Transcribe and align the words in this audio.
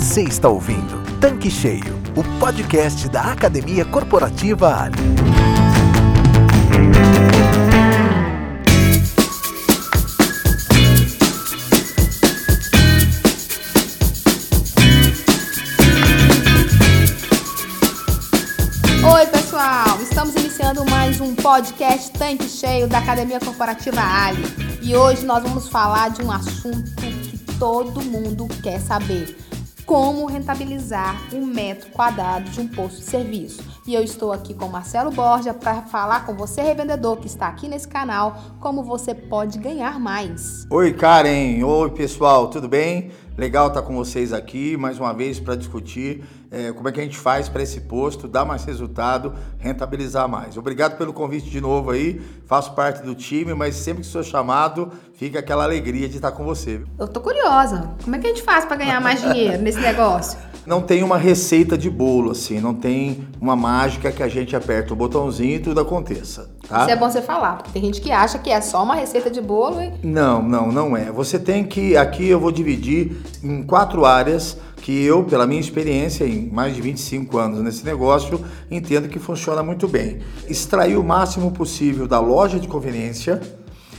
Você 0.00 0.22
está 0.22 0.48
ouvindo 0.48 1.02
Tanque 1.20 1.50
Cheio, 1.50 2.00
o 2.14 2.22
podcast 2.38 3.08
da 3.08 3.32
Academia 3.32 3.84
Corporativa 3.84 4.84
Ali. 4.84 4.96
Oi, 19.02 19.26
pessoal! 19.26 20.00
Estamos 20.00 20.36
iniciando 20.36 20.84
mais 20.88 21.20
um 21.20 21.34
podcast 21.34 22.12
Tanque 22.12 22.48
Cheio 22.48 22.86
da 22.86 22.98
Academia 22.98 23.40
Corporativa 23.40 24.00
Ali. 24.00 24.44
E 24.80 24.94
hoje 24.94 25.26
nós 25.26 25.42
vamos 25.42 25.66
falar 25.68 26.10
de 26.10 26.22
um 26.22 26.30
assunto 26.30 26.88
que 26.92 27.36
todo 27.58 28.00
mundo 28.00 28.46
quer 28.62 28.80
saber: 28.80 29.36
como 29.88 30.26
rentabilizar 30.26 31.18
um 31.32 31.46
metro 31.46 31.90
quadrado 31.92 32.50
de 32.50 32.60
um 32.60 32.68
posto 32.68 32.98
de 32.98 33.04
serviço. 33.04 33.64
E 33.86 33.94
eu 33.94 34.02
estou 34.02 34.34
aqui 34.34 34.52
com 34.52 34.68
Marcelo 34.68 35.10
Borja 35.10 35.54
para 35.54 35.80
falar 35.80 36.26
com 36.26 36.34
você, 36.34 36.60
revendedor, 36.60 37.16
que 37.16 37.26
está 37.26 37.48
aqui 37.48 37.66
nesse 37.66 37.88
canal, 37.88 38.36
como 38.60 38.84
você 38.84 39.14
pode 39.14 39.58
ganhar 39.58 39.98
mais. 39.98 40.66
Oi, 40.70 40.92
Karen. 40.92 41.64
Oi, 41.64 41.90
pessoal. 41.92 42.48
Tudo 42.48 42.68
bem? 42.68 43.10
Legal 43.38 43.68
estar 43.68 43.82
com 43.82 43.94
vocês 43.94 44.32
aqui 44.32 44.76
mais 44.76 44.98
uma 44.98 45.14
vez 45.14 45.38
para 45.38 45.54
discutir 45.54 46.24
é, 46.50 46.72
como 46.72 46.88
é 46.88 46.92
que 46.92 46.98
a 46.98 47.04
gente 47.04 47.16
faz 47.16 47.48
para 47.48 47.62
esse 47.62 47.82
posto 47.82 48.26
dar 48.26 48.44
mais 48.44 48.64
resultado, 48.64 49.32
rentabilizar 49.58 50.28
mais. 50.28 50.56
Obrigado 50.56 50.98
pelo 50.98 51.12
convite 51.12 51.48
de 51.48 51.60
novo 51.60 51.92
aí. 51.92 52.20
Faço 52.46 52.74
parte 52.74 53.00
do 53.00 53.14
time, 53.14 53.54
mas 53.54 53.76
sempre 53.76 54.02
que 54.02 54.08
sou 54.08 54.24
chamado, 54.24 54.90
fica 55.14 55.38
aquela 55.38 55.62
alegria 55.62 56.08
de 56.08 56.16
estar 56.16 56.32
com 56.32 56.44
você. 56.44 56.82
Eu 56.98 57.06
tô 57.06 57.20
curiosa. 57.20 57.94
Como 58.02 58.16
é 58.16 58.18
que 58.18 58.26
a 58.26 58.30
gente 58.30 58.42
faz 58.42 58.64
para 58.64 58.76
ganhar 58.76 59.00
mais 59.00 59.20
dinheiro 59.20 59.62
nesse 59.62 59.78
negócio? 59.78 60.36
Não 60.68 60.82
tem 60.82 61.02
uma 61.02 61.16
receita 61.16 61.78
de 61.78 61.88
bolo, 61.88 62.32
assim, 62.32 62.60
não 62.60 62.74
tem 62.74 63.26
uma 63.40 63.56
mágica 63.56 64.12
que 64.12 64.22
a 64.22 64.28
gente 64.28 64.54
aperta 64.54 64.92
o 64.92 64.96
botãozinho 64.96 65.54
e 65.54 65.58
tudo 65.58 65.80
aconteça. 65.80 66.50
Tá? 66.68 66.82
Isso 66.82 66.90
é 66.90 66.96
bom 66.96 67.08
você 67.08 67.22
falar, 67.22 67.56
porque 67.56 67.70
tem 67.72 67.82
gente 67.82 68.02
que 68.02 68.12
acha 68.12 68.38
que 68.38 68.50
é 68.50 68.60
só 68.60 68.82
uma 68.82 68.94
receita 68.94 69.30
de 69.30 69.40
bolo 69.40 69.80
e. 69.80 69.90
Não, 70.06 70.42
não, 70.42 70.70
não 70.70 70.94
é. 70.94 71.10
Você 71.10 71.38
tem 71.38 71.64
que. 71.64 71.96
Aqui 71.96 72.28
eu 72.28 72.38
vou 72.38 72.52
dividir 72.52 73.16
em 73.42 73.62
quatro 73.62 74.04
áreas 74.04 74.58
que 74.82 75.02
eu, 75.02 75.24
pela 75.24 75.46
minha 75.46 75.58
experiência 75.58 76.26
em 76.26 76.50
mais 76.50 76.74
de 76.74 76.82
25 76.82 77.38
anos 77.38 77.60
nesse 77.62 77.82
negócio, 77.82 78.38
entendo 78.70 79.08
que 79.08 79.18
funciona 79.18 79.62
muito 79.62 79.88
bem. 79.88 80.18
Extrair 80.46 80.98
o 80.98 81.02
máximo 81.02 81.50
possível 81.50 82.06
da 82.06 82.20
loja 82.20 82.60
de 82.60 82.68
conveniência, 82.68 83.40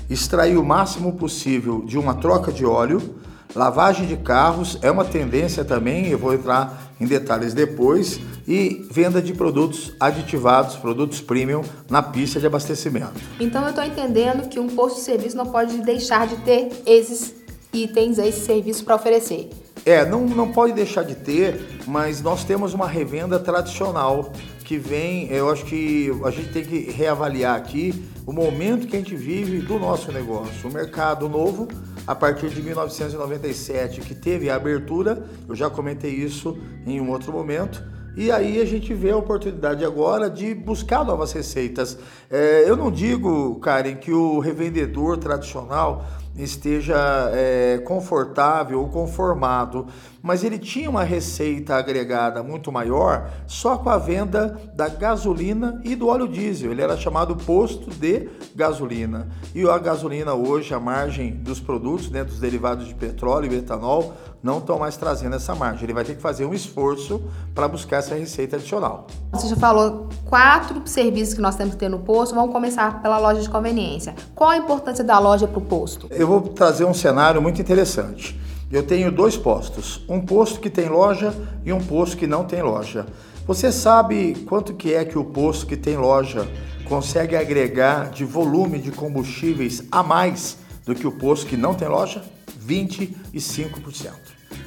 extrair 0.07 0.55
o 0.55 0.63
máximo 0.63 1.13
possível 1.13 1.81
de 1.83 1.97
uma 1.97 2.13
troca 2.13 2.51
de 2.51 2.63
óleo 2.63 3.15
Lavagem 3.55 4.05
de 4.05 4.16
carros 4.16 4.78
é 4.83 4.92
uma 4.92 5.03
tendência 5.03 5.66
também, 5.66 6.08
eu 6.08 6.19
vou 6.19 6.33
entrar 6.36 6.94
em 7.02 7.08
detalhes 7.08 7.52
depois, 7.52 8.19
e 8.47 8.86
venda 8.92 9.22
de 9.22 9.33
produtos 9.33 9.92
aditivados, 10.00 10.75
produtos 10.75 11.19
premium 11.19 11.64
na 11.89 12.03
pista 12.03 12.39
de 12.39 12.45
abastecimento. 12.45 13.20
Então 13.39 13.64
eu 13.64 13.70
estou 13.70 13.83
entendendo 13.83 14.47
que 14.47 14.59
um 14.59 14.67
posto 14.67 14.97
de 14.97 15.02
serviço 15.02 15.36
não 15.36 15.47
pode 15.47 15.81
deixar 15.81 16.27
de 16.27 16.36
ter 16.38 16.70
esses 16.86 17.33
itens, 17.73 18.20
esses 18.20 18.44
serviços 18.44 18.83
para 18.83 18.95
oferecer. 18.95 19.50
É, 19.83 20.05
não, 20.05 20.25
não 20.25 20.52
pode 20.52 20.73
deixar 20.73 21.03
de 21.03 21.16
ter, 21.16 21.80
mas 21.88 22.22
nós 22.22 22.44
temos 22.44 22.75
uma 22.75 22.88
revenda 22.88 23.39
tradicional 23.39 24.31
que 24.64 24.77
vem, 24.77 25.27
eu 25.31 25.50
acho 25.50 25.66
que 25.66 26.11
a 26.23 26.30
gente 26.30 26.50
tem 26.50 26.64
que 26.64 26.92
reavaliar 26.92 27.55
aqui 27.55 28.05
o 28.27 28.31
momento 28.31 28.86
que 28.86 28.95
a 28.95 29.00
gente 29.00 29.16
vive 29.16 29.59
do 29.61 29.80
nosso 29.80 30.11
negócio. 30.11 30.70
O 30.70 30.72
mercado 30.72 31.27
novo, 31.27 31.67
a 32.09 32.15
partir 32.15 32.49
de 32.49 32.59
1997, 32.63 34.02
que 34.02 34.15
teve 34.15 34.49
a 34.49 34.55
abertura, 34.55 35.23
eu 35.47 35.53
já 35.53 35.69
comentei 35.69 36.09
isso 36.09 36.57
em 36.83 36.99
um 36.99 37.11
outro 37.11 37.31
momento. 37.31 37.83
E 38.17 38.31
aí 38.31 38.59
a 38.59 38.65
gente 38.65 38.95
vê 38.95 39.11
a 39.11 39.15
oportunidade 39.15 39.86
agora 39.86 40.27
de 40.27 40.55
buscar 40.55 41.05
novas 41.05 41.31
receitas. 41.33 41.99
É, 42.27 42.64
eu 42.67 42.75
não 42.75 42.89
digo, 42.89 43.59
Karen, 43.59 43.93
que 43.93 44.11
o 44.11 44.39
revendedor 44.39 45.17
tradicional 45.17 46.03
esteja 46.36 46.97
é, 47.31 47.77
confortável 47.86 48.80
ou 48.80 48.89
conformado, 48.89 49.86
mas 50.21 50.43
ele 50.43 50.57
tinha 50.57 50.89
uma 50.89 51.03
receita 51.03 51.75
agregada 51.75 52.43
muito 52.43 52.71
maior 52.71 53.30
só 53.47 53.77
com 53.77 53.89
a 53.89 53.97
venda 53.97 54.59
da 54.75 54.87
gasolina 54.87 55.80
e 55.83 55.95
do 55.95 56.07
óleo 56.07 56.27
diesel. 56.27 56.71
Ele 56.71 56.81
era 56.81 56.97
chamado 56.97 57.35
posto 57.35 57.89
de 57.89 58.29
gasolina. 58.55 59.29
E 59.55 59.67
a 59.67 59.77
gasolina 59.77 60.33
hoje, 60.33 60.73
a 60.73 60.79
margem 60.79 61.31
dos 61.31 61.59
produtos, 61.59 62.09
né, 62.09 62.23
dos 62.23 62.39
derivados 62.39 62.87
de 62.87 62.93
petróleo 62.93 63.52
e 63.52 63.58
etanol, 63.58 64.13
não 64.41 64.59
estão 64.59 64.79
mais 64.79 64.95
trazendo 64.95 65.35
essa 65.35 65.53
margem. 65.53 65.83
Ele 65.83 65.93
vai 65.93 66.03
ter 66.03 66.15
que 66.15 66.21
fazer 66.21 66.45
um 66.45 66.53
esforço 66.53 67.21
para 67.53 67.67
buscar 67.67 67.97
essa 67.97 68.15
receita 68.15 68.55
adicional. 68.55 69.08
Você 69.33 69.47
já 69.47 69.55
falou 69.55 70.08
quatro 70.25 70.81
serviços 70.85 71.33
que 71.33 71.41
nós 71.41 71.55
temos 71.55 71.73
que 71.73 71.79
ter 71.79 71.89
no 71.89 71.99
posto. 71.99 72.35
Vamos 72.35 72.52
começar 72.52 73.02
pela 73.02 73.17
loja 73.17 73.41
de 73.41 73.49
conveniência. 73.49 74.15
Qual 74.33 74.49
a 74.49 74.58
importância 74.58 75.03
da 75.03 75.19
loja 75.19 75.47
para 75.47 75.59
o 75.59 75.61
posto? 75.61 76.08
Eu 76.09 76.27
vou 76.27 76.41
trazer 76.41 76.85
um 76.85 76.93
cenário 76.93 77.41
muito 77.41 77.61
interessante. 77.61 78.39
Eu 78.71 78.83
tenho 78.83 79.11
dois 79.11 79.35
postos, 79.35 80.05
um 80.07 80.21
posto 80.21 80.59
que 80.59 80.69
tem 80.69 80.87
loja 80.87 81.33
e 81.65 81.73
um 81.73 81.83
posto 81.83 82.15
que 82.15 82.27
não 82.27 82.45
tem 82.45 82.61
loja. 82.61 83.07
Você 83.47 83.71
sabe 83.71 84.45
quanto 84.47 84.75
que 84.75 84.93
é 84.93 85.03
que 85.03 85.17
o 85.17 85.23
posto 85.23 85.65
que 85.65 85.75
tem 85.75 85.97
loja 85.97 86.47
consegue 86.85 87.35
agregar 87.35 88.11
de 88.11 88.23
volume 88.23 88.77
de 88.77 88.91
combustíveis 88.91 89.81
a 89.91 90.03
mais 90.03 90.58
do 90.85 90.93
que 90.93 91.08
o 91.08 91.11
posto 91.11 91.47
que 91.47 91.58
não 91.58 91.73
tem 91.73 91.87
loja? 91.87 92.23
25%. 92.63 94.11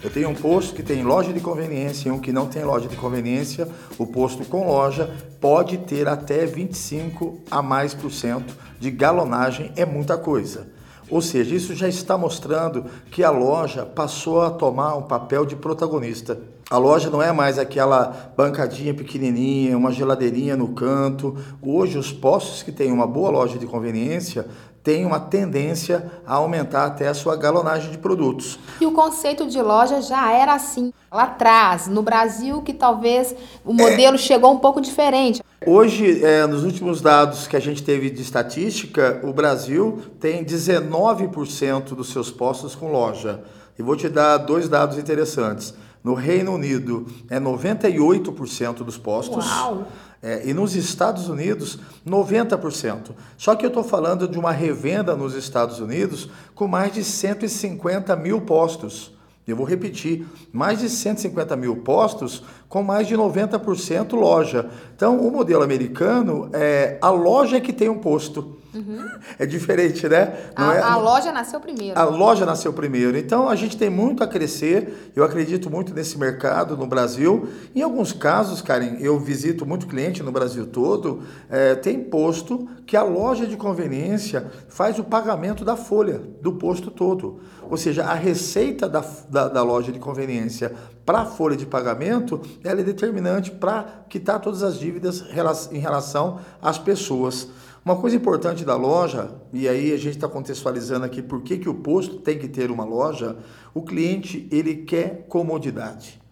Eu 0.03 0.11
tenho 0.11 0.31
um 0.31 0.35
posto 0.35 0.75
que 0.75 0.83
tem 0.83 1.05
loja 1.05 1.33
de 1.33 1.39
conveniência 1.39 2.09
e 2.09 2.13
um 2.13 2.19
que 2.19 2.33
não 2.33 2.49
tem 2.49 2.65
loja 2.65 2.89
de 2.89 2.97
conveniência. 2.97 3.69
O 3.97 4.05
posto 4.05 4.45
com 4.45 4.67
loja 4.67 5.15
pode 5.41 5.79
ter 5.79 6.09
até 6.09 6.45
25 6.45 7.41
a 7.49 7.63
mais 7.63 7.95
por 7.95 8.11
cento 8.11 8.53
de 8.81 8.91
galonagem, 8.91 9.71
é 9.77 9.87
muita 9.87 10.19
coisa. 10.19 10.67
Ou 11.11 11.21
seja, 11.21 11.55
isso 11.55 11.75
já 11.75 11.89
está 11.89 12.17
mostrando 12.17 12.85
que 13.11 13.23
a 13.23 13.31
loja 13.31 13.85
passou 13.85 14.43
a 14.43 14.51
tomar 14.51 14.97
um 14.97 15.03
papel 15.03 15.45
de 15.45 15.57
protagonista. 15.57 16.41
A 16.71 16.79
loja 16.79 17.11
não 17.11 17.21
é 17.21 17.31
mais 17.33 17.59
aquela 17.59 18.33
bancadinha 18.35 18.95
pequenininha, 18.95 19.77
uma 19.77 19.93
geladeirinha 19.93 20.57
no 20.57 20.69
canto. 20.69 21.37
Hoje, 21.61 21.99
os 21.99 22.11
postos 22.11 22.63
que 22.63 22.73
têm 22.73 22.91
uma 22.91 23.07
boa 23.07 23.31
loja 23.31 23.59
de 23.59 23.67
conveniência 23.67 24.47
têm 24.83 25.05
uma 25.05 25.21
tendência 25.21 26.11
a 26.27 26.35
aumentar 26.35 26.87
até 26.87 27.09
a 27.09 27.15
sua 27.15 27.37
galonagem 27.37 27.91
de 27.91 27.99
produtos. 27.99 28.59
E 28.81 28.87
o 28.87 28.93
conceito 28.93 29.47
de 29.47 29.61
loja 29.61 30.01
já 30.01 30.33
era 30.33 30.55
assim 30.55 30.93
lá 31.11 31.25
atrás, 31.25 31.87
no 31.87 32.03
Brasil, 32.03 32.63
que 32.63 32.73
talvez 32.73 33.35
o 33.65 33.73
modelo 33.73 34.17
é... 34.17 34.19
chegou 34.19 34.53
um 34.53 34.59
pouco 34.59 34.81
diferente. 34.81 35.43
Hoje, 35.67 36.25
é, 36.25 36.47
nos 36.47 36.65
últimos 36.65 37.01
dados 37.01 37.47
que 37.47 37.57
a 37.57 37.61
gente 37.61 37.83
teve 37.83 38.11
de 38.11 38.21
estatística, 38.21 39.21
o 39.23 39.33
Brasil 39.33 40.01
tem 40.19 40.45
19% 40.45 41.95
dos 41.95 42.09
seus 42.11 42.31
postos 42.31 42.75
com 42.75 42.91
loja. 42.91 43.43
E 43.79 43.83
vou 43.83 43.97
te 43.97 44.09
dar 44.09 44.39
dois 44.39 44.69
dados 44.69 44.99
interessantes. 44.99 45.75
No 46.03 46.15
Reino 46.15 46.55
Unido 46.55 47.07
é 47.31 47.39
98% 47.39 48.85
dos 48.85 48.99
postos. 48.99 49.47
Uau. 49.47 49.87
É, 50.21 50.49
e 50.49 50.55
nos 50.55 50.75
Estados 50.75 51.29
Unidos, 51.29 51.79
90%. 52.07 53.11
Só 53.37 53.55
que 53.55 53.65
eu 53.65 53.69
estou 53.69 53.83
falando 53.83 54.29
de 54.29 54.39
uma 54.39 54.53
revenda 54.53 55.17
nos 55.17 55.35
Estados 55.35 55.81
Unidos 55.81 56.29
com 56.55 56.69
mais 56.69 56.93
de 56.93 57.03
150 57.03 58.15
mil 58.17 58.41
postos. 58.41 59.13
Eu 59.47 59.57
vou 59.57 59.67
repetir, 59.67 60.25
mais 60.53 60.79
de 60.79 60.89
150 60.89 61.57
mil 61.57 61.77
postos 61.77 62.45
com 62.69 62.83
mais 62.83 63.09
de 63.09 63.17
90% 63.17 64.13
loja. 64.13 64.71
Então, 64.95 65.19
o 65.19 65.33
modelo 65.33 65.65
americano, 65.65 66.49
é 66.53 66.97
a 67.03 67.11
loja 67.11 67.61
que 67.61 67.73
tem 67.73 67.89
um 67.89 67.99
posto. 67.99 68.57
Uhum. 68.75 69.07
É 69.39 69.45
diferente, 69.45 70.09
né? 70.09 70.51
A, 70.57 70.75
é, 70.75 70.81
a, 70.81 70.97
loja 70.97 71.31
nasceu 71.31 71.61
primeiro. 71.61 71.99
A 71.99 72.05
loja 72.05 72.47
nasceu 72.47 72.73
primeiro. 72.73 73.19
Então 73.19 73.49
a 73.49 73.55
gente 73.55 73.77
tem 73.77 73.91
muito 73.91 74.25
a 74.25 74.27
crescer. 74.27 75.13
Eu 75.15 75.25
acredito 75.25 75.69
muito 75.69 75.93
nesse 75.93 76.19
mercado 76.19 76.77
no 76.77 76.87
Brasil. 76.87 77.49
Em 77.75 77.83
alguns 77.83 78.13
casos, 78.13 78.63
Karen, 78.63 78.97
eu 78.99 79.19
visito 79.19 79.67
muito 79.67 79.87
cliente 79.87 80.23
no 80.23 80.33
Brasil 80.33 80.67
todo. 80.67 81.23
É, 81.51 81.75
tem 81.75 82.03
posto 82.03 82.67
que 82.87 82.97
a 82.97 83.03
loja 83.03 83.47
de 83.47 83.57
conveniência 83.57 84.51
faz 84.69 84.99
o 84.99 85.05
pagamento 85.05 85.65
da 85.65 85.77
folha 85.77 86.21
do 86.41 86.53
posto 86.55 86.91
todo. 86.91 87.41
Ou 87.71 87.77
seja, 87.77 88.05
a 88.05 88.15
receita 88.15 88.89
da, 88.89 89.05
da, 89.29 89.49
da 89.49 89.63
loja 89.63 89.93
de 89.93 89.99
conveniência 89.99 90.73
para 91.05 91.21
a 91.21 91.25
folha 91.27 91.57
de 91.57 91.67
pagamento 91.67 92.41
ela 92.63 92.81
é 92.81 92.85
determinante 92.85 93.51
para 93.51 94.05
quitar 94.09 94.41
todas 94.41 94.63
as 94.63 94.79
dívidas 94.79 95.25
em 95.71 95.79
relação 95.79 96.41
às 96.61 96.79
pessoas. 96.79 97.49
Uma 97.85 97.97
coisa 97.97 98.15
importante 98.15 98.65
da 98.65 98.77
loja, 98.77 99.31
e 99.53 99.69
aí 99.69 99.93
a 99.93 99.97
gente 99.97 100.15
está 100.15 100.29
contextualizando 100.29 101.05
aqui 101.05 101.21
por 101.21 101.43
que, 101.43 101.59
que 101.59 101.69
o 101.69 101.75
posto 101.75 102.19
tem 102.19 102.39
que 102.39 102.47
ter 102.47 102.71
uma 102.71 102.85
loja, 102.85 103.37
o 103.75 103.83
cliente 103.83 104.47
ele 104.53 104.77
quer 104.77 105.27
comodidade. 105.29 106.23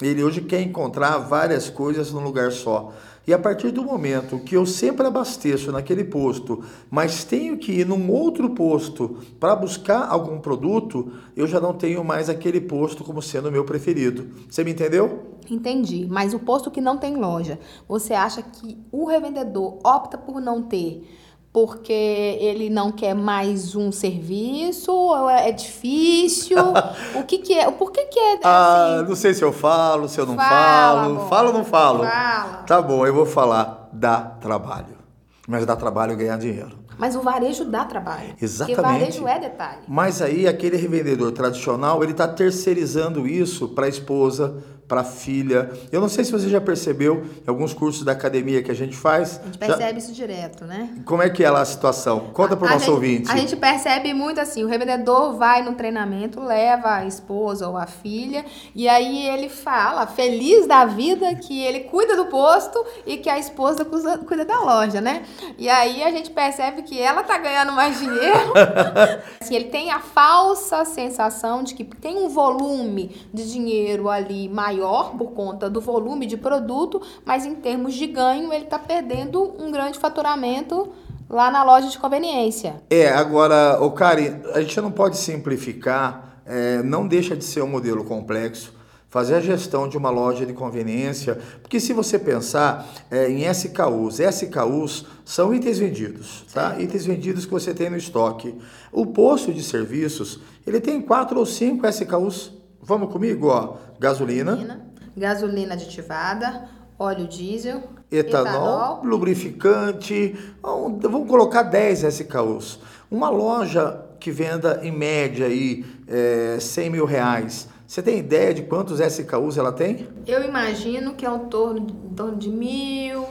Ele 0.00 0.22
hoje 0.22 0.40
quer 0.40 0.60
encontrar 0.60 1.18
várias 1.18 1.68
coisas 1.68 2.12
num 2.12 2.22
lugar 2.22 2.52
só. 2.52 2.92
E 3.26 3.32
a 3.32 3.38
partir 3.38 3.70
do 3.70 3.82
momento 3.82 4.38
que 4.38 4.54
eu 4.54 4.66
sempre 4.66 5.06
abasteço 5.06 5.72
naquele 5.72 6.04
posto, 6.04 6.62
mas 6.90 7.24
tenho 7.24 7.56
que 7.56 7.72
ir 7.72 7.86
num 7.86 8.10
outro 8.10 8.50
posto 8.50 9.18
para 9.40 9.56
buscar 9.56 10.06
algum 10.08 10.38
produto, 10.38 11.10
eu 11.34 11.46
já 11.46 11.58
não 11.58 11.72
tenho 11.72 12.04
mais 12.04 12.28
aquele 12.28 12.60
posto 12.60 13.02
como 13.02 13.22
sendo 13.22 13.48
o 13.48 13.52
meu 13.52 13.64
preferido. 13.64 14.28
Você 14.48 14.62
me 14.62 14.72
entendeu? 14.72 15.34
Entendi. 15.50 16.06
Mas 16.10 16.34
o 16.34 16.38
posto 16.38 16.70
que 16.70 16.80
não 16.80 16.98
tem 16.98 17.16
loja, 17.16 17.58
você 17.88 18.12
acha 18.12 18.42
que 18.42 18.78
o 18.92 19.06
revendedor 19.06 19.78
opta 19.82 20.18
por 20.18 20.40
não 20.40 20.62
ter 20.62 21.08
porque 21.54 21.92
ele 21.92 22.68
não 22.68 22.90
quer 22.90 23.14
mais 23.14 23.76
um 23.76 23.92
serviço, 23.92 24.90
ou 24.90 25.30
é 25.30 25.52
difícil? 25.52 26.58
o 27.14 27.22
que 27.22 27.38
que 27.38 27.54
é? 27.54 27.70
Por 27.70 27.92
que 27.92 28.06
que 28.06 28.18
é 28.18 28.32
assim? 28.32 28.40
Ah, 28.42 29.04
não 29.08 29.14
sei 29.14 29.32
se 29.32 29.44
eu 29.44 29.52
falo, 29.52 30.08
se 30.08 30.20
eu 30.20 30.26
não 30.26 30.34
Fala, 30.34 30.48
falo. 30.48 31.10
amor. 31.12 31.28
Falo 31.28 31.46
ou 31.46 31.54
não 31.54 31.64
falo? 31.64 31.98
Fala. 32.00 32.64
Tá 32.66 32.82
bom, 32.82 33.06
eu 33.06 33.14
vou 33.14 33.24
falar. 33.24 33.88
Dá 33.92 34.16
trabalho. 34.18 34.98
Mas 35.46 35.64
dá 35.64 35.76
trabalho 35.76 36.16
ganhar 36.16 36.36
dinheiro. 36.38 36.76
Mas 36.98 37.14
o 37.14 37.20
varejo 37.20 37.64
dá 37.64 37.84
trabalho. 37.84 38.34
Exatamente. 38.42 38.76
Porque 38.76 38.98
varejo 38.98 39.28
é 39.28 39.38
detalhe. 39.38 39.82
Mas 39.86 40.20
aí 40.20 40.48
aquele 40.48 40.76
revendedor 40.76 41.30
tradicional, 41.30 42.02
ele 42.02 42.10
está 42.12 42.26
terceirizando 42.26 43.28
isso 43.28 43.68
para 43.68 43.86
a 43.86 43.88
esposa, 43.88 44.56
para 44.94 45.00
a 45.00 45.04
filha. 45.04 45.72
Eu 45.90 46.00
não 46.00 46.08
sei 46.08 46.24
se 46.24 46.30
você 46.30 46.48
já 46.48 46.60
percebeu 46.60 47.24
em 47.44 47.50
alguns 47.50 47.74
cursos 47.74 48.04
da 48.04 48.12
academia 48.12 48.62
que 48.62 48.70
a 48.70 48.74
gente 48.74 48.96
faz. 48.96 49.40
A 49.42 49.46
gente 49.46 49.58
já- 49.58 49.66
percebe 49.66 49.98
isso 49.98 50.12
direto, 50.12 50.64
né? 50.64 50.88
Como 51.04 51.20
é 51.20 51.28
que 51.28 51.42
é 51.42 51.50
lá 51.50 51.62
a 51.62 51.64
situação? 51.64 52.30
Conta 52.32 52.56
para 52.56 52.68
o 52.68 52.70
nosso 52.70 52.84
gente- 52.84 52.94
ouvinte. 52.94 53.30
A 53.32 53.36
gente 53.36 53.56
percebe 53.56 54.14
muito 54.14 54.40
assim, 54.40 54.62
o 54.62 54.68
revendedor 54.68 55.34
vai 55.36 55.62
no 55.64 55.72
treinamento, 55.74 56.40
leva 56.40 56.94
a 56.94 57.06
esposa 57.06 57.68
ou 57.68 57.76
a 57.76 57.86
filha, 57.86 58.44
e 58.72 58.88
aí 58.88 59.26
ele 59.26 59.48
fala, 59.48 60.06
feliz 60.06 60.64
da 60.68 60.84
vida, 60.84 61.34
que 61.34 61.60
ele 61.64 61.80
cuida 61.80 62.14
do 62.14 62.26
posto 62.26 62.84
e 63.04 63.16
que 63.16 63.28
a 63.28 63.36
esposa 63.36 63.84
cuida, 63.84 64.18
cuida 64.18 64.44
da 64.44 64.60
loja, 64.60 65.00
né? 65.00 65.24
E 65.58 65.68
aí 65.68 66.04
a 66.04 66.10
gente 66.12 66.30
percebe 66.30 66.82
que 66.82 67.00
ela 67.00 67.24
tá 67.24 67.36
ganhando 67.36 67.72
mais 67.72 67.98
dinheiro. 67.98 68.52
assim, 69.40 69.56
ele 69.56 69.64
tem 69.70 69.90
a 69.90 69.98
falsa 69.98 70.84
sensação 70.84 71.64
de 71.64 71.74
que 71.74 71.82
tem 71.82 72.16
um 72.16 72.28
volume 72.28 73.10
de 73.32 73.50
dinheiro 73.50 74.08
ali 74.08 74.48
maior 74.48 74.83
por 75.16 75.32
conta 75.32 75.68
do 75.70 75.80
volume 75.80 76.26
de 76.26 76.36
produto, 76.36 77.00
mas 77.24 77.44
em 77.44 77.54
termos 77.54 77.94
de 77.94 78.06
ganho 78.06 78.52
ele 78.52 78.66
tá 78.66 78.78
perdendo 78.78 79.54
um 79.58 79.70
grande 79.70 79.98
faturamento 79.98 80.92
lá 81.28 81.50
na 81.50 81.62
loja 81.62 81.88
de 81.88 81.98
conveniência. 81.98 82.82
É, 82.90 83.08
agora, 83.08 83.82
o 83.82 83.90
Kari, 83.90 84.34
a 84.52 84.60
gente 84.60 84.80
não 84.80 84.90
pode 84.90 85.16
simplificar, 85.16 86.40
é, 86.46 86.82
não 86.82 87.06
deixa 87.06 87.36
de 87.36 87.44
ser 87.44 87.62
um 87.62 87.68
modelo 87.68 88.04
complexo. 88.04 88.72
Fazer 89.08 89.36
a 89.36 89.40
gestão 89.40 89.88
de 89.88 89.96
uma 89.96 90.10
loja 90.10 90.44
de 90.44 90.52
conveniência, 90.52 91.38
porque 91.62 91.78
se 91.78 91.92
você 91.92 92.18
pensar 92.18 92.84
é, 93.08 93.30
em 93.30 93.48
SKUs, 93.48 94.18
SKUs 94.18 95.06
são 95.24 95.54
itens 95.54 95.78
vendidos, 95.78 96.44
tá? 96.52 96.74
Itens 96.80 97.06
vendidos 97.06 97.46
que 97.46 97.52
você 97.52 97.72
tem 97.72 97.88
no 97.88 97.96
estoque. 97.96 98.58
O 98.90 99.06
posto 99.06 99.52
de 99.52 99.62
serviços, 99.62 100.40
ele 100.66 100.80
tem 100.80 101.00
quatro 101.00 101.38
ou 101.38 101.46
cinco 101.46 101.86
SKUs. 101.86 102.63
Vamos 102.84 103.10
comigo, 103.10 103.48
ó. 103.48 103.76
Gasolina, 103.98 104.52
Gasolina, 104.52 104.86
gasolina 105.16 105.74
aditivada, 105.74 106.68
óleo 106.98 107.26
diesel, 107.26 107.82
etanol, 108.10 109.02
lubrificante, 109.04 110.36
um, 110.62 110.98
vamos 110.98 111.28
colocar 111.28 111.62
10 111.62 112.04
SKUs. 112.04 112.78
Uma 113.10 113.30
loja 113.30 114.00
que 114.20 114.30
venda 114.30 114.80
em 114.82 114.92
média 114.92 115.46
aí 115.46 115.84
é, 116.06 116.58
100 116.60 116.90
mil 116.90 117.04
reais, 117.06 117.68
você 117.86 118.02
tem 118.02 118.18
ideia 118.18 118.52
de 118.52 118.62
quantos 118.62 119.00
SKUs 119.00 119.56
ela 119.56 119.72
tem? 119.72 120.08
Eu 120.26 120.42
imagino 120.42 121.14
que 121.14 121.24
é 121.24 121.30
um 121.30 121.48
torno, 121.48 121.86
em 122.10 122.14
torno 122.14 122.36
de 122.36 122.48
Mil, 122.48 123.24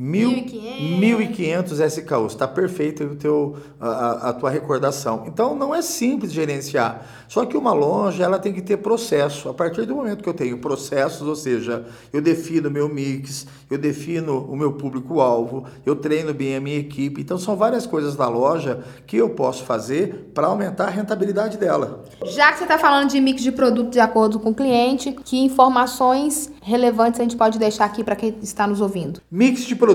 1.500. 0.00 0.98
1.500 1.00 1.80
SKUs, 1.86 2.32
está 2.32 2.48
perfeito 2.48 3.04
o 3.04 3.14
teu, 3.16 3.56
a, 3.78 4.30
a- 4.30 4.32
tua 4.32 4.48
recordação. 4.48 5.24
Então 5.26 5.54
não 5.54 5.74
é 5.74 5.82
simples 5.82 6.32
gerenciar. 6.32 7.06
Só 7.28 7.44
que 7.44 7.56
uma 7.56 7.72
loja 7.74 8.24
ela 8.24 8.38
tem 8.38 8.52
que 8.52 8.62
ter 8.62 8.78
processo. 8.78 9.48
A 9.50 9.54
partir 9.54 9.84
do 9.84 9.94
momento 9.94 10.22
que 10.22 10.28
eu 10.28 10.34
tenho 10.34 10.56
processos, 10.58 11.26
ou 11.28 11.36
seja, 11.36 11.84
eu 12.12 12.22
defino 12.22 12.68
o 12.68 12.72
meu 12.72 12.88
mix, 12.88 13.46
eu 13.70 13.76
defino 13.76 14.38
o 14.48 14.56
meu 14.56 14.72
público-alvo, 14.72 15.64
eu 15.84 15.94
treino 15.94 16.32
bem 16.32 16.56
a 16.56 16.60
minha 16.60 16.78
equipe. 16.78 17.20
Então 17.20 17.36
são 17.38 17.54
várias 17.54 17.86
coisas 17.86 18.16
da 18.16 18.26
loja 18.28 18.82
que 19.06 19.18
eu 19.18 19.28
posso 19.30 19.64
fazer 19.64 20.30
para 20.34 20.46
aumentar 20.46 20.86
a 20.86 20.90
rentabilidade 20.90 21.58
dela. 21.58 22.04
Já 22.24 22.50
que 22.52 22.58
você 22.58 22.64
está 22.64 22.78
falando 22.78 23.10
de 23.10 23.20
mix 23.20 23.42
de 23.42 23.52
produto 23.52 23.90
de 23.90 24.00
acordo 24.00 24.40
com 24.40 24.50
o 24.50 24.54
cliente, 24.54 25.12
que 25.24 25.38
informações 25.38 26.50
relevantes 26.62 27.20
a 27.20 27.22
gente 27.22 27.36
pode 27.36 27.58
deixar 27.58 27.84
aqui 27.84 28.02
para 28.02 28.16
quem 28.16 28.34
está 28.42 28.66
nos 28.66 28.80
ouvindo? 28.80 29.20
Mix 29.30 29.62
de 29.62 29.74
produto. 29.76 29.89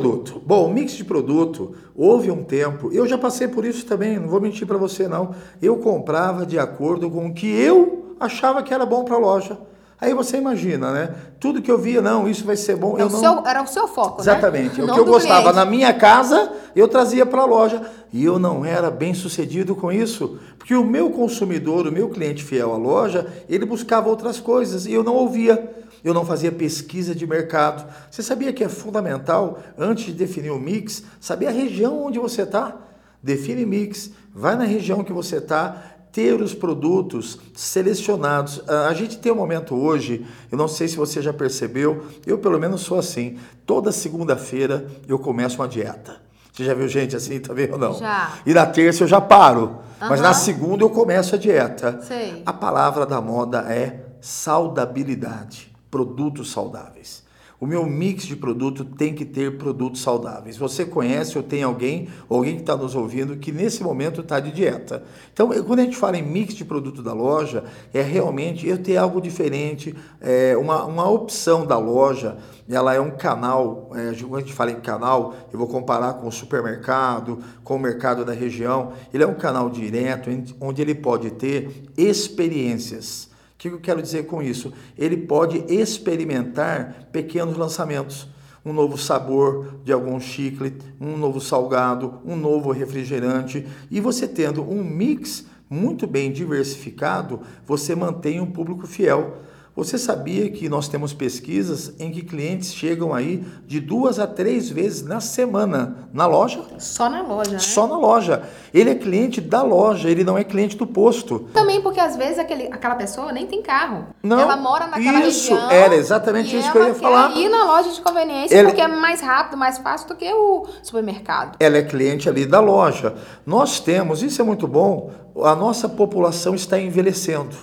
Bom, 0.46 0.72
mix 0.72 0.94
de 0.94 1.04
produto, 1.04 1.74
houve 1.96 2.30
um 2.32 2.44
tempo, 2.44 2.90
eu 2.92 3.08
já 3.08 3.18
passei 3.18 3.48
por 3.48 3.64
isso 3.66 3.86
também, 3.86 4.20
não 4.20 4.28
vou 4.28 4.42
mentir 4.42 4.68
para 4.68 4.78
você 4.78 5.08
não. 5.08 5.34
Eu 5.62 5.78
comprava 5.78 6.46
de 6.46 6.60
acordo 6.60 7.10
com 7.10 7.28
o 7.28 7.34
que 7.34 7.48
eu 7.48 8.16
achava 8.20 8.62
que 8.64 8.74
era 8.74 8.86
bom 8.86 9.04
para 9.04 9.16
a 9.16 9.20
loja. 9.20 9.58
Aí 10.00 10.14
você 10.14 10.38
imagina, 10.38 10.92
né? 10.92 11.16
Tudo 11.40 11.62
que 11.62 11.72
eu 11.72 11.78
via, 11.78 12.02
não, 12.02 12.28
isso 12.28 12.46
vai 12.46 12.58
ser 12.58 12.76
bom. 12.76 12.98
É 12.98 13.02
eu 13.04 13.08
o 13.08 13.10
não... 13.10 13.20
seu- 13.20 13.46
era 13.46 13.64
o 13.64 13.68
seu 13.68 13.88
foco, 13.88 14.22
Exatamente. 14.22 14.82
né? 14.82 14.92
O 14.92 14.94
que 14.94 15.00
eu 15.00 15.06
gostava 15.06 15.40
cliente. 15.52 15.56
na 15.56 15.66
minha 15.66 15.94
casa, 15.94 16.52
eu 16.76 16.86
trazia 16.88 17.26
para 17.26 17.42
a 17.42 17.46
loja. 17.46 17.82
E 18.12 18.24
eu 18.24 18.38
não 18.38 18.66
era 18.66 18.92
bem 18.92 19.14
sucedido 19.14 19.74
com 19.74 19.92
isso. 19.92 20.38
Porque 20.58 20.76
o 20.76 20.84
meu 20.84 21.10
consumidor, 21.12 21.88
o 21.88 21.92
meu 21.94 22.10
cliente 22.10 22.44
fiel 22.44 22.74
à 22.74 22.78
loja, 22.78 23.26
ele 23.50 23.66
buscava 23.66 24.10
outras 24.10 24.38
coisas 24.40 24.86
e 24.86 24.92
eu 24.94 25.02
não 25.04 25.16
ouvia. 25.16 25.85
Eu 26.06 26.14
não 26.14 26.24
fazia 26.24 26.52
pesquisa 26.52 27.16
de 27.16 27.26
mercado. 27.26 27.92
Você 28.12 28.22
sabia 28.22 28.54
que 28.54 28.64
é 28.64 28.70
fundamental, 28.70 29.60
antes 29.76 30.06
de 30.06 30.14
definir 30.14 30.52
o 30.52 30.60
mix, 30.60 31.04
saber 31.20 31.48
a 31.48 31.52
região 31.52 32.06
onde 32.06 32.20
você 32.20 32.44
está? 32.44 32.78
Define 33.24 33.66
mix, 33.66 34.12
vai 34.32 34.56
na 34.56 34.66
região 34.66 35.04
que 35.04 35.12
você 35.12 35.38
está, 35.38 35.82
ter 36.12 36.40
os 36.40 36.54
produtos 36.54 37.40
selecionados. 37.56 38.62
A 38.70 38.94
gente 38.94 39.18
tem 39.18 39.32
um 39.32 39.36
momento 39.36 39.76
hoje, 39.76 40.24
eu 40.52 40.58
não 40.58 40.68
sei 40.68 40.88
se 40.88 40.96
você 40.96 41.24
já 41.24 41.34
percebeu, 41.34 42.06
eu 42.24 42.38
pelo 42.38 42.60
menos 42.60 42.82
sou 42.82 43.00
assim. 43.00 43.38
Toda 43.66 43.92
segunda-feira 43.92 44.86
eu 45.08 45.18
começo 45.18 45.56
uma 45.60 45.68
dieta. 45.68 46.22
Você 46.54 46.64
já 46.64 46.76
viu 46.76 46.88
gente 46.88 47.16
assim 47.16 47.40
também 47.40 47.70
ou 47.72 47.80
não? 47.80 47.96
Já. 47.96 48.32
E 48.46 48.54
na 48.54 48.68
terça 48.68 49.04
eu 49.04 49.08
já 49.08 49.20
paro. 49.20 49.80
Mas 50.00 50.20
Aham. 50.20 50.22
na 50.22 50.34
segunda 50.36 50.84
eu 50.84 50.90
começo 50.92 51.34
a 51.34 51.38
dieta. 51.38 52.00
Sei. 52.04 52.44
A 52.46 52.54
palavra 52.54 53.08
da 53.08 53.20
moda 53.20 53.62
é 53.68 54.06
saudabilidade, 54.22 55.75
produtos 55.90 56.52
saudáveis. 56.52 57.26
O 57.60 57.66
meu 57.66 57.86
mix 57.86 58.26
de 58.26 58.36
produto 58.36 58.84
tem 58.84 59.16
que 59.16 59.24
ter 59.24 59.58
produtos 59.58 60.02
saudáveis. 60.02 60.58
Você 60.58 60.84
conhece 60.84 61.38
ou 61.38 61.44
tem 61.44 61.64
alguém, 61.64 62.10
alguém 62.30 62.56
que 62.56 62.62
está 62.62 62.76
nos 62.76 62.96
ouvindo, 62.96 63.38
que 63.38 63.50
nesse 63.52 63.82
momento 63.82 64.20
está 64.20 64.42
de 64.42 64.52
dieta. 64.52 65.04
Então, 65.34 65.48
quando 65.64 65.80
a 65.80 65.84
gente 65.84 65.96
fala 65.96 66.18
em 66.18 66.22
mix 66.22 66.54
de 66.54 66.66
produto 66.66 67.02
da 67.02 67.14
loja, 67.14 67.64
é 67.94 68.02
realmente 68.02 68.68
eu 68.68 68.78
ter 68.78 68.98
algo 68.98 69.22
diferente, 69.22 69.96
é, 70.20 70.56
uma, 70.58 70.84
uma 70.84 71.10
opção 71.10 71.66
da 71.66 71.78
loja. 71.78 72.38
Ela 72.70 72.94
é 72.94 73.00
um 73.00 73.12
canal, 73.12 73.90
é, 73.96 74.14
quando 74.22 74.36
a 74.36 74.40
gente 74.42 74.54
fala 74.54 74.72
em 74.72 74.82
canal, 74.82 75.34
eu 75.52 75.58
vou 75.58 75.68
comparar 75.68 76.16
com 76.16 76.28
o 76.28 76.32
supermercado, 76.32 77.40
com 77.64 77.78
o 77.78 77.80
mercado 77.80 78.26
da 78.26 78.34
região. 78.34 78.92
Ele 79.14 79.24
é 79.24 79.28
um 79.28 79.36
canal 79.36 79.70
direto, 79.70 80.30
onde 80.60 80.82
ele 80.82 80.94
pode 80.94 81.32
ter 81.32 81.86
experiências. 81.98 83.34
O 83.56 83.58
que 83.58 83.70
eu 83.70 83.80
quero 83.80 84.02
dizer 84.02 84.26
com 84.26 84.44
isso? 84.44 84.74
Ele 84.98 85.16
pode 85.16 85.64
experimentar 85.74 87.08
pequenos 87.12 87.58
lançamentos. 87.58 88.28
Um 88.66 88.74
novo 88.74 88.98
sabor 88.98 89.80
de 89.84 89.94
algum 89.94 90.20
chiclete, 90.20 90.86
um 91.00 91.16
novo 91.16 91.40
salgado, 91.40 92.20
um 92.26 92.36
novo 92.36 92.72
refrigerante. 92.72 93.66
E 93.90 94.02
você 94.02 94.28
tendo 94.28 94.62
um 94.62 94.84
mix 94.84 95.46
muito 95.70 96.06
bem 96.06 96.32
diversificado, 96.32 97.42
você 97.66 97.96
mantém 97.96 98.42
um 98.42 98.52
público 98.52 98.86
fiel. 98.86 99.38
Você 99.76 99.98
sabia 99.98 100.50
que 100.50 100.70
nós 100.70 100.88
temos 100.88 101.12
pesquisas 101.12 101.94
em 102.00 102.10
que 102.10 102.22
clientes 102.22 102.74
chegam 102.74 103.14
aí 103.14 103.44
de 103.68 103.82
duas 103.82 104.20
a 104.20 104.26
três 104.26 104.70
vezes 104.70 105.04
na 105.04 105.20
semana 105.20 106.08
na 106.14 106.26
loja? 106.26 106.64
Só 106.80 107.10
na 107.10 107.22
loja, 107.22 107.52
né? 107.52 107.60
Só 107.60 107.86
na 107.86 107.98
loja. 107.98 108.44
Ele 108.74 108.90
é 108.92 108.96
cliente 108.96 109.42
da 109.42 109.62
loja, 109.62 110.10
ele 110.10 110.24
não 110.24 110.38
é 110.38 110.46
cliente 110.46 110.78
do 110.78 110.88
posto. 110.88 111.50
Também 111.54 111.82
porque 111.82 112.00
às 112.00 112.16
vezes 112.16 112.40
aquele, 112.40 112.68
aquela 112.68 112.96
pessoa 112.96 113.34
nem 113.34 113.48
tem 113.48 113.62
carro. 113.62 114.08
Não, 114.24 114.40
ela 114.40 114.56
mora 114.56 114.88
naquela 114.88 115.20
isso, 115.26 115.54
região. 115.54 115.70
era 115.70 115.94
exatamente 115.94 116.56
e 116.56 116.60
isso 116.60 116.72
que 116.72 116.78
eu 116.78 116.82
ela 116.82 116.90
ia 116.92 116.96
falar. 116.96 117.36
ir 117.36 117.50
na 117.50 117.66
loja 117.66 117.92
de 117.92 118.00
conveniência 118.00 118.56
Ele- 118.56 118.70
porque 118.70 118.82
é 118.82 118.88
mais 118.88 119.20
rápido, 119.20 119.58
mais 119.58 119.78
fácil 119.78 120.08
do 120.08 120.16
que 120.16 120.32
o 120.34 120.68
supermercado. 120.84 121.58
Ela 121.60 121.80
é 121.80 121.84
cliente 121.84 122.30
ali 122.30 122.46
da 122.46 122.62
loja. 122.62 123.14
Nós 123.46 123.82
temos, 123.82 124.24
isso 124.24 124.42
é 124.42 124.46
muito 124.46 124.70
bom, 124.70 125.12
a 125.44 125.54
nossa 125.54 125.90
população 125.90 126.56
está 126.56 126.80
envelhecendo. 126.80 127.54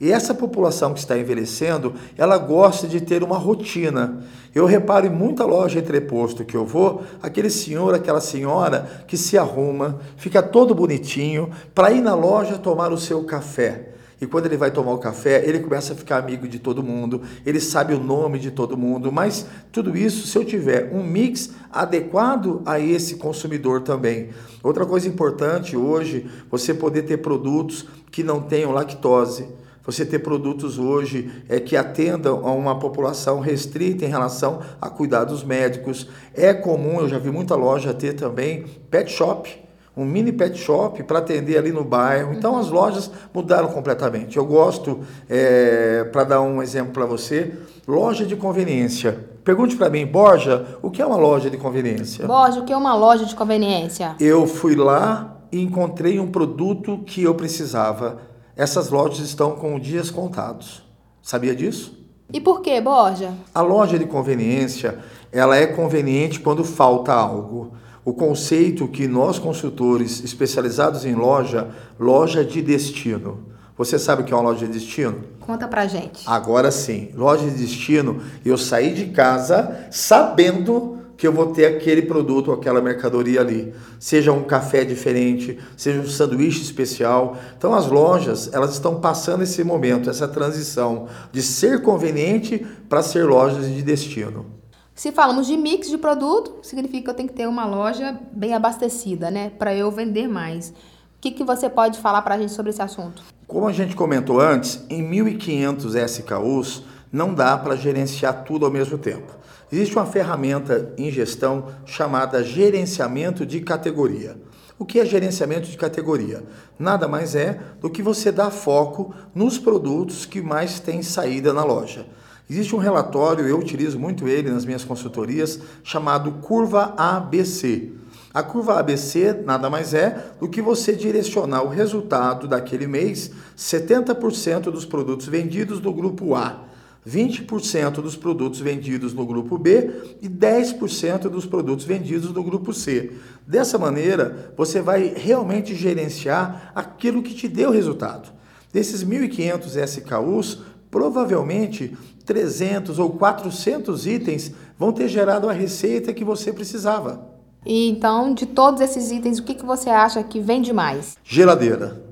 E 0.00 0.12
essa 0.12 0.32
população 0.32 0.94
que 0.94 1.00
está 1.00 1.18
envelhecendo, 1.18 1.94
ela 2.16 2.38
gosta 2.38 2.86
de 2.86 3.00
ter 3.00 3.24
uma 3.24 3.36
rotina. 3.36 4.22
Eu 4.54 4.64
reparo 4.64 5.06
em 5.06 5.10
muita 5.10 5.44
loja 5.44 5.80
entreposto 5.80 6.44
que 6.44 6.56
eu 6.56 6.64
vou, 6.64 7.02
aquele 7.20 7.50
senhor, 7.50 7.94
aquela 7.94 8.20
senhora 8.20 9.04
que 9.08 9.16
se 9.16 9.36
arruma, 9.36 9.98
fica 10.16 10.42
todo 10.42 10.74
bonitinho 10.74 11.50
para 11.74 11.90
ir 11.90 12.00
na 12.00 12.14
loja 12.14 12.58
tomar 12.58 12.92
o 12.92 12.98
seu 12.98 13.24
café. 13.24 13.88
E 14.20 14.26
quando 14.26 14.46
ele 14.46 14.56
vai 14.56 14.70
tomar 14.70 14.92
o 14.92 14.98
café, 14.98 15.44
ele 15.46 15.60
começa 15.60 15.92
a 15.92 15.96
ficar 15.96 16.18
amigo 16.18 16.48
de 16.48 16.58
todo 16.58 16.82
mundo, 16.82 17.22
ele 17.46 17.60
sabe 17.60 17.94
o 17.94 18.00
nome 18.00 18.40
de 18.40 18.50
todo 18.50 18.76
mundo, 18.76 19.12
mas 19.12 19.46
tudo 19.70 19.96
isso 19.96 20.26
se 20.26 20.36
eu 20.36 20.44
tiver 20.44 20.90
um 20.92 21.04
mix 21.04 21.50
adequado 21.70 22.60
a 22.66 22.80
esse 22.80 23.14
consumidor 23.14 23.82
também. 23.82 24.30
Outra 24.60 24.84
coisa 24.84 25.06
importante 25.06 25.76
hoje, 25.76 26.28
você 26.50 26.74
poder 26.74 27.02
ter 27.02 27.18
produtos 27.18 27.86
que 28.10 28.24
não 28.24 28.40
tenham 28.40 28.72
lactose, 28.72 29.46
você 29.88 30.04
ter 30.04 30.18
produtos 30.18 30.78
hoje 30.78 31.30
é, 31.48 31.58
que 31.58 31.74
atendam 31.74 32.46
a 32.46 32.52
uma 32.52 32.78
população 32.78 33.40
restrita 33.40 34.04
em 34.04 34.08
relação 34.08 34.60
a 34.78 34.90
cuidados 34.90 35.42
médicos. 35.42 36.06
É 36.34 36.52
comum, 36.52 37.00
eu 37.00 37.08
já 37.08 37.18
vi 37.18 37.30
muita 37.30 37.54
loja 37.54 37.94
ter 37.94 38.12
também 38.12 38.66
pet 38.90 39.10
shop 39.10 39.66
um 39.96 40.04
mini 40.04 40.30
pet 40.30 40.56
shop 40.56 41.02
para 41.02 41.18
atender 41.18 41.58
ali 41.58 41.72
no 41.72 41.82
bairro. 41.82 42.32
Então 42.32 42.56
as 42.56 42.68
lojas 42.68 43.10
mudaram 43.34 43.66
completamente. 43.68 44.36
Eu 44.36 44.46
gosto, 44.46 45.00
é, 45.28 46.04
para 46.12 46.22
dar 46.22 46.40
um 46.40 46.62
exemplo 46.62 46.92
para 46.92 47.04
você, 47.04 47.54
loja 47.86 48.24
de 48.24 48.36
conveniência. 48.36 49.18
Pergunte 49.42 49.74
para 49.74 49.90
mim, 49.90 50.06
Borja, 50.06 50.78
o 50.82 50.88
que 50.88 51.02
é 51.02 51.06
uma 51.06 51.16
loja 51.16 51.50
de 51.50 51.56
conveniência? 51.56 52.28
Borja, 52.28 52.60
o 52.60 52.64
que 52.64 52.72
é 52.72 52.76
uma 52.76 52.94
loja 52.94 53.24
de 53.24 53.34
conveniência? 53.34 54.14
Eu 54.20 54.46
fui 54.46 54.76
lá 54.76 55.38
e 55.50 55.60
encontrei 55.60 56.20
um 56.20 56.30
produto 56.30 56.98
que 57.04 57.24
eu 57.24 57.34
precisava. 57.34 58.18
Essas 58.58 58.90
lojas 58.90 59.20
estão 59.20 59.52
com 59.52 59.78
dias 59.78 60.10
contados. 60.10 60.82
Sabia 61.22 61.54
disso? 61.54 61.96
E 62.32 62.40
por 62.40 62.60
que, 62.60 62.80
Borja? 62.80 63.32
A 63.54 63.62
loja 63.62 63.96
de 63.96 64.04
conveniência, 64.04 64.98
ela 65.30 65.56
é 65.56 65.64
conveniente 65.64 66.40
quando 66.40 66.64
falta 66.64 67.12
algo 67.12 67.72
o 68.04 68.12
conceito 68.12 68.88
que 68.88 69.06
nós 69.06 69.38
consultores 69.38 70.24
especializados 70.24 71.04
em 71.04 71.14
loja, 71.14 71.68
loja 72.00 72.44
de 72.44 72.60
destino. 72.60 73.46
Você 73.76 73.96
sabe 73.96 74.22
o 74.22 74.24
que 74.24 74.32
é 74.32 74.36
uma 74.36 74.50
loja 74.50 74.66
de 74.66 74.72
destino? 74.72 75.22
Conta 75.38 75.68
pra 75.68 75.86
gente. 75.86 76.24
Agora 76.26 76.72
sim, 76.72 77.12
loja 77.14 77.44
de 77.44 77.56
destino, 77.56 78.20
eu 78.44 78.58
saí 78.58 78.92
de 78.92 79.10
casa 79.10 79.86
sabendo 79.92 80.97
que 81.18 81.26
eu 81.26 81.32
vou 81.32 81.48
ter 81.48 81.66
aquele 81.66 82.02
produto, 82.02 82.52
aquela 82.52 82.80
mercadoria 82.80 83.40
ali. 83.40 83.74
Seja 83.98 84.32
um 84.32 84.44
café 84.44 84.84
diferente, 84.84 85.58
seja 85.76 86.00
um 86.00 86.06
sanduíche 86.06 86.62
especial. 86.62 87.36
Então 87.58 87.74
as 87.74 87.88
lojas, 87.88 88.48
elas 88.54 88.72
estão 88.72 89.00
passando 89.00 89.42
esse 89.42 89.64
momento, 89.64 90.08
essa 90.08 90.28
transição 90.28 91.08
de 91.32 91.42
ser 91.42 91.82
conveniente 91.82 92.64
para 92.88 93.02
ser 93.02 93.24
lojas 93.24 93.66
de 93.66 93.82
destino. 93.82 94.46
Se 94.94 95.10
falamos 95.10 95.48
de 95.48 95.56
mix 95.56 95.88
de 95.90 95.98
produto, 95.98 96.60
significa 96.62 97.02
que 97.02 97.10
eu 97.10 97.14
tenho 97.14 97.28
que 97.28 97.34
ter 97.34 97.48
uma 97.48 97.66
loja 97.66 98.16
bem 98.32 98.54
abastecida, 98.54 99.28
né? 99.28 99.50
Para 99.50 99.74
eu 99.74 99.90
vender 99.90 100.28
mais. 100.28 100.68
O 100.70 101.20
que, 101.20 101.32
que 101.32 101.42
você 101.42 101.68
pode 101.68 101.98
falar 101.98 102.22
para 102.22 102.36
a 102.36 102.38
gente 102.38 102.52
sobre 102.52 102.70
esse 102.70 102.80
assunto? 102.80 103.24
Como 103.44 103.66
a 103.66 103.72
gente 103.72 103.96
comentou 103.96 104.40
antes, 104.40 104.84
em 104.88 105.02
1.500 105.02 105.96
SKUs 106.04 106.84
não 107.12 107.34
dá 107.34 107.58
para 107.58 107.74
gerenciar 107.74 108.44
tudo 108.44 108.66
ao 108.66 108.70
mesmo 108.70 108.98
tempo. 108.98 109.36
Existe 109.70 109.94
uma 109.94 110.06
ferramenta 110.06 110.94
em 110.96 111.10
gestão 111.10 111.66
chamada 111.84 112.42
gerenciamento 112.42 113.44
de 113.44 113.60
categoria. 113.60 114.36
O 114.78 114.84
que 114.84 115.00
é 115.00 115.04
gerenciamento 115.04 115.68
de 115.68 115.76
categoria? 115.76 116.42
Nada 116.78 117.06
mais 117.06 117.34
é 117.34 117.60
do 117.80 117.90
que 117.90 118.02
você 118.02 118.32
dar 118.32 118.50
foco 118.50 119.14
nos 119.34 119.58
produtos 119.58 120.24
que 120.24 120.40
mais 120.40 120.80
têm 120.80 121.02
saída 121.02 121.52
na 121.52 121.64
loja. 121.64 122.06
Existe 122.48 122.74
um 122.74 122.78
relatório, 122.78 123.46
eu 123.46 123.58
utilizo 123.58 123.98
muito 123.98 124.26
ele 124.26 124.50
nas 124.50 124.64
minhas 124.64 124.84
consultorias, 124.84 125.60
chamado 125.82 126.32
Curva 126.40 126.94
ABC. 126.96 127.92
A 128.32 128.42
curva 128.42 128.78
ABC 128.78 129.42
nada 129.44 129.68
mais 129.68 129.92
é 129.92 130.32
do 130.38 130.48
que 130.48 130.62
você 130.62 130.92
direcionar 130.94 131.62
o 131.62 131.68
resultado 131.68 132.46
daquele 132.46 132.86
mês, 132.86 133.32
70% 133.56 134.70
dos 134.70 134.86
produtos 134.86 135.26
vendidos 135.26 135.80
do 135.80 135.92
grupo 135.92 136.34
A, 136.34 136.67
20% 137.06 138.02
dos 138.02 138.16
produtos 138.16 138.60
vendidos 138.60 139.14
no 139.14 139.24
grupo 139.24 139.56
B 139.56 140.16
e 140.20 140.28
10% 140.28 141.28
dos 141.28 141.46
produtos 141.46 141.84
vendidos 141.84 142.32
no 142.32 142.42
grupo 142.42 142.72
C. 142.72 143.12
Dessa 143.46 143.78
maneira, 143.78 144.52
você 144.56 144.80
vai 144.80 145.14
realmente 145.16 145.74
gerenciar 145.74 146.72
aquilo 146.74 147.22
que 147.22 147.34
te 147.34 147.48
deu 147.48 147.70
resultado. 147.70 148.30
Desses 148.72 149.02
1.500 149.02 149.76
SKUs, 149.86 150.58
provavelmente 150.90 151.96
300 152.24 152.98
ou 152.98 153.10
400 153.10 154.06
itens 154.06 154.52
vão 154.78 154.92
ter 154.92 155.08
gerado 155.08 155.48
a 155.48 155.52
receita 155.52 156.12
que 156.12 156.24
você 156.24 156.52
precisava. 156.52 157.26
E 157.64 157.88
então, 157.88 158.34
de 158.34 158.46
todos 158.46 158.80
esses 158.80 159.10
itens, 159.10 159.38
o 159.38 159.42
que, 159.42 159.54
que 159.54 159.64
você 159.64 159.90
acha 159.90 160.22
que 160.22 160.40
vende 160.40 160.72
mais? 160.72 161.16
Geladeira. 161.24 162.07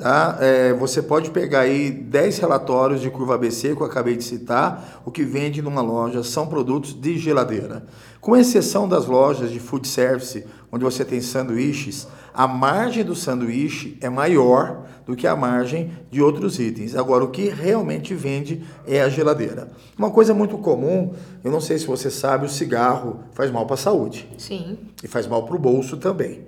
Tá? 0.00 0.38
É, 0.40 0.72
você 0.72 1.02
pode 1.02 1.30
pegar 1.30 1.60
aí 1.60 1.90
10 1.90 2.38
relatórios 2.38 3.02
de 3.02 3.10
curva 3.10 3.34
ABC 3.34 3.76
que 3.76 3.82
eu 3.82 3.86
acabei 3.86 4.16
de 4.16 4.24
citar. 4.24 5.02
O 5.04 5.10
que 5.10 5.22
vende 5.22 5.60
numa 5.60 5.82
loja 5.82 6.22
são 6.22 6.46
produtos 6.46 6.98
de 6.98 7.18
geladeira. 7.18 7.84
Com 8.18 8.34
exceção 8.34 8.88
das 8.88 9.04
lojas 9.04 9.50
de 9.50 9.60
food 9.60 9.86
service, 9.86 10.46
onde 10.72 10.84
você 10.84 11.04
tem 11.04 11.20
sanduíches, 11.20 12.08
a 12.32 12.48
margem 12.48 13.04
do 13.04 13.14
sanduíche 13.14 13.98
é 14.00 14.08
maior 14.08 14.86
do 15.04 15.14
que 15.14 15.26
a 15.26 15.36
margem 15.36 15.92
de 16.10 16.22
outros 16.22 16.58
itens. 16.58 16.96
Agora, 16.96 17.24
o 17.24 17.30
que 17.30 17.50
realmente 17.50 18.14
vende 18.14 18.64
é 18.86 19.02
a 19.02 19.08
geladeira. 19.08 19.70
Uma 19.98 20.10
coisa 20.10 20.32
muito 20.32 20.56
comum, 20.56 21.12
eu 21.44 21.50
não 21.50 21.60
sei 21.60 21.78
se 21.78 21.86
você 21.86 22.10
sabe, 22.10 22.46
o 22.46 22.48
cigarro 22.48 23.20
faz 23.32 23.50
mal 23.50 23.66
para 23.66 23.74
a 23.74 23.78
saúde. 23.78 24.26
Sim. 24.38 24.78
E 25.02 25.08
faz 25.08 25.26
mal 25.26 25.44
para 25.44 25.56
o 25.56 25.58
bolso 25.58 25.98
também. 25.98 26.46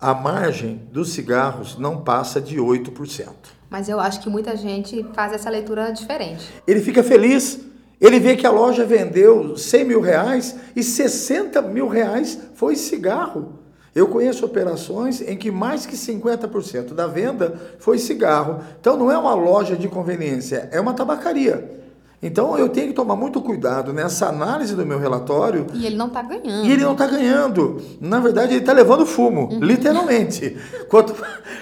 A 0.00 0.14
margem 0.14 0.80
dos 0.92 1.12
cigarros 1.12 1.76
não 1.76 2.02
passa 2.02 2.40
de 2.40 2.56
8%. 2.56 3.26
Mas 3.68 3.88
eu 3.88 3.98
acho 3.98 4.20
que 4.20 4.30
muita 4.30 4.56
gente 4.56 5.04
faz 5.12 5.32
essa 5.32 5.50
leitura 5.50 5.90
diferente. 5.90 6.48
Ele 6.66 6.80
fica 6.80 7.02
feliz. 7.02 7.60
Ele 8.00 8.20
vê 8.20 8.36
que 8.36 8.46
a 8.46 8.50
loja 8.50 8.84
vendeu 8.84 9.56
100 9.56 9.84
mil 9.84 10.00
reais 10.00 10.54
e 10.76 10.84
60 10.84 11.60
mil 11.62 11.88
reais 11.88 12.38
foi 12.54 12.76
cigarro. 12.76 13.58
Eu 13.92 14.06
conheço 14.06 14.46
operações 14.46 15.20
em 15.20 15.36
que 15.36 15.50
mais 15.50 15.84
que 15.84 15.96
50% 15.96 16.94
da 16.94 17.08
venda 17.08 17.60
foi 17.80 17.98
cigarro. 17.98 18.62
Então 18.80 18.96
não 18.96 19.10
é 19.10 19.18
uma 19.18 19.34
loja 19.34 19.74
de 19.74 19.88
conveniência, 19.88 20.68
é 20.70 20.80
uma 20.80 20.94
tabacaria. 20.94 21.87
Então 22.20 22.58
eu 22.58 22.68
tenho 22.68 22.88
que 22.88 22.94
tomar 22.94 23.14
muito 23.14 23.40
cuidado 23.40 23.92
nessa 23.92 24.26
análise 24.26 24.74
do 24.74 24.84
meu 24.84 24.98
relatório. 24.98 25.66
E 25.72 25.86
ele 25.86 25.96
não 25.96 26.08
está 26.08 26.20
ganhando. 26.22 26.66
E 26.66 26.72
ele 26.72 26.82
não 26.82 26.92
está 26.92 27.06
ganhando. 27.06 27.80
Na 28.00 28.18
verdade, 28.18 28.54
ele 28.54 28.60
está 28.60 28.72
levando 28.72 29.06
fumo, 29.06 29.48
uhum. 29.52 29.60
literalmente. 29.60 30.56
Quanto, 30.90 31.14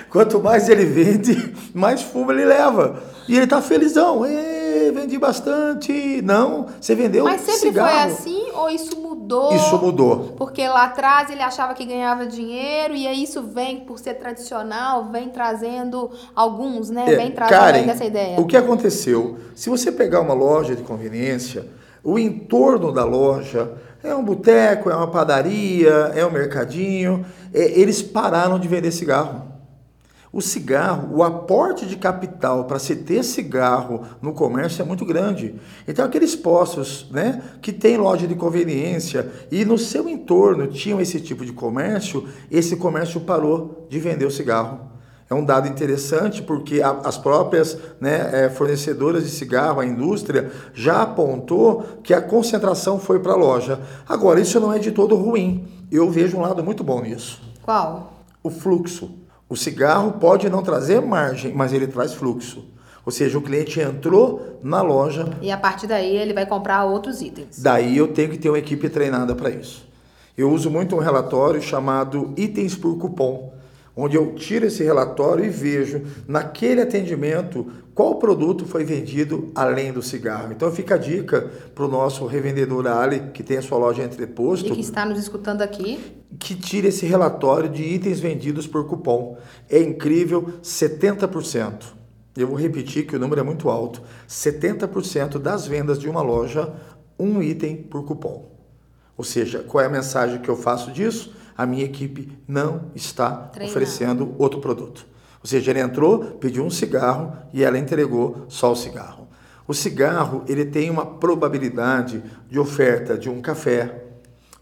quanto 0.09 0.41
mais 0.41 0.69
ele 0.69 0.85
vende, 0.85 1.53
mais 1.75 2.01
fumo 2.01 2.33
ele 2.33 2.45
leva. 2.45 3.03
E 3.29 3.35
ele 3.35 3.45
está 3.45 3.61
felizão. 3.61 4.25
Vendi 4.93 5.19
bastante. 5.19 6.21
Não, 6.23 6.67
você 6.81 6.95
vendeu 6.95 7.25
Mas 7.25 7.41
sempre 7.41 7.61
cigarro. 7.61 7.91
foi 7.91 8.13
assim 8.13 8.51
ou 8.55 8.71
isso 8.71 9.01
mudou? 9.01 9.55
Isso 9.55 9.79
mudou. 9.79 10.35
Porque 10.37 10.67
lá 10.67 10.85
atrás 10.85 11.31
ele 11.31 11.43
achava 11.43 11.75
que 11.75 11.85
ganhava 11.85 12.27
dinheiro 12.27 12.95
e 12.95 13.07
aí 13.07 13.23
isso 13.23 13.43
vem, 13.43 13.81
por 13.81 13.99
ser 13.99 14.15
tradicional, 14.15 15.07
vem 15.11 15.29
trazendo 15.29 16.11
alguns, 16.35 16.91
né? 16.91 17.05
É, 17.07 17.17
vem 17.17 17.31
trazendo 17.31 17.59
Karen, 17.59 17.91
essa 17.91 18.05
ideia. 18.05 18.41
O 18.41 18.47
que 18.47 18.57
aconteceu? 18.57 19.37
Se 19.55 19.69
você 19.69 19.91
pegar 19.91 20.21
uma 20.21 20.35
loja 20.35 20.75
de 20.75 20.83
conveniência, 20.83 21.67
o 22.03 22.19
entorno 22.19 22.93
da 22.93 23.05
loja 23.05 23.73
é 24.03 24.15
um 24.15 24.23
boteco, 24.23 24.89
é 24.91 24.95
uma 24.95 25.11
padaria, 25.11 26.13
é 26.15 26.25
um 26.25 26.31
mercadinho, 26.31 27.27
é, 27.53 27.79
eles 27.79 28.03
pararam 28.03 28.59
de 28.59 28.69
vender 28.69 28.93
cigarro. 28.93 29.46
O 30.37 30.43
cigarro, 30.43 31.17
o 31.17 31.23
aporte 31.23 31.87
de 31.87 31.97
capital 31.97 32.67
para 32.67 32.79
se 32.79 32.95
ter 32.95 33.25
cigarro 33.25 34.03
no 34.21 34.35
comércio 34.35 34.83
é 34.83 34.85
muito 34.85 35.03
grande. 35.03 35.55
Então, 35.89 36.05
aqueles 36.05 36.37
postos 36.37 37.09
né, 37.11 37.43
que 37.63 37.73
tem 37.73 37.97
loja 37.97 38.27
de 38.27 38.35
conveniência 38.35 39.33
e 39.51 39.65
no 39.65 39.79
seu 39.79 40.07
entorno 40.07 40.67
tinham 40.67 41.01
esse 41.01 41.23
tipo 41.23 41.43
de 41.43 41.55
comércio, 41.55 42.29
esse 42.51 42.77
comércio 42.77 43.23
parou 43.23 43.87
de 43.89 43.99
vender 43.99 44.27
o 44.27 44.31
cigarro. 44.31 44.91
É 45.31 45.33
um 45.33 45.43
dado 45.43 45.69
interessante 45.69 46.43
porque 46.43 46.83
as 46.83 47.17
próprias 47.17 47.79
né, 47.99 48.45
é, 48.45 48.51
fornecedoras 48.51 49.25
de 49.25 49.31
cigarro, 49.31 49.81
a 49.81 49.87
indústria, 49.87 50.53
já 50.75 51.01
apontou 51.01 51.83
que 52.03 52.13
a 52.13 52.21
concentração 52.21 53.01
foi 53.01 53.21
para 53.21 53.33
a 53.33 53.37
loja. 53.37 53.81
Agora, 54.07 54.39
isso 54.39 54.61
não 54.61 54.71
é 54.71 54.79
de 54.79 54.93
todo 54.93 55.17
ruim. 55.17 55.67
Eu 55.91 56.11
vejo 56.11 56.37
um 56.37 56.43
lado 56.43 56.63
muito 56.63 56.85
bom 56.85 57.01
nisso. 57.01 57.41
Qual? 57.63 58.13
O 58.43 58.51
fluxo. 58.51 59.25
O 59.49 59.57
cigarro 59.57 60.13
pode 60.13 60.49
não 60.51 60.63
trazer 60.63 61.01
margem, 61.01 61.55
mas 61.55 61.73
ele 61.73 61.87
traz 61.87 62.13
fluxo. 62.13 62.65
Ou 63.05 63.13
seja, 63.13 63.39
o 63.39 63.43
cliente 63.43 63.79
entrou 63.81 64.59
na 64.63 64.83
loja. 64.83 65.31
E 65.41 65.53
a 65.53 65.57
partir 65.57 65.87
daí 65.87 66.17
ele 66.17 66.35
vai 66.35 66.45
comprar 66.45 66.85
outros 66.85 67.23
itens. 67.23 67.63
Daí 67.63 67.97
eu 67.97 68.09
tenho 68.09 68.31
que 68.31 68.39
ter 68.39 68.49
uma 68.49 68.59
equipe 68.59 68.89
treinada 68.89 69.35
para 69.37 69.51
isso. 69.51 69.87
Eu 70.37 70.51
uso 70.51 70.69
muito 70.69 70.97
um 70.97 70.99
relatório 70.99 71.63
chamado 71.63 72.35
Itens 72.37 72.75
por 72.75 72.99
Cupom 72.99 73.57
onde 73.97 74.15
eu 74.15 74.35
tiro 74.35 74.67
esse 74.67 74.85
relatório 74.85 75.45
e 75.45 75.49
vejo 75.49 76.03
naquele 76.29 76.83
atendimento 76.83 77.67
qual 77.95 78.17
produto 78.17 78.67
foi 78.67 78.85
vendido 78.85 79.51
além 79.55 79.91
do 79.91 80.03
cigarro. 80.03 80.53
Então 80.53 80.71
fica 80.71 80.97
a 80.97 80.99
dica 80.99 81.51
para 81.75 81.87
o 81.87 81.89
nosso 81.89 82.27
revendedor 82.27 82.87
Ali, 82.87 83.31
que 83.33 83.43
tem 83.43 83.57
a 83.57 83.63
sua 83.63 83.79
loja 83.79 84.05
entreposto. 84.05 84.67
E 84.67 84.73
que 84.73 84.81
está 84.83 85.07
nos 85.07 85.19
escutando 85.19 85.63
aqui. 85.63 85.99
Que 86.47 86.55
tire 86.55 86.87
esse 86.87 87.05
relatório 87.05 87.69
de 87.69 87.83
itens 87.83 88.21
vendidos 88.21 88.69
por 88.69 88.87
cupom. 88.87 89.37
É 89.69 89.81
incrível, 89.83 90.61
70%. 90.63 91.87
Eu 92.37 92.47
vou 92.47 92.57
repetir 92.57 93.05
que 93.05 93.17
o 93.17 93.19
número 93.19 93.41
é 93.41 93.43
muito 93.43 93.69
alto. 93.69 94.01
70% 94.29 95.41
das 95.41 95.67
vendas 95.67 95.99
de 95.99 96.09
uma 96.09 96.23
loja, 96.23 96.73
um 97.19 97.43
item 97.43 97.79
por 97.79 98.05
cupom. 98.05 98.49
Ou 99.19 99.25
seja, 99.25 99.65
qual 99.65 99.83
é 99.83 99.89
a 99.89 99.91
mensagem 99.91 100.41
que 100.41 100.49
eu 100.49 100.55
faço 100.55 100.93
disso? 100.93 101.35
A 101.59 101.67
minha 101.67 101.85
equipe 101.85 102.39
não 102.47 102.93
está 102.95 103.33
Treinado. 103.33 103.73
oferecendo 103.73 104.33
outro 104.39 104.61
produto. 104.61 105.05
Ou 105.43 105.49
seja, 105.49 105.73
ele 105.73 105.81
entrou, 105.81 106.21
pediu 106.37 106.65
um 106.65 106.71
cigarro 106.71 107.37
e 107.53 107.65
ela 107.65 107.77
entregou 107.77 108.47
só 108.49 108.71
o 108.71 108.77
cigarro. 108.77 109.27
O 109.67 109.75
cigarro, 109.75 110.45
ele 110.47 110.65
tem 110.65 110.91
uma 110.91 111.05
probabilidade 111.05 112.23
de 112.49 112.57
oferta 112.57 113.19
de 113.19 113.29
um 113.29 113.41
café, 113.41 114.05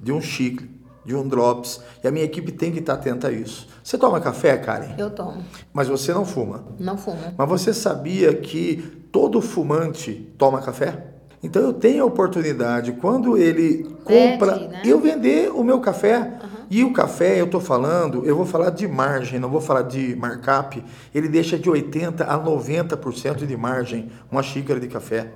de 0.01 0.13
um 0.13 0.21
chicle, 0.23 0.73
de 1.05 1.15
um 1.15 1.27
drops, 1.27 1.81
e 2.03 2.09
a 2.09 2.11
minha 2.11 2.25
equipe 2.25 2.51
tem 2.53 2.73
que 2.73 2.79
estar 2.79 2.95
atenta 2.95 3.29
a 3.29 3.33
isso. 3.33 3.69
Você 3.83 3.99
toma 3.99 4.21
café, 4.21 4.57
Karen? 4.57 4.95
Eu 4.97 5.11
tomo. 5.11 5.45
Mas 5.73 5.89
você 5.89 6.13
não 6.13 6.25
fuma. 6.25 6.65
Não 6.79 6.97
fumo. 6.97 7.19
Mas 7.37 7.49
você 7.49 7.75
sabia 7.75 8.33
que 8.35 8.77
todo 9.13 9.41
fumante 9.41 10.33
toma 10.39 10.61
café? 10.61 11.15
Então 11.43 11.61
eu 11.61 11.75
tenho 11.75 12.03
a 12.03 12.07
oportunidade, 12.07 12.93
quando 12.93 13.37
ele 13.37 13.85
compra, 14.03 14.55
Vende, 14.55 14.69
né? 14.69 14.83
eu 14.87 14.99
vender 14.99 15.51
o 15.53 15.63
meu 15.63 15.79
café. 15.79 16.39
E 16.71 16.83
o 16.83 16.95
café, 16.95 17.39
eu 17.39 17.45
estou 17.45 17.61
falando, 17.61 18.25
eu 18.25 18.35
vou 18.35 18.47
falar 18.47 18.71
de 18.71 18.89
margem, 18.89 19.39
não 19.39 19.51
vou 19.51 19.61
falar 19.61 19.83
de 19.83 20.17
markup. 20.17 20.83
Ele 21.15 21.29
deixa 21.29 21.59
de 21.59 21.71
80% 21.71 22.23
a 22.27 22.39
90% 22.43 23.45
de 23.47 23.57
margem 23.57 24.11
uma 24.31 24.43
xícara 24.43 24.81
de 24.81 24.89
café. 24.89 25.31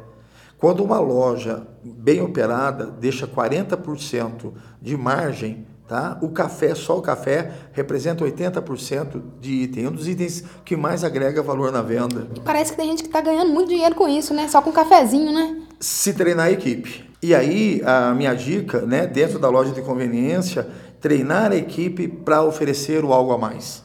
Quando 0.58 0.82
uma 0.82 0.98
loja 0.98 1.66
bem 1.84 2.20
operada 2.20 2.86
deixa 2.86 3.28
40% 3.28 4.52
de 4.82 4.96
margem, 4.96 5.66
tá? 5.86 6.18
O 6.20 6.30
café, 6.30 6.74
só 6.74 6.98
o 6.98 7.02
café, 7.02 7.52
representa 7.72 8.24
80% 8.24 9.22
de 9.40 9.52
item. 9.52 9.84
É 9.84 9.88
um 9.88 9.92
dos 9.92 10.08
itens 10.08 10.44
que 10.64 10.76
mais 10.76 11.04
agrega 11.04 11.42
valor 11.42 11.70
na 11.70 11.80
venda. 11.80 12.26
E 12.34 12.40
parece 12.40 12.72
que 12.72 12.76
tem 12.76 12.88
gente 12.88 13.04
que 13.04 13.08
tá 13.08 13.20
ganhando 13.20 13.52
muito 13.52 13.68
dinheiro 13.68 13.94
com 13.94 14.08
isso, 14.08 14.34
né? 14.34 14.48
Só 14.48 14.60
com 14.60 14.72
cafezinho, 14.72 15.32
né? 15.32 15.62
Se 15.78 16.12
treinar 16.12 16.46
a 16.46 16.50
equipe. 16.50 17.08
E 17.22 17.34
aí, 17.34 17.80
a 17.84 18.12
minha 18.14 18.34
dica, 18.34 18.82
né, 18.82 19.06
dentro 19.06 19.38
da 19.38 19.48
loja 19.48 19.72
de 19.72 19.82
conveniência, 19.82 20.68
treinar 21.00 21.52
a 21.52 21.56
equipe 21.56 22.06
para 22.06 22.42
oferecer 22.42 23.04
o 23.04 23.12
algo 23.12 23.32
a 23.32 23.38
mais. 23.38 23.82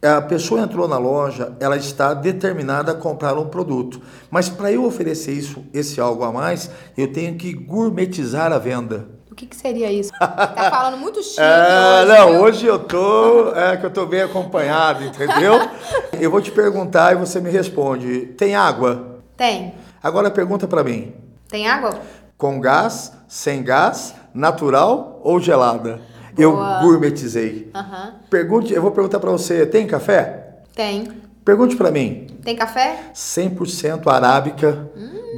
A 0.00 0.20
pessoa 0.20 0.60
entrou 0.60 0.86
na 0.86 0.96
loja, 0.96 1.56
ela 1.58 1.76
está 1.76 2.14
determinada 2.14 2.92
a 2.92 2.94
comprar 2.94 3.36
um 3.36 3.46
produto. 3.48 4.00
Mas 4.30 4.48
para 4.48 4.70
eu 4.70 4.84
oferecer 4.84 5.32
isso, 5.32 5.64
esse 5.74 6.00
algo 6.00 6.22
a 6.22 6.30
mais, 6.30 6.70
eu 6.96 7.12
tenho 7.12 7.34
que 7.36 7.52
gourmetizar 7.52 8.52
a 8.52 8.58
venda. 8.58 9.08
O 9.28 9.34
que, 9.34 9.44
que 9.46 9.56
seria 9.56 9.90
isso? 9.90 10.12
Tá 10.18 10.70
falando 10.70 10.98
muito 10.98 11.20
chique 11.22 11.40
É, 11.40 12.02
hoje, 12.04 12.08
não, 12.12 12.30
viu? 12.30 12.40
hoje 12.42 12.66
eu 12.66 12.78
tô, 12.78 13.52
é 13.54 13.76
que 13.76 13.86
eu 13.86 13.90
tô 13.90 14.06
bem 14.06 14.22
acompanhado, 14.22 15.02
entendeu? 15.04 15.54
eu 16.20 16.30
vou 16.30 16.40
te 16.40 16.52
perguntar 16.52 17.12
e 17.12 17.16
você 17.16 17.40
me 17.40 17.50
responde. 17.50 18.26
Tem 18.36 18.54
água? 18.54 19.18
Tem. 19.36 19.74
Agora 20.00 20.30
pergunta 20.30 20.68
para 20.68 20.84
mim. 20.84 21.12
Tem 21.48 21.66
água? 21.68 21.98
Com 22.36 22.60
gás, 22.60 23.12
sem 23.26 23.64
gás, 23.64 24.14
natural 24.32 25.20
ou 25.24 25.40
gelada? 25.40 26.00
Eu 26.38 26.56
gourmetizei. 26.82 27.70
Pergunte, 28.30 28.72
eu 28.72 28.80
vou 28.80 28.90
perguntar 28.92 29.18
para 29.18 29.30
você, 29.30 29.66
tem 29.66 29.86
café? 29.86 30.58
Tem. 30.74 31.08
Pergunte 31.44 31.76
para 31.76 31.90
mim. 31.90 32.26
Tem 32.44 32.54
café? 32.54 33.10
100% 33.14 34.06
arábica, 34.06 34.88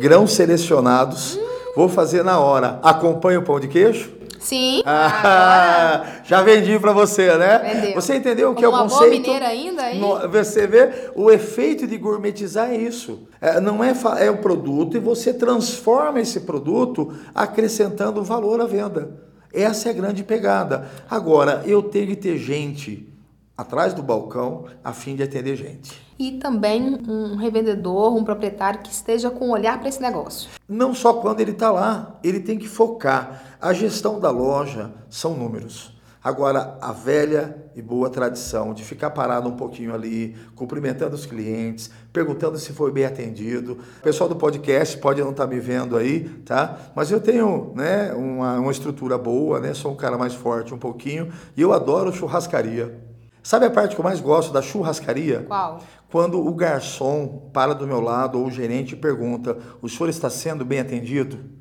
grãos 0.00 0.32
selecionados. 0.32 1.38
Vou 1.74 1.88
fazer 1.88 2.22
na 2.24 2.38
hora. 2.38 2.78
Acompanha 2.82 3.38
o 3.38 3.42
pão 3.42 3.58
de 3.60 3.68
queijo? 3.68 4.12
Sim. 4.40 4.82
Ah, 4.86 6.04
já 6.24 6.42
vendi 6.42 6.78
para 6.78 6.92
você, 6.92 7.36
né? 7.36 7.58
Vendeu. 7.58 7.94
Você 7.94 8.16
entendeu 8.16 8.50
o 8.50 8.54
que 8.54 8.64
Como 8.64 8.74
é 8.76 8.78
o 8.80 8.82
uma 8.82 8.88
boa 8.88 9.00
conceito? 9.00 9.20
mineira 9.22 9.46
ainda? 9.48 9.94
No- 9.94 10.28
Você 10.30 10.66
vê 10.66 10.90
o 11.14 11.30
efeito 11.30 11.86
de 11.86 11.96
gourmetizar 11.98 12.70
é 12.70 12.76
isso. 12.76 13.28
É, 13.40 13.60
não 13.60 13.84
é 13.84 13.92
é 14.18 14.30
o 14.30 14.38
produto 14.38 14.96
e 14.96 15.00
você 15.00 15.32
transforma 15.34 16.20
esse 16.20 16.40
produto 16.40 17.14
acrescentando 17.34 18.22
valor 18.24 18.60
à 18.60 18.66
venda. 18.66 19.29
Essa 19.52 19.88
é 19.88 19.90
a 19.90 19.94
grande 19.94 20.22
pegada. 20.22 20.88
Agora, 21.08 21.62
eu 21.66 21.82
tenho 21.82 22.08
que 22.08 22.16
ter 22.16 22.38
gente 22.38 23.08
atrás 23.56 23.92
do 23.92 24.02
balcão 24.02 24.66
a 24.82 24.92
fim 24.92 25.16
de 25.16 25.22
atender 25.22 25.56
gente. 25.56 26.00
E 26.18 26.32
também 26.32 26.98
um 27.08 27.36
revendedor, 27.36 28.14
um 28.14 28.24
proprietário 28.24 28.80
que 28.80 28.90
esteja 28.90 29.30
com 29.30 29.48
um 29.48 29.52
olhar 29.52 29.78
para 29.78 29.88
esse 29.88 30.00
negócio. 30.00 30.48
Não 30.68 30.94
só 30.94 31.14
quando 31.14 31.40
ele 31.40 31.52
está 31.52 31.70
lá, 31.70 32.18
ele 32.22 32.40
tem 32.40 32.58
que 32.58 32.68
focar. 32.68 33.56
A 33.60 33.72
gestão 33.72 34.20
da 34.20 34.30
loja 34.30 34.92
são 35.08 35.34
números. 35.34 35.92
Agora, 36.22 36.76
a 36.82 36.92
velha 36.92 37.56
e 37.74 37.80
boa 37.80 38.10
tradição 38.10 38.74
de 38.74 38.84
ficar 38.84 39.08
parado 39.08 39.48
um 39.48 39.56
pouquinho 39.56 39.94
ali, 39.94 40.36
cumprimentando 40.54 41.14
os 41.14 41.24
clientes, 41.24 41.90
perguntando 42.12 42.58
se 42.58 42.74
foi 42.74 42.92
bem 42.92 43.06
atendido. 43.06 43.78
O 44.00 44.02
pessoal 44.02 44.28
do 44.28 44.36
podcast 44.36 44.98
pode 44.98 45.22
não 45.22 45.30
estar 45.30 45.46
me 45.46 45.58
vendo 45.58 45.96
aí, 45.96 46.28
tá? 46.44 46.78
Mas 46.94 47.10
eu 47.10 47.20
tenho 47.20 47.72
né, 47.74 48.12
uma, 48.12 48.58
uma 48.58 48.70
estrutura 48.70 49.16
boa, 49.16 49.60
né? 49.60 49.72
Sou 49.72 49.92
um 49.92 49.96
cara 49.96 50.18
mais 50.18 50.34
forte 50.34 50.74
um 50.74 50.78
pouquinho 50.78 51.32
e 51.56 51.62
eu 51.62 51.72
adoro 51.72 52.12
churrascaria. 52.12 53.00
Sabe 53.42 53.64
a 53.64 53.70
parte 53.70 53.94
que 53.94 54.00
eu 54.00 54.04
mais 54.04 54.20
gosto 54.20 54.52
da 54.52 54.60
churrascaria? 54.60 55.44
Qual? 55.48 55.80
Quando 56.12 56.38
o 56.38 56.52
garçom 56.52 57.48
para 57.50 57.72
do 57.72 57.86
meu 57.86 58.00
lado 58.00 58.38
ou 58.38 58.46
o 58.46 58.50
gerente 58.50 58.94
pergunta: 58.94 59.56
o 59.80 59.88
senhor 59.88 60.10
está 60.10 60.28
sendo 60.28 60.66
bem 60.66 60.80
atendido? 60.80 61.59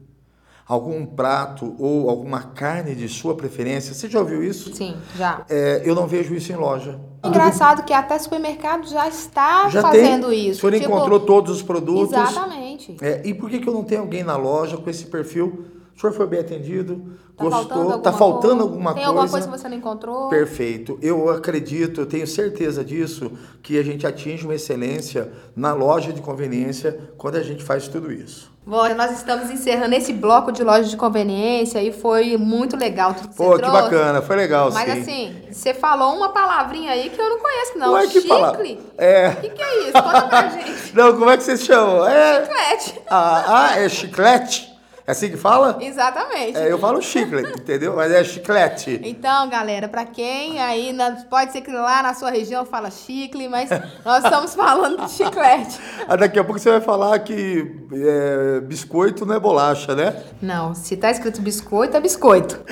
Algum 0.69 1.03
prato 1.03 1.75
ou 1.79 2.07
alguma 2.11 2.43
carne 2.43 2.93
de 2.93 3.09
sua 3.09 3.33
preferência? 3.35 3.91
Você 3.91 4.07
já 4.07 4.19
ouviu 4.19 4.43
isso? 4.43 4.71
Sim, 4.75 4.95
já. 5.17 5.43
É, 5.49 5.81
eu 5.83 5.95
não 5.95 6.05
vejo 6.05 6.35
isso 6.35 6.51
em 6.51 6.55
loja. 6.55 6.99
Engraçado 7.25 7.81
que 7.83 7.91
até 7.91 8.19
supermercado 8.19 8.87
já 8.87 9.07
está 9.07 9.67
Já 9.67 9.81
fazendo 9.81 10.29
tem. 10.29 10.49
isso. 10.49 10.59
O 10.59 10.69
senhor 10.69 10.79
Tipo, 10.79 10.93
encontrou 10.93 11.19
todos 11.21 11.55
os 11.55 11.63
produtos. 11.63 12.15
Exatamente. 12.15 12.95
É, 13.01 13.19
e 13.25 13.33
por 13.33 13.49
que, 13.49 13.57
que 13.57 13.67
eu 13.67 13.73
não 13.73 13.83
tenho 13.83 14.01
alguém 14.01 14.23
na 14.23 14.37
loja 14.37 14.77
com 14.77 14.87
esse 14.87 15.05
perfil? 15.07 15.65
O 15.97 15.99
senhor 15.99 16.13
foi 16.13 16.27
bem 16.27 16.39
atendido? 16.39 17.17
Tá 17.35 17.43
faltando 17.49 17.55
gostou? 17.65 17.81
alguma 17.81 17.99
Tá 18.03 18.13
faltando 18.13 18.41
coisa? 18.57 18.61
alguma 18.69 18.93
Tem 18.93 19.03
coisa? 19.03 19.07
alguma 19.09 19.27
coisa 19.29 19.47
que 19.47 19.57
você 19.57 19.69
não 19.69 19.77
encontrou? 19.77 20.29
Perfeito. 20.29 20.99
Eu 21.01 21.29
acredito, 21.31 22.01
eu 22.01 22.05
tenho 22.05 22.27
certeza 22.27 22.85
disso, 22.85 23.31
que 23.63 23.77
a 23.79 23.83
gente 23.83 24.05
atinge 24.05 24.45
uma 24.45 24.53
excelência 24.53 25.31
na 25.55 25.73
loja 25.73 26.13
de 26.13 26.21
conveniência 26.21 27.11
quando 27.17 27.35
a 27.37 27.43
gente 27.43 27.63
faz 27.63 27.87
tudo 27.87 28.11
isso. 28.11 28.48
Bom, 28.65 28.87
nós 28.93 29.11
estamos 29.11 29.49
encerrando 29.49 29.95
esse 29.95 30.13
bloco 30.13 30.51
de 30.51 30.63
loja 30.63 30.83
de 30.89 30.95
conveniência 30.95 31.81
e 31.81 31.91
foi 31.91 32.37
muito 32.37 32.77
legal 32.77 33.15
tudo 33.15 33.29
que 33.29 33.35
Pô, 33.35 33.45
você 33.45 33.55
que 33.55 33.61
trouxe. 33.67 33.81
bacana, 33.81 34.21
foi 34.21 34.35
legal, 34.35 34.69
Mas 34.71 34.91
sim. 34.93 34.99
assim, 35.01 35.41
você 35.51 35.73
falou 35.73 36.15
uma 36.15 36.29
palavrinha 36.29 36.91
aí 36.91 37.09
que 37.09 37.19
eu 37.19 37.29
não 37.31 37.39
conheço, 37.39 37.77
não. 37.79 37.93
Ué, 37.93 38.05
que 38.07 38.21
Chicle? 38.21 38.79
É. 38.97 39.29
O 39.29 39.35
que, 39.41 39.49
que 39.49 39.63
é 39.63 39.79
isso? 39.85 39.93
Conta 39.93 40.21
pra 40.21 40.49
gente. 40.53 40.95
Não, 40.95 41.13
como 41.17 41.31
é 41.31 41.37
que 41.37 41.43
vocês 41.43 41.61
chamam? 41.61 42.07
É, 42.07 42.43
Chiclete. 42.45 43.01
ah, 43.09 43.43
ah, 43.47 43.79
é 43.79 43.89
chiclete? 43.89 44.68
É 45.09 45.11
assim 45.11 45.31
que 45.31 45.37
fala? 45.37 45.79
Exatamente. 45.81 46.55
É, 46.55 46.71
eu 46.71 46.77
falo 46.77 47.01
chiclete, 47.01 47.53
entendeu? 47.59 47.95
Mas 47.95 48.11
é 48.11 48.23
chiclete. 48.23 49.01
Então, 49.03 49.49
galera, 49.49 49.87
pra 49.87 50.05
quem 50.05 50.61
aí, 50.61 50.93
na- 50.93 51.23
pode 51.27 51.51
ser 51.51 51.61
que 51.61 51.71
lá 51.71 52.03
na 52.03 52.13
sua 52.13 52.29
região 52.29 52.63
fala 52.63 52.91
chicle, 52.91 53.49
mas 53.49 53.71
nós 54.05 54.23
estamos 54.23 54.53
falando 54.53 55.03
de 55.03 55.09
chiclete. 55.11 55.79
Ah, 56.07 56.15
daqui 56.15 56.37
a 56.37 56.43
pouco 56.43 56.59
você 56.59 56.69
vai 56.69 56.79
falar 56.81 57.17
que 57.21 57.75
é, 57.91 58.59
biscoito 58.59 59.25
não 59.25 59.33
é 59.33 59.39
bolacha, 59.39 59.95
né? 59.95 60.15
Não, 60.39 60.75
se 60.75 60.95
tá 60.95 61.09
escrito 61.09 61.41
biscoito, 61.41 61.97
é 61.97 61.99
biscoito. 61.99 62.59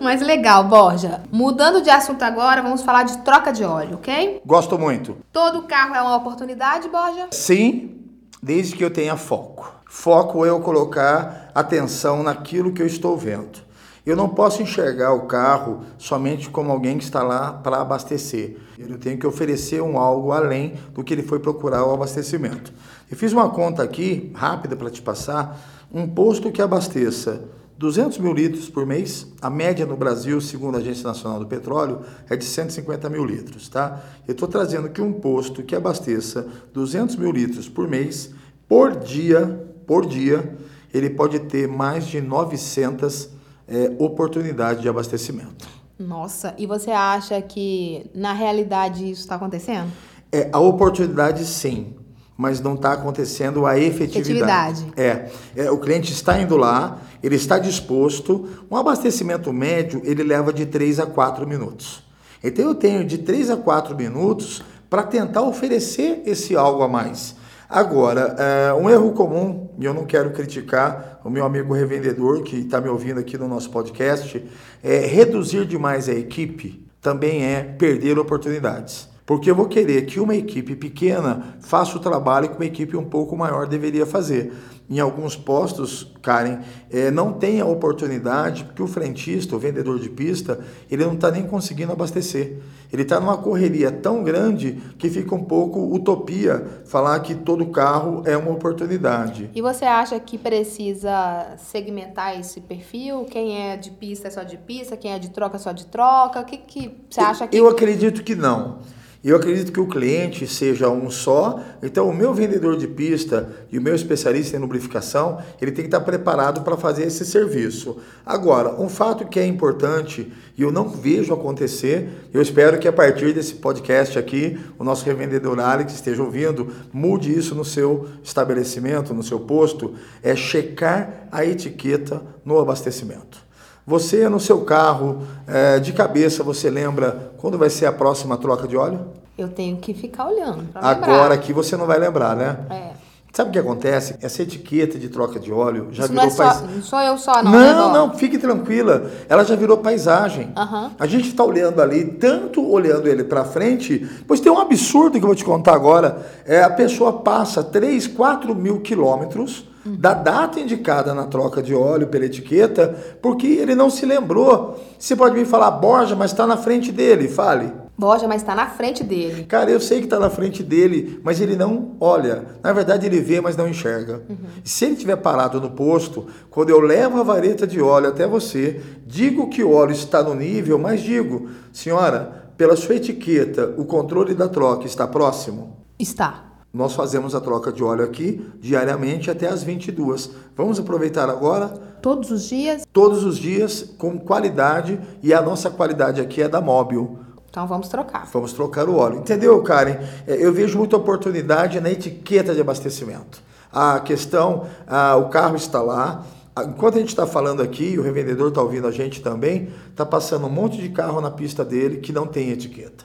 Mas 0.00 0.20
legal, 0.22 0.62
Borja. 0.64 1.20
Mudando 1.32 1.82
de 1.82 1.90
assunto 1.90 2.22
agora, 2.22 2.62
vamos 2.62 2.82
falar 2.82 3.02
de 3.02 3.18
troca 3.18 3.52
de 3.52 3.64
óleo, 3.64 3.96
ok? 3.96 4.40
Gosto 4.46 4.78
muito. 4.78 5.16
Todo 5.32 5.62
carro 5.62 5.96
é 5.96 6.00
uma 6.00 6.14
oportunidade, 6.14 6.88
Borja? 6.88 7.26
Sim, 7.32 7.97
desde 8.42 8.76
que 8.76 8.84
eu 8.84 8.90
tenha 8.90 9.16
foco. 9.16 9.72
Foco 9.88 10.44
é 10.44 10.50
eu 10.50 10.60
colocar 10.60 11.50
atenção 11.54 12.22
naquilo 12.22 12.72
que 12.72 12.82
eu 12.82 12.86
estou 12.86 13.16
vendo. 13.16 13.66
Eu 14.04 14.16
não 14.16 14.28
posso 14.28 14.62
enxergar 14.62 15.12
o 15.12 15.26
carro 15.26 15.82
somente 15.98 16.48
como 16.48 16.72
alguém 16.72 16.96
que 16.96 17.04
está 17.04 17.22
lá 17.22 17.52
para 17.52 17.80
abastecer. 17.80 18.56
Eu 18.78 18.98
tenho 18.98 19.18
que 19.18 19.26
oferecer 19.26 19.82
um 19.82 19.98
algo 19.98 20.32
além 20.32 20.74
do 20.94 21.04
que 21.04 21.12
ele 21.12 21.22
foi 21.22 21.38
procurar 21.38 21.84
o 21.84 21.92
abastecimento. 21.92 22.72
Eu 23.10 23.16
fiz 23.16 23.32
uma 23.32 23.50
conta 23.50 23.82
aqui, 23.82 24.32
rápida 24.34 24.76
para 24.76 24.90
te 24.90 25.02
passar, 25.02 25.60
um 25.92 26.08
posto 26.08 26.50
que 26.50 26.62
abasteça 26.62 27.44
200 27.78 28.18
mil 28.18 28.32
litros 28.32 28.68
por 28.68 28.84
mês. 28.84 29.28
A 29.40 29.48
média 29.48 29.86
no 29.86 29.96
Brasil, 29.96 30.40
segundo 30.40 30.74
a 30.74 30.78
Agência 30.78 31.04
Nacional 31.04 31.38
do 31.38 31.46
Petróleo, 31.46 32.00
é 32.28 32.36
de 32.36 32.44
150 32.44 33.08
mil 33.08 33.24
litros, 33.24 33.68
tá? 33.68 34.02
Eu 34.26 34.32
estou 34.32 34.48
trazendo 34.48 34.88
que 34.90 35.00
um 35.00 35.12
posto 35.12 35.62
que 35.62 35.76
abasteça 35.76 36.46
200 36.74 37.14
mil 37.14 37.30
litros 37.30 37.68
por 37.68 37.86
mês, 37.86 38.34
por 38.68 38.96
dia, 38.96 39.64
por 39.86 40.04
dia, 40.04 40.58
ele 40.92 41.08
pode 41.08 41.38
ter 41.40 41.68
mais 41.68 42.06
de 42.08 42.20
900 42.20 43.28
é, 43.68 43.94
oportunidades 43.98 44.82
de 44.82 44.88
abastecimento. 44.88 45.68
Nossa, 45.96 46.54
e 46.58 46.66
você 46.66 46.90
acha 46.90 47.40
que 47.40 48.10
na 48.12 48.32
realidade 48.32 49.08
isso 49.08 49.20
está 49.20 49.36
acontecendo? 49.36 49.90
É, 50.32 50.48
a 50.52 50.58
oportunidade 50.58 51.44
sim, 51.44 51.94
mas 52.38 52.60
não 52.60 52.74
está 52.74 52.92
acontecendo 52.92 53.66
a 53.66 53.76
efetividade. 53.76 54.86
É, 54.96 55.28
é, 55.56 55.70
o 55.72 55.76
cliente 55.76 56.12
está 56.12 56.40
indo 56.40 56.56
lá, 56.56 56.98
ele 57.20 57.34
está 57.34 57.58
disposto. 57.58 58.48
Um 58.70 58.76
abastecimento 58.76 59.52
médio 59.52 60.00
ele 60.04 60.22
leva 60.22 60.52
de 60.52 60.64
3 60.64 61.00
a 61.00 61.06
4 61.06 61.44
minutos. 61.48 62.04
Então 62.42 62.64
eu 62.64 62.76
tenho 62.76 63.04
de 63.04 63.18
3 63.18 63.50
a 63.50 63.56
4 63.56 63.96
minutos 63.96 64.62
para 64.88 65.02
tentar 65.02 65.42
oferecer 65.42 66.22
esse 66.24 66.54
algo 66.54 66.84
a 66.84 66.88
mais. 66.88 67.34
Agora, 67.68 68.36
é, 68.38 68.72
um 68.72 68.88
erro 68.88 69.10
comum, 69.12 69.68
e 69.76 69.84
eu 69.84 69.92
não 69.92 70.06
quero 70.06 70.30
criticar 70.30 71.20
o 71.24 71.28
meu 71.28 71.44
amigo 71.44 71.74
revendedor 71.74 72.42
que 72.42 72.60
está 72.60 72.80
me 72.80 72.88
ouvindo 72.88 73.18
aqui 73.18 73.36
no 73.36 73.48
nosso 73.48 73.68
podcast, 73.68 74.42
é 74.82 74.98
reduzir 75.00 75.66
demais 75.66 76.08
a 76.08 76.12
equipe 76.12 76.88
também 77.00 77.44
é 77.44 77.62
perder 77.62 78.18
oportunidades. 78.18 79.07
Porque 79.28 79.50
eu 79.50 79.54
vou 79.54 79.66
querer 79.66 80.06
que 80.06 80.18
uma 80.18 80.34
equipe 80.34 80.74
pequena 80.74 81.58
faça 81.60 81.98
o 81.98 82.00
trabalho 82.00 82.48
que 82.48 82.56
uma 82.56 82.64
equipe 82.64 82.96
um 82.96 83.04
pouco 83.04 83.36
maior 83.36 83.66
deveria 83.66 84.06
fazer. 84.06 84.54
Em 84.88 85.00
alguns 85.00 85.36
postos, 85.36 86.10
Karen, 86.22 86.60
é, 86.90 87.10
não 87.10 87.34
tem 87.34 87.60
a 87.60 87.66
oportunidade, 87.66 88.64
porque 88.64 88.82
o 88.82 88.86
frentista, 88.86 89.54
o 89.54 89.58
vendedor 89.58 89.98
de 89.98 90.08
pista, 90.08 90.58
ele 90.90 91.04
não 91.04 91.12
está 91.12 91.30
nem 91.30 91.46
conseguindo 91.46 91.92
abastecer. 91.92 92.56
Ele 92.90 93.02
está 93.02 93.20
numa 93.20 93.36
correria 93.36 93.92
tão 93.92 94.24
grande 94.24 94.80
que 94.96 95.10
fica 95.10 95.34
um 95.34 95.44
pouco 95.44 95.94
utopia 95.94 96.66
falar 96.86 97.20
que 97.20 97.34
todo 97.34 97.66
carro 97.66 98.22
é 98.24 98.34
uma 98.34 98.52
oportunidade. 98.52 99.50
E 99.54 99.60
você 99.60 99.84
acha 99.84 100.18
que 100.18 100.38
precisa 100.38 101.54
segmentar 101.58 102.40
esse 102.40 102.62
perfil? 102.62 103.26
Quem 103.26 103.60
é 103.60 103.76
de 103.76 103.90
pista 103.90 104.28
é 104.28 104.30
só 104.30 104.42
de 104.42 104.56
pista, 104.56 104.96
quem 104.96 105.12
é 105.12 105.18
de 105.18 105.28
troca 105.28 105.56
é 105.56 105.60
só 105.60 105.72
de 105.72 105.84
troca? 105.84 106.40
O 106.40 106.46
que, 106.46 106.56
que 106.56 106.96
você 107.10 107.20
acha 107.20 107.46
que. 107.46 107.54
Eu 107.54 107.68
acredito 107.68 108.24
que 108.24 108.34
não. 108.34 108.78
Eu 109.22 109.34
acredito 109.34 109.72
que 109.72 109.80
o 109.80 109.88
cliente 109.88 110.46
seja 110.46 110.88
um 110.88 111.10
só, 111.10 111.58
então 111.82 112.08
o 112.08 112.14
meu 112.14 112.32
vendedor 112.32 112.76
de 112.76 112.86
pista 112.86 113.52
e 113.70 113.76
o 113.76 113.82
meu 113.82 113.92
especialista 113.96 114.56
em 114.56 114.60
lubrificação, 114.60 115.42
ele 115.60 115.72
tem 115.72 115.82
que 115.82 115.88
estar 115.88 116.00
preparado 116.02 116.62
para 116.62 116.76
fazer 116.76 117.04
esse 117.04 117.24
serviço. 117.24 117.98
Agora, 118.24 118.80
um 118.80 118.88
fato 118.88 119.26
que 119.26 119.40
é 119.40 119.44
importante 119.44 120.32
e 120.56 120.62
eu 120.62 120.70
não 120.70 120.88
vejo 120.88 121.34
acontecer, 121.34 122.28
eu 122.32 122.40
espero 122.40 122.78
que 122.78 122.86
a 122.86 122.92
partir 122.92 123.32
desse 123.34 123.56
podcast 123.56 124.16
aqui, 124.16 124.56
o 124.78 124.84
nosso 124.84 125.04
revendedor 125.04 125.58
Alex 125.58 125.94
esteja 125.94 126.22
ouvindo, 126.22 126.72
mude 126.92 127.36
isso 127.36 127.56
no 127.56 127.64
seu 127.64 128.08
estabelecimento, 128.22 129.12
no 129.12 129.24
seu 129.24 129.40
posto, 129.40 129.94
é 130.22 130.36
checar 130.36 131.26
a 131.32 131.44
etiqueta 131.44 132.22
no 132.44 132.56
abastecimento. 132.56 133.47
Você 133.88 134.28
no 134.28 134.38
seu 134.38 134.60
carro, 134.60 135.22
é, 135.46 135.78
de 135.80 135.94
cabeça, 135.94 136.44
você 136.44 136.68
lembra 136.68 137.32
quando 137.38 137.56
vai 137.56 137.70
ser 137.70 137.86
a 137.86 137.92
próxima 137.92 138.36
troca 138.36 138.68
de 138.68 138.76
óleo? 138.76 139.00
Eu 139.38 139.48
tenho 139.48 139.78
que 139.78 139.94
ficar 139.94 140.26
olhando. 140.28 140.64
Agora 140.74 141.32
aqui 141.32 141.54
você 141.54 141.74
não 141.74 141.86
vai 141.86 141.98
lembrar, 141.98 142.36
né? 142.36 142.58
É. 142.68 142.90
Sabe 143.32 143.48
o 143.48 143.52
que 143.52 143.58
acontece? 143.58 144.14
Essa 144.20 144.42
etiqueta 144.42 144.98
de 144.98 145.08
troca 145.08 145.40
de 145.40 145.50
óleo 145.50 145.88
já 145.90 146.04
Isso 146.04 146.12
virou 146.12 146.26
não 146.26 146.30
é 146.32 146.34
só, 146.34 146.44
paisagem. 146.44 146.74
não 146.74 146.82
sou 146.82 147.00
eu 147.00 147.16
só, 147.16 147.42
não. 147.42 147.50
né, 147.52 147.72
Não, 147.72 147.92
Dó? 147.92 147.92
não, 148.08 148.14
fique 148.18 148.36
tranquila. 148.36 149.10
Ela 149.26 149.42
já 149.44 149.56
virou 149.56 149.78
paisagem. 149.78 150.50
Aham. 150.54 150.90
A 150.98 151.06
gente 151.06 151.28
está 151.28 151.42
olhando 151.44 151.80
ali, 151.80 152.04
tanto 152.04 152.62
olhando 152.68 153.06
ele 153.08 153.24
para 153.24 153.42
frente, 153.44 154.06
pois 154.26 154.40
tem 154.40 154.52
um 154.52 154.58
absurdo 154.58 155.12
que 155.18 155.24
eu 155.24 155.28
vou 155.28 155.34
te 155.36 155.44
contar 155.44 155.72
agora. 155.74 156.26
É, 156.44 156.62
a 156.62 156.68
pessoa 156.70 157.20
passa 157.20 157.62
3, 157.64 158.06
4 158.08 158.54
mil 158.54 158.80
quilômetros 158.80 159.64
da 159.96 160.14
data 160.14 160.60
indicada 160.60 161.14
na 161.14 161.24
troca 161.24 161.62
de 161.62 161.74
óleo 161.74 162.08
pela 162.08 162.26
etiqueta, 162.26 163.16
porque 163.22 163.46
ele 163.46 163.74
não 163.74 163.88
se 163.88 164.04
lembrou. 164.04 164.78
Você 164.98 165.14
pode 165.14 165.36
me 165.36 165.44
falar, 165.44 165.70
Borja, 165.70 166.16
mas 166.16 166.32
está 166.32 166.46
na 166.46 166.56
frente 166.56 166.90
dele. 166.92 167.28
Fale. 167.28 167.72
Borja, 167.98 168.28
mas 168.28 168.44
tá 168.44 168.54
na 168.54 168.66
frente 168.66 169.02
dele. 169.02 169.44
Cara, 169.44 169.72
eu 169.72 169.80
sei 169.80 169.98
que 169.98 170.04
está 170.04 170.20
na 170.20 170.30
frente 170.30 170.62
dele, 170.62 171.20
mas 171.24 171.40
ele 171.40 171.56
não 171.56 171.96
olha. 171.98 172.44
Na 172.62 172.72
verdade, 172.72 173.06
ele 173.06 173.20
vê, 173.20 173.40
mas 173.40 173.56
não 173.56 173.68
enxerga. 173.68 174.22
E 174.64 174.68
se 174.68 174.84
ele 174.84 174.94
estiver 174.94 175.16
parado 175.16 175.60
no 175.60 175.70
posto, 175.70 176.26
quando 176.48 176.70
eu 176.70 176.78
levo 176.78 177.18
a 177.18 177.24
vareta 177.24 177.66
de 177.66 177.80
óleo 177.80 178.08
até 178.08 178.24
você, 178.24 178.80
digo 179.04 179.48
que 179.48 179.64
o 179.64 179.72
óleo 179.72 179.92
está 179.92 180.22
no 180.22 180.32
nível, 180.32 180.78
mas 180.78 181.00
digo, 181.00 181.48
senhora, 181.72 182.52
pela 182.56 182.76
sua 182.76 182.94
etiqueta, 182.94 183.74
o 183.76 183.84
controle 183.84 184.32
da 184.32 184.48
troca 184.48 184.86
está 184.86 185.04
próximo? 185.06 185.78
Está. 185.98 186.47
Nós 186.72 186.94
fazemos 186.94 187.34
a 187.34 187.40
troca 187.40 187.72
de 187.72 187.82
óleo 187.82 188.04
aqui 188.04 188.46
diariamente 188.60 189.30
até 189.30 189.48
as 189.48 189.62
22. 189.62 190.30
Vamos 190.56 190.78
aproveitar 190.78 191.28
agora 191.30 191.68
Todos 192.02 192.30
os 192.30 192.44
dias. 192.48 192.82
todos 192.92 193.24
os 193.24 193.38
dias 193.38 193.82
com 193.98 194.18
qualidade 194.18 195.00
e 195.22 195.32
a 195.34 195.40
nossa 195.42 195.70
qualidade 195.70 196.20
aqui 196.20 196.42
é 196.42 196.48
da 196.48 196.60
Móbil. 196.60 197.18
Então 197.50 197.66
vamos 197.66 197.88
trocar. 197.88 198.28
Vamos 198.32 198.52
trocar 198.52 198.88
o 198.88 198.96
óleo. 198.96 199.18
Entendeu, 199.18 199.60
Karen? 199.62 199.96
É, 200.26 200.36
Eu 200.44 200.52
vejo 200.52 200.78
muita 200.78 200.96
oportunidade 200.96 201.80
na 201.80 201.90
etiqueta 201.90 202.54
de 202.54 202.60
abastecimento. 202.60 203.42
A 203.72 203.98
questão, 204.00 204.66
ah, 204.86 205.16
o 205.16 205.28
carro 205.28 205.56
está 205.56 205.82
lá. 205.82 206.22
Enquanto 206.64 206.96
a 206.96 207.00
gente 207.00 207.08
está 207.08 207.26
falando 207.26 207.62
aqui, 207.62 207.98
o 207.98 208.02
revendedor 208.02 208.48
está 208.48 208.62
ouvindo 208.62 208.86
a 208.86 208.90
gente 208.90 209.20
também, 209.20 209.68
está 209.90 210.04
passando 210.04 210.46
um 210.46 210.50
monte 210.50 210.80
de 210.80 210.88
carro 210.88 211.20
na 211.20 211.30
pista 211.30 211.64
dele 211.64 211.98
que 211.98 212.12
não 212.12 212.26
tem 212.26 212.50
etiqueta. 212.50 213.04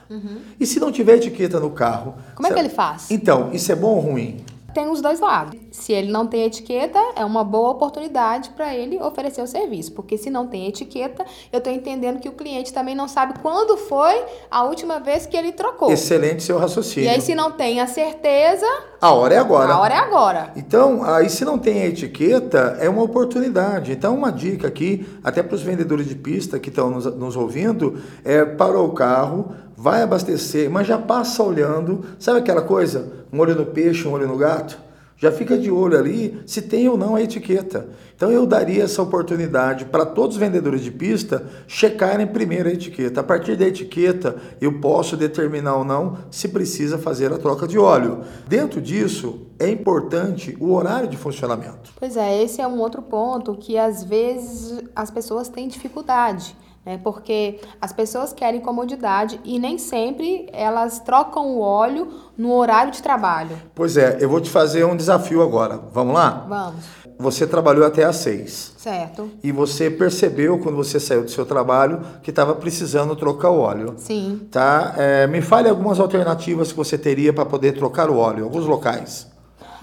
E 0.58 0.66
se 0.66 0.80
não 0.80 0.90
tiver 0.90 1.16
etiqueta 1.16 1.60
no 1.60 1.70
carro? 1.70 2.10
Uhum. 2.12 2.34
Como 2.36 2.48
é 2.48 2.52
que 2.52 2.58
ele 2.58 2.68
faz? 2.68 3.10
Então, 3.10 3.50
isso 3.52 3.70
é 3.70 3.74
bom 3.74 3.94
ou 3.94 4.00
ruim? 4.00 4.44
Tem 4.74 4.88
os 4.90 5.00
dois 5.00 5.20
lados. 5.20 5.58
Se 5.70 5.92
ele 5.92 6.10
não 6.10 6.26
tem 6.26 6.42
etiqueta, 6.44 6.98
é 7.14 7.24
uma 7.24 7.44
boa 7.44 7.70
oportunidade 7.70 8.50
para 8.50 8.74
ele 8.74 9.00
oferecer 9.00 9.40
o 9.40 9.46
serviço. 9.46 9.92
Porque 9.92 10.18
se 10.18 10.28
não 10.28 10.48
tem 10.48 10.66
etiqueta, 10.66 11.24
eu 11.52 11.58
estou 11.58 11.72
entendendo 11.72 12.18
que 12.18 12.28
o 12.28 12.32
cliente 12.32 12.72
também 12.72 12.94
não 12.94 13.06
sabe 13.06 13.38
quando 13.40 13.76
foi 13.76 14.24
a 14.50 14.64
última 14.64 14.98
vez 14.98 15.26
que 15.26 15.36
ele 15.36 15.52
trocou. 15.52 15.92
Excelente 15.92 16.42
seu 16.42 16.58
raciocínio. 16.58 17.08
E 17.08 17.14
aí, 17.14 17.20
se 17.20 17.34
não 17.34 17.52
tem 17.52 17.80
a 17.80 17.86
certeza, 17.86 18.66
A 19.00 19.12
hora 19.12 19.34
é 19.34 19.38
agora. 19.38 19.72
a 19.72 19.78
hora 19.80 19.94
é 19.94 19.98
agora. 19.98 20.50
Então, 20.56 21.04
aí 21.04 21.30
se 21.30 21.44
não 21.44 21.56
tem 21.56 21.82
a 21.82 21.86
etiqueta, 21.86 22.76
é 22.80 22.88
uma 22.88 23.02
oportunidade. 23.02 23.92
Então, 23.92 24.14
uma 24.14 24.32
dica 24.32 24.66
aqui, 24.66 25.06
até 25.22 25.42
para 25.42 25.54
os 25.54 25.62
vendedores 25.62 26.08
de 26.08 26.16
pista 26.16 26.58
que 26.58 26.68
estão 26.68 26.90
nos, 26.90 27.06
nos 27.14 27.36
ouvindo, 27.36 28.02
é 28.24 28.44
parou 28.44 28.88
o 28.88 28.92
carro, 28.92 29.54
vai 29.84 30.00
abastecer, 30.00 30.70
mas 30.70 30.86
já 30.86 30.96
passa 30.96 31.42
olhando, 31.42 32.06
sabe 32.18 32.38
aquela 32.38 32.62
coisa? 32.62 33.12
Um 33.30 33.38
olho 33.38 33.54
no 33.54 33.66
peixe, 33.66 34.08
um 34.08 34.12
olho 34.12 34.26
no 34.26 34.38
gato? 34.38 34.78
Já 35.18 35.30
fica 35.30 35.58
de 35.58 35.70
olho 35.70 35.98
ali 35.98 36.40
se 36.46 36.62
tem 36.62 36.88
ou 36.88 36.96
não 36.96 37.14
a 37.14 37.20
etiqueta. 37.20 37.88
Então 38.16 38.32
eu 38.32 38.46
daria 38.46 38.84
essa 38.84 39.02
oportunidade 39.02 39.84
para 39.84 40.06
todos 40.06 40.36
os 40.36 40.40
vendedores 40.40 40.80
de 40.80 40.90
pista 40.90 41.46
checarem 41.68 42.26
primeiro 42.26 42.70
a 42.70 42.72
etiqueta. 42.72 43.20
A 43.20 43.22
partir 43.22 43.56
da 43.56 43.66
etiqueta, 43.66 44.36
eu 44.58 44.80
posso 44.80 45.18
determinar 45.18 45.76
ou 45.76 45.84
não 45.84 46.16
se 46.30 46.48
precisa 46.48 46.96
fazer 46.96 47.30
a 47.30 47.36
troca 47.36 47.68
de 47.68 47.78
óleo. 47.78 48.22
Dentro 48.48 48.80
disso, 48.80 49.48
é 49.58 49.68
importante 49.68 50.56
o 50.58 50.72
horário 50.72 51.08
de 51.08 51.18
funcionamento. 51.18 51.92
Pois 52.00 52.16
é, 52.16 52.42
esse 52.42 52.62
é 52.62 52.66
um 52.66 52.80
outro 52.80 53.02
ponto 53.02 53.54
que 53.54 53.76
às 53.76 54.02
vezes 54.02 54.82
as 54.96 55.10
pessoas 55.10 55.46
têm 55.46 55.68
dificuldade. 55.68 56.56
Né? 56.84 56.98
Porque 57.02 57.60
as 57.80 57.92
pessoas 57.92 58.32
querem 58.32 58.60
comodidade 58.60 59.40
e 59.44 59.58
nem 59.58 59.78
sempre 59.78 60.46
elas 60.52 60.98
trocam 61.00 61.46
o 61.56 61.60
óleo 61.60 62.08
no 62.36 62.52
horário 62.52 62.92
de 62.92 63.02
trabalho. 63.02 63.56
Pois 63.74 63.96
é, 63.96 64.18
eu 64.20 64.28
vou 64.28 64.40
te 64.40 64.50
fazer 64.50 64.84
um 64.84 64.96
desafio 64.96 65.42
agora. 65.42 65.80
Vamos 65.92 66.14
lá? 66.14 66.44
Vamos, 66.48 66.84
Você 67.18 67.46
trabalhou 67.46 67.86
até 67.86 68.04
às 68.04 68.16
seis. 68.16 68.74
certo? 68.76 69.30
E 69.42 69.50
você 69.50 69.88
percebeu, 69.90 70.58
quando 70.58 70.76
você 70.76 71.00
saiu 71.00 71.22
do 71.22 71.30
seu 71.30 71.46
trabalho, 71.46 72.00
que 72.22 72.28
estava 72.30 72.54
precisando 72.54 73.16
trocar 73.16 73.50
o 73.50 73.60
óleo. 73.60 73.94
Sim. 73.96 74.46
Tá? 74.50 74.94
É, 74.98 75.26
me 75.26 75.40
fale 75.40 75.68
algumas 75.70 75.98
alternativas 75.98 76.70
que 76.70 76.76
você 76.76 76.98
teria 76.98 77.32
para 77.32 77.46
poder 77.46 77.72
trocar 77.72 78.10
o 78.10 78.18
óleo, 78.18 78.44
alguns 78.44 78.66
locais. 78.66 79.32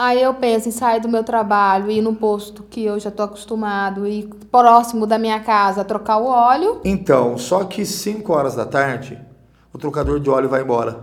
Aí 0.04 0.20
eu 0.20 0.34
penso 0.34 0.68
em 0.68 0.72
sair 0.72 1.00
do 1.00 1.08
meu 1.08 1.24
trabalho, 1.24 1.92
ir 1.92 2.02
num 2.02 2.16
posto 2.16 2.64
que 2.64 2.84
eu 2.84 3.00
já 3.00 3.10
estou 3.10 3.24
acostumado, 3.24 4.08
ir 4.08 4.28
próximo 4.50 5.06
da 5.06 5.20
minha 5.20 5.40
casa, 5.42 5.84
trocar 5.86 6.18
o 6.18 6.26
óleo. 6.26 6.82
Então, 6.84 7.38
só 7.38 7.66
que 7.66 7.86
5 7.86 8.34
horas 8.34 8.56
da 8.56 8.66
tarde, 8.66 9.22
o 9.72 9.78
trocador 9.78 10.20
de 10.20 10.28
óleo 10.28 10.50
vai 10.50 10.64
embora. 10.64 11.02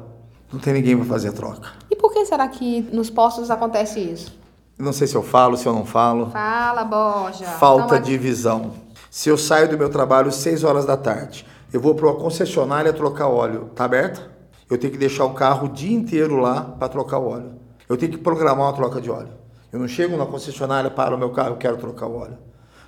Não 0.53 0.59
tem 0.59 0.73
ninguém 0.73 0.97
para 0.97 1.07
fazer 1.07 1.29
a 1.29 1.33
troca. 1.33 1.69
E 1.89 1.95
por 1.95 2.13
que 2.13 2.25
será 2.27 2.49
que 2.49 2.89
nos 2.93 3.09
postos 3.09 3.53
acontece 3.53 4.01
isso? 4.01 4.37
Não 4.77 4.93
sei 4.93 5.07
se 5.07 5.15
eu 5.15 5.23
falo, 5.23 5.57
se 5.57 5.65
eu 5.65 5.73
não 5.73 5.85
falo. 5.85 6.31
Fala, 6.31 6.83
Borja. 6.83 7.45
Falta 7.45 7.99
Então, 7.99 8.01
de 8.01 8.19
visão. 8.19 8.73
Se 9.09 9.29
eu 9.29 9.39
saio 9.39 9.69
do 9.69 9.79
meu 9.79 9.91
trabalho 9.91 10.27
às 10.27 10.35
6 10.35 10.65
horas 10.65 10.85
da 10.85 10.97
tarde, 10.97 11.47
eu 11.73 11.81
vou 11.81 11.95
para 11.95 12.09
uma 12.09 12.17
concessionária 12.17 12.93
trocar 12.93 13.29
óleo. 13.29 13.71
Tá 13.77 13.85
aberta? 13.85 14.29
Eu 14.69 14.77
tenho 14.77 14.93
que 14.93 14.99
deixar 14.99 15.25
o 15.25 15.35
carro 15.35 15.69
o 15.69 15.73
dia 15.73 15.97
inteiro 15.97 16.39
lá 16.39 16.63
para 16.63 16.89
trocar 16.89 17.21
o 17.21 17.29
óleo. 17.29 17.58
Eu 17.89 17.97
tenho 17.97 18.13
que 18.13 18.19
programar 18.19 18.67
uma 18.67 18.73
troca 18.73 19.01
de 19.01 19.11
óleo. 19.11 19.33
Eu 19.73 19.79
não 19.79 19.89
chego 19.89 20.17
na 20.17 20.27
concessionária, 20.27 20.91
paro 20.91 21.17
o 21.17 21.19
meu 21.19 21.31
carro, 21.31 21.57
quero 21.57 21.77
trocar 21.77 22.07
o 22.07 22.17
óleo. 22.17 22.39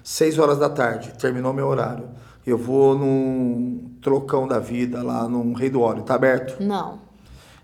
6 0.03 0.39
horas 0.39 0.59
da 0.59 0.69
tarde, 0.69 1.13
terminou 1.19 1.53
meu 1.53 1.67
horário. 1.67 2.09
Eu 2.47 2.57
vou 2.57 2.99
num 2.99 3.91
trocão 4.03 4.49
da 4.49 4.59
vida 4.59 5.03
lá, 5.03 5.29
num 5.29 5.53
rei 5.53 5.69
do 5.71 5.81
óleo. 5.81 6.03
Tá 6.03 6.15
aberto? 6.15 6.63
Não. 6.63 6.99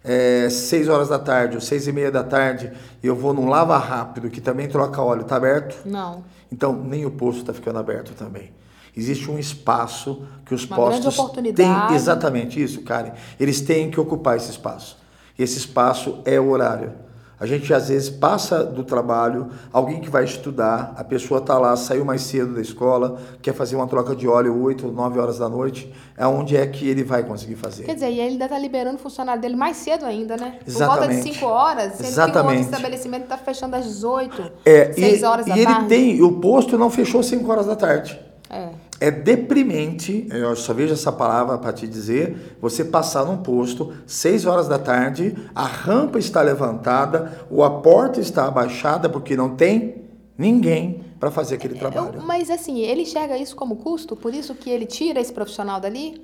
é, 0.05 0.49
6 0.49 0.89
horas 0.89 1.09
da 1.09 1.19
tarde 1.19 1.57
ou 1.57 1.61
6 1.61 1.89
e 1.89 1.93
meia 1.93 2.11
da 2.13 2.23
tarde, 2.23 2.73
eu 3.03 3.17
vou 3.17 3.35
num 3.35 3.49
lava 3.49 3.77
rápido 3.77 4.31
que 4.31 4.41
também 4.41 4.69
troca 4.69 5.03
óleo, 5.03 5.25
tá 5.25 5.37
aberto? 5.37 5.83
Não. 5.85 6.23
Então, 6.53 6.73
nem 6.73 7.05
o 7.05 7.11
posto 7.11 7.41
está 7.41 7.53
ficando 7.53 7.79
aberto 7.79 8.13
também. 8.15 8.53
Existe 8.97 9.31
um 9.31 9.39
espaço 9.39 10.23
que 10.47 10.55
os 10.55 10.65
Uma 10.65 10.77
postos 10.77 11.17
têm 11.55 11.95
exatamente 11.95 12.63
isso, 12.63 12.83
Karen. 12.83 13.13
Eles 13.39 13.61
têm 13.61 13.91
que 13.91 14.01
ocupar 14.01 14.37
esse 14.37 14.51
espaço. 14.51 14.97
Esse 15.39 15.59
espaço 15.59 16.21
é 16.25 16.39
o 16.41 16.49
horário. 16.51 16.93
A 17.39 17.45
gente 17.45 17.73
às 17.75 17.89
vezes 17.89 18.09
passa 18.09 18.65
do 18.65 18.83
trabalho, 18.83 19.49
alguém 19.71 20.01
que 20.01 20.09
vai 20.09 20.25
estudar, 20.25 20.95
a 20.97 21.05
pessoa 21.05 21.39
está 21.39 21.59
lá, 21.59 21.77
saiu 21.77 22.03
mais 22.03 22.23
cedo 22.23 22.55
da 22.55 22.63
escola, 22.63 23.19
quer 23.43 23.53
fazer 23.53 23.77
uma 23.77 23.87
troca 23.87 24.17
de 24.17 24.27
óleo 24.27 24.59
8 24.63 24.87
ou 24.87 24.93
9 24.93 25.19
horas 25.21 25.39
da 25.39 25.47
noite, 25.47 25.93
é 26.17 26.27
onde 26.27 26.57
é 26.57 26.67
que 26.67 26.89
ele 26.89 27.05
vai 27.05 27.23
conseguir 27.23 27.57
fazer. 27.57 27.85
Quer 27.85 27.93
dizer, 27.95 28.09
e 28.11 28.19
ele 28.21 28.33
ainda 28.33 28.47
está 28.47 28.59
liberando 28.59 28.97
o 28.97 28.99
funcionário 28.99 29.43
dele 29.43 29.55
mais 29.55 29.77
cedo 29.77 30.07
ainda, 30.07 30.35
né? 30.39 30.59
Exatamente. 30.67 30.99
Por 30.99 31.09
volta 31.09 31.09
de 31.09 31.35
5 31.35 31.47
horas, 31.47 31.93
sendo 31.95 32.07
Exatamente. 32.09 32.47
que 32.49 32.55
o 32.55 32.59
outro 32.63 32.77
estabelecimento 32.77 33.23
está 33.25 33.37
fechando 33.37 33.77
às 33.77 33.85
18, 33.85 34.53
É, 34.65 34.93
6 34.95 35.21
e, 35.21 35.25
horas 35.25 35.45
da 35.47 35.55
e 35.57 35.59
ele 35.61 35.67
tarde. 35.67 35.89
tem, 35.89 36.23
o 36.23 36.33
posto 36.41 36.79
não 36.79 36.89
fechou 36.89 37.23
5 37.23 37.53
horas 37.53 37.67
da 37.67 37.77
tarde. 37.77 38.19
É. 38.49 38.71
É 38.99 39.11
deprimente, 39.11 40.27
eu 40.31 40.57
só 40.57 40.73
vejo 40.73 40.95
essa 40.95 41.13
palavra 41.13 41.59
para 41.59 41.73
te 41.73 41.87
dizer, 41.87 42.57
você 42.61 42.83
passar 42.85 43.25
num 43.27 43.37
posto, 43.39 43.93
6 44.07 44.47
horas 44.47 44.69
da 44.69 44.79
tarde, 44.79 45.37
a 45.55 45.65
rampa 45.67 46.19
está 46.19 46.41
levantada, 46.41 47.47
ou 47.51 47.63
a 47.63 47.71
porta 47.81 48.21
está 48.21 48.47
abaixada, 48.47 49.09
porque 49.09 49.37
não 49.37 49.51
tem 49.55 49.97
ninguém 50.39 51.05
para 51.21 51.31
fazer 51.31 51.57
aquele 51.57 51.75
trabalho. 51.75 52.17
Eu- 52.17 52.23
mas 52.23 52.49
assim, 52.51 52.81
ele 52.81 53.03
enxerga 53.03 53.37
isso 53.37 53.55
como 53.55 53.77
custo, 53.77 54.17
por 54.17 54.33
isso 54.35 54.55
que 54.55 54.71
ele 54.71 54.87
tira 54.87 55.21
esse 55.21 55.33
profissional 55.33 55.79
dali? 55.81 56.23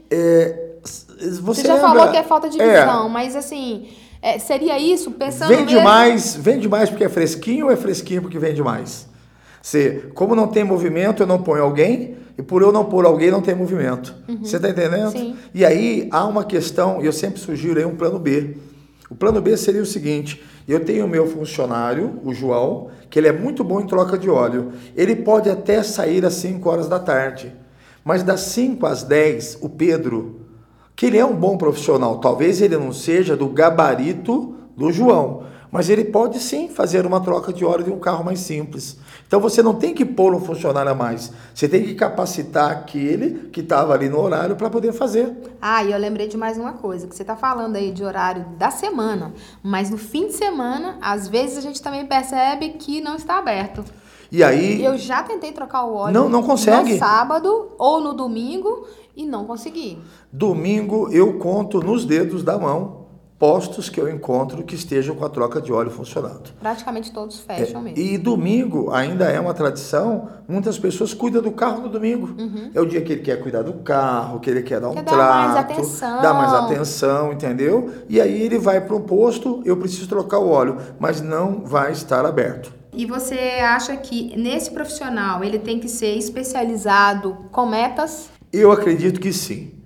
Você, 0.83 1.41
Você, 1.41 1.63
já 1.67 1.75
lembra- 1.75 1.89
falou 1.91 2.11
que 2.11 2.17
é 2.17 2.23
falta 2.23 2.49
de 2.49 2.61
É, 2.61 2.81
visão, 2.81 3.09
mas 3.09 3.37
assim, 3.37 3.89
é, 4.21 4.39
seria 4.39 4.79
isso 4.79 5.11
pensando 5.13 5.49
Vende 5.49 5.75
mesmo... 5.75 5.89
mais, 5.89 6.35
vende 6.37 6.69
mais 6.69 6.89
porque 6.91 7.05
é 7.05 7.09
fresquinho 7.09 7.67
ou 7.67 7.73
é 7.73 7.77
fresquinho 7.77 8.23
porque 8.23 8.39
vende 8.39 8.63
mais? 8.63 9.07
Se, 9.61 10.11
como 10.15 10.35
não 10.35 10.49
tem 10.49 10.65
movimento, 10.65 11.23
eu 11.23 11.27
não 11.27 11.41
ponho 11.43 11.63
alguém, 11.63 12.17
e 12.37 12.43
por 12.43 12.63
eu 12.63 12.73
não 12.73 12.85
pôr 12.85 13.05
alguém, 13.05 13.31
não 13.31 13.43
tem 13.43 13.55
movimento. 13.55 14.15
Você 14.41 14.57
está 14.57 14.71
entendendo? 14.71 15.07
Uhum. 15.07 15.11
Sim. 15.11 15.37
E 15.55 15.65
aí 15.65 16.09
há 16.11 16.25
uma 16.25 16.45
questão, 16.45 17.03
e 17.03 17.07
eu 17.07 17.13
sempre 17.13 17.41
sugiro 17.41 17.79
aí 17.79 17.85
um 17.85 17.97
plano 17.97 18.19
B. 18.19 18.57
O 19.11 19.15
plano 19.15 19.41
B 19.41 19.57
seria 19.57 19.83
o 19.83 19.87
seguinte: 19.87 20.43
eu 20.67 20.81
tenho 20.81 21.05
o 21.05 21.09
meu 21.09 21.27
funcionário, 21.27 22.21
o 22.25 22.33
João, 22.33 22.89
que 23.11 23.19
ele 23.19 23.29
é 23.29 23.33
muito 23.33 23.63
bom 23.63 23.81
em 23.81 23.87
troca 23.87 24.17
de 24.17 24.31
óleo. 24.31 24.73
Ele 24.97 25.17
pode 25.17 25.51
até 25.51 25.83
sair 25.83 26.25
às 26.25 26.35
5 26.35 26.69
horas 26.69 26.89
da 26.89 26.99
tarde, 26.99 27.53
mas 28.05 28.23
das 28.23 28.41
5 28.41 28.87
às 28.87 29.03
10, 29.03 29.59
o 29.61 29.69
Pedro, 29.69 30.41
que 30.97 31.07
ele 31.07 31.19
é 31.19 31.25
um 31.25 31.35
bom 31.35 31.59
profissional, 31.59 32.19
talvez 32.19 32.63
ele 32.63 32.77
não 32.77 32.93
seja 32.93 33.37
do 33.37 33.49
gabarito 33.49 34.55
do 34.77 34.91
João, 34.91 35.45
mas 35.73 35.89
ele 35.89 36.05
pode 36.05 36.39
sim 36.39 36.69
fazer 36.69 37.07
uma 37.07 37.19
troca 37.21 37.51
de 37.53 37.65
óleo 37.65 37.83
de 37.85 37.91
um 37.91 37.99
carro 37.99 38.23
mais 38.23 38.39
simples. 38.41 38.99
Então 39.27 39.41
você 39.41 39.63
não 39.63 39.73
tem 39.75 39.95
que 39.95 40.05
pôr 40.05 40.35
um 40.35 40.41
funcionário 40.41 40.93
a 40.93 40.95
mais, 40.95 41.33
você 41.55 41.67
tem 41.67 41.83
que 41.83 41.95
capacitar 41.95 42.71
aquele 42.71 43.49
que 43.51 43.61
estava 43.61 43.95
ali 43.95 44.09
no 44.11 44.21
horário 44.21 44.55
para 44.55 44.69
poder 44.69 44.93
fazer. 44.93 45.33
Ah, 45.61 45.83
e 45.83 45.91
eu 45.91 45.99
lembrei 45.99 46.29
de 46.29 46.37
mais 46.37 46.59
uma 46.59 46.75
coisa, 46.75 47.07
que 47.07 47.17
você 47.17 47.23
está 47.23 47.35
falando 47.35 47.77
aí 47.77 47.91
de 47.91 48.05
horário 48.05 48.45
da 48.59 48.71
semana, 48.71 49.33
mas 49.63 49.89
no 49.89 49.97
fim 49.97 50.27
de 50.27 50.35
semana, 50.35 50.99
às 51.01 51.27
vezes 51.27 51.57
a 51.57 51.63
gente 51.63 51.81
também 51.81 52.05
percebe 52.05 52.69
que 52.71 53.01
não 53.01 53.17
está 53.17 53.39
aberto. 53.39 53.83
E 54.31 54.43
aí, 54.43 54.83
Eu 54.83 54.97
já 54.97 55.23
tentei 55.23 55.53
trocar 55.53 55.85
o 55.85 55.95
óleo 55.95 56.15
Não- 56.15 56.29
não 56.29 56.43
consegue? 56.43 56.93
no 56.95 56.99
sábado 56.99 57.69
ou 57.79 58.01
no 58.01 58.15
domingo 58.15 58.87
e 59.17 59.27
não 59.27 59.45
consegui. 59.45 59.99
domingo, 60.33 61.09
eu 61.13 61.39
conto 61.39 61.81
nos 61.81 62.05
dedos 62.05 62.43
da 62.43 62.59
mão 62.59 63.02
postos 63.43 63.89
que 63.89 64.01
eu 64.01 64.09
encontro 64.09 64.63
que 64.63 64.77
estejam 64.77 65.17
com 65.17 65.25
a 65.25 65.29
troca 65.29 65.61
de 65.61 65.73
óleo 65.73 65.91
funcionando. 65.91 66.53
Praticamente 66.61 67.11
todos 67.11 67.41
fecham 67.41 67.83
mesmo. 67.83 67.99
E 67.99 68.17
domingo 68.17 68.93
ainda 68.93 69.25
é 69.25 69.41
uma 69.41 69.53
tradição, 69.53 70.29
muitas 70.47 70.79
pessoas 70.79 71.13
cuidam 71.13 71.43
do 71.43 71.51
carro 71.51 71.83
no 71.83 71.89
domingo. 71.89 72.37
É 72.73 72.81
o 72.81 72.87
dia 72.87 73.03
que 73.03 73.15
ele 73.15 73.23
quer 73.23 73.43
cuidar 73.43 73.63
do 73.63 73.73
carro, 73.73 74.39
que 74.39 74.49
ele 74.49 74.63
quer 74.63 74.79
dar 74.79 74.91
um 74.91 74.91
Uhum. 74.91 74.95
Quer 74.95 75.03
dar 75.03 75.17
mais 75.17 75.53
trato, 75.55 75.73
atenção. 75.73 76.23
dar 76.23 76.35
mais 76.35 76.53
atenção, 76.53 77.33
entendeu? 77.33 77.91
E 78.09 78.21
aí 78.21 78.43
ele 78.43 78.61
vai 78.61 78.81
para 78.81 78.95
um 78.95 79.01
posto, 79.01 79.61
eu 79.65 79.77
preciso 79.77 80.07
trocar 80.07 80.39
o 80.39 80.49
óleo, 80.49 80.77
mas 81.01 81.21
não 81.21 81.65
vai 81.65 81.91
estar 81.91 82.25
aberto. 82.25 82.73
E 82.93 83.05
você 83.05 83.35
acha 83.61 83.97
que 83.97 84.37
nesse 84.37 84.71
profissional 84.71 85.43
ele 85.43 85.59
tem 85.59 85.81
que 85.81 85.89
ser 85.89 86.17
especializado 86.17 87.37
com 87.51 87.67
metas? 87.67 88.31
Eu 88.53 88.71
acredito 88.71 89.19
que 89.19 89.33
sim. 89.33 89.82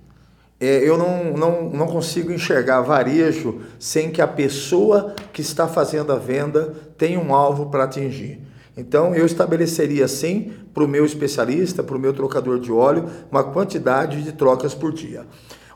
É, 0.59 0.79
eu 0.87 0.97
não, 0.97 1.33
não, 1.33 1.69
não 1.69 1.87
consigo 1.87 2.31
enxergar 2.31 2.81
varejo 2.81 3.61
sem 3.79 4.09
que 4.09 4.21
a 4.21 4.27
pessoa 4.27 5.13
que 5.31 5.41
está 5.41 5.67
fazendo 5.67 6.11
a 6.11 6.15
venda 6.15 6.73
tenha 6.97 7.19
um 7.19 7.33
alvo 7.33 7.67
para 7.67 7.83
atingir. 7.83 8.41
Então, 8.75 9.13
eu 9.15 9.25
estabeleceria 9.25 10.07
sim 10.07 10.53
para 10.73 10.83
o 10.83 10.87
meu 10.87 11.05
especialista, 11.05 11.81
para 11.83 11.95
o 11.95 11.99
meu 11.99 12.13
trocador 12.13 12.59
de 12.59 12.71
óleo, 12.71 13.09
uma 13.31 13.43
quantidade 13.43 14.21
de 14.23 14.31
trocas 14.31 14.73
por 14.73 14.93
dia. 14.93 15.25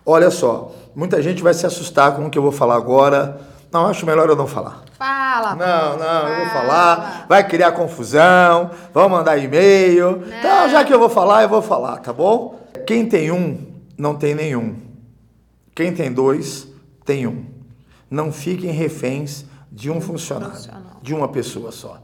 Olha 0.05 0.31
só, 0.31 0.71
muita 0.95 1.21
gente 1.21 1.43
vai 1.43 1.53
se 1.53 1.65
assustar 1.65 2.15
com 2.15 2.25
o 2.25 2.29
que 2.29 2.37
eu 2.37 2.43
vou 2.43 2.51
falar 2.51 2.75
agora. 2.75 3.39
Não, 3.71 3.87
acho 3.87 4.05
melhor 4.05 4.29
eu 4.29 4.35
não 4.35 4.47
falar. 4.47 4.83
Fala. 4.97 5.55
Não, 5.55 5.97
não, 5.97 6.27
eu 6.27 6.35
vou 6.37 6.45
Fala. 6.47 6.61
falar, 6.61 7.25
vai 7.27 7.47
criar 7.47 7.71
confusão, 7.71 8.69
vão 8.93 9.09
mandar 9.09 9.37
e-mail. 9.37 10.23
Então, 10.39 10.69
já 10.69 10.83
que 10.83 10.93
eu 10.93 10.99
vou 10.99 11.09
falar, 11.09 11.43
eu 11.43 11.49
vou 11.49 11.61
falar, 11.61 11.97
tá 11.97 12.11
bom? 12.13 12.59
Quem 12.85 13.07
tem 13.07 13.31
um, 13.31 13.70
não 13.97 14.15
tem 14.15 14.35
nenhum. 14.35 14.75
Quem 15.75 15.93
tem 15.93 16.11
dois, 16.11 16.67
tem 17.05 17.27
um. 17.27 17.45
Não 18.09 18.31
fiquem 18.31 18.71
reféns 18.71 19.45
de 19.71 19.89
um 19.89 20.01
funcionário, 20.01 20.59
de 21.01 21.13
uma 21.13 21.27
pessoa 21.29 21.71
só. 21.71 22.01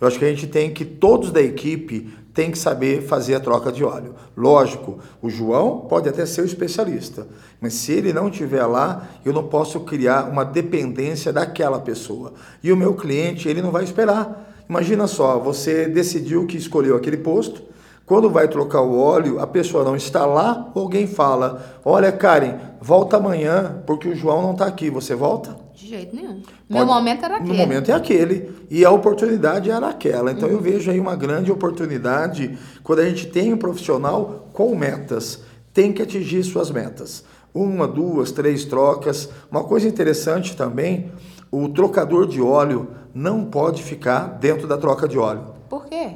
Eu 0.00 0.08
acho 0.08 0.18
que 0.18 0.24
a 0.24 0.30
gente 0.30 0.46
tem 0.46 0.72
que, 0.72 0.84
todos 0.84 1.30
da 1.30 1.42
equipe, 1.42 2.10
tem 2.32 2.50
que 2.50 2.58
saber 2.58 3.02
fazer 3.02 3.34
a 3.34 3.40
troca 3.40 3.70
de 3.70 3.84
óleo. 3.84 4.14
Lógico, 4.34 4.98
o 5.20 5.28
João 5.28 5.80
pode 5.80 6.08
até 6.08 6.24
ser 6.24 6.40
o 6.40 6.46
especialista, 6.46 7.26
mas 7.60 7.74
se 7.74 7.92
ele 7.92 8.12
não 8.12 8.28
estiver 8.28 8.64
lá, 8.64 9.08
eu 9.24 9.32
não 9.32 9.48
posso 9.48 9.80
criar 9.80 10.30
uma 10.30 10.44
dependência 10.44 11.32
daquela 11.32 11.78
pessoa. 11.80 12.32
E 12.62 12.72
o 12.72 12.76
meu 12.76 12.94
cliente, 12.94 13.48
ele 13.48 13.60
não 13.60 13.70
vai 13.70 13.84
esperar. 13.84 14.64
Imagina 14.68 15.06
só, 15.06 15.38
você 15.38 15.86
decidiu 15.86 16.46
que 16.46 16.56
escolheu 16.56 16.96
aquele 16.96 17.18
posto, 17.18 17.62
quando 18.10 18.28
vai 18.28 18.48
trocar 18.48 18.80
o 18.80 18.98
óleo, 18.98 19.38
a 19.38 19.46
pessoa 19.46 19.84
não 19.84 19.94
está 19.94 20.26
lá, 20.26 20.72
alguém 20.74 21.06
fala: 21.06 21.78
Olha, 21.84 22.10
Karen, 22.10 22.56
volta 22.80 23.18
amanhã, 23.18 23.84
porque 23.86 24.08
o 24.08 24.16
João 24.16 24.42
não 24.42 24.50
está 24.50 24.66
aqui. 24.66 24.90
Você 24.90 25.14
volta? 25.14 25.56
De 25.76 25.86
jeito 25.86 26.16
nenhum. 26.16 26.42
Meu 26.68 26.84
Pode- 26.84 26.86
momento 26.86 27.24
era 27.24 27.36
aquele. 27.36 27.52
No 27.52 27.56
momento 27.56 27.88
é 27.88 27.94
aquele. 27.94 28.66
E 28.68 28.84
a 28.84 28.90
oportunidade 28.90 29.70
era 29.70 29.86
aquela. 29.86 30.32
Então 30.32 30.48
eu 30.48 30.58
vejo 30.60 30.90
aí 30.90 30.98
uma 30.98 31.14
grande 31.14 31.52
oportunidade 31.52 32.58
quando 32.82 32.98
a 32.98 33.08
gente 33.08 33.28
tem 33.28 33.54
um 33.54 33.56
profissional 33.56 34.48
com 34.52 34.74
metas. 34.74 35.44
Tem 35.72 35.92
que 35.92 36.02
atingir 36.02 36.42
suas 36.42 36.68
metas. 36.68 37.22
Uma, 37.54 37.86
duas, 37.86 38.32
três 38.32 38.64
trocas. 38.64 39.28
Uma 39.48 39.62
coisa 39.62 39.86
interessante 39.86 40.56
também: 40.56 41.12
o 41.48 41.68
trocador 41.68 42.26
de 42.26 42.42
óleo 42.42 42.88
não 43.14 43.44
pode 43.44 43.84
ficar 43.84 44.36
dentro 44.40 44.66
da 44.66 44.76
troca 44.76 45.06
de 45.06 45.16
óleo. 45.16 45.42
Por 45.68 45.86
quê? 45.86 46.14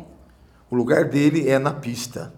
O 0.74 0.76
lugar 0.76 1.04
dele 1.04 1.48
é 1.48 1.56
na 1.56 1.70
pista. 1.72 2.34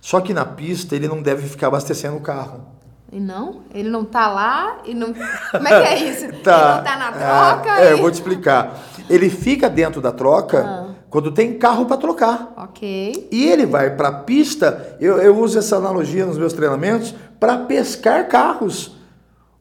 Só 0.00 0.20
que 0.20 0.34
na 0.34 0.44
pista 0.44 0.96
ele 0.96 1.06
não 1.06 1.22
deve 1.22 1.46
ficar 1.48 1.68
abastecendo 1.68 2.16
o 2.16 2.20
carro. 2.20 2.66
E 3.12 3.20
não? 3.20 3.60
Ele 3.72 3.88
não 3.88 4.04
tá 4.04 4.28
lá 4.28 4.78
e 4.84 4.92
não. 4.94 5.14
Como 5.52 5.68
é 5.68 5.80
que 5.80 5.88
é 5.88 6.10
isso? 6.10 6.24
Ele 6.24 6.32
não 6.38 6.42
tá 6.42 6.96
na 6.98 7.12
troca 7.12 7.72
Ah, 7.72 7.80
é, 7.80 7.88
e. 7.88 7.92
eu 7.92 7.98
vou 7.98 8.10
te 8.10 8.14
explicar. 8.14 8.76
Ele 9.08 9.30
fica 9.30 9.70
dentro 9.70 10.00
da 10.00 10.10
troca 10.10 10.58
Ah. 10.66 10.94
quando 11.08 11.30
tem 11.30 11.56
carro 11.56 11.86
para 11.86 11.96
trocar. 11.98 12.52
Ok. 12.56 13.28
E 13.30 13.46
ele 13.46 13.64
vai 13.64 13.94
para 13.94 14.08
a 14.08 14.12
pista, 14.12 14.96
eu, 15.00 15.18
eu 15.18 15.38
uso 15.38 15.56
essa 15.56 15.76
analogia 15.76 16.26
nos 16.26 16.36
meus 16.36 16.52
treinamentos, 16.52 17.14
para 17.38 17.58
pescar 17.58 18.26
carros. 18.26 18.96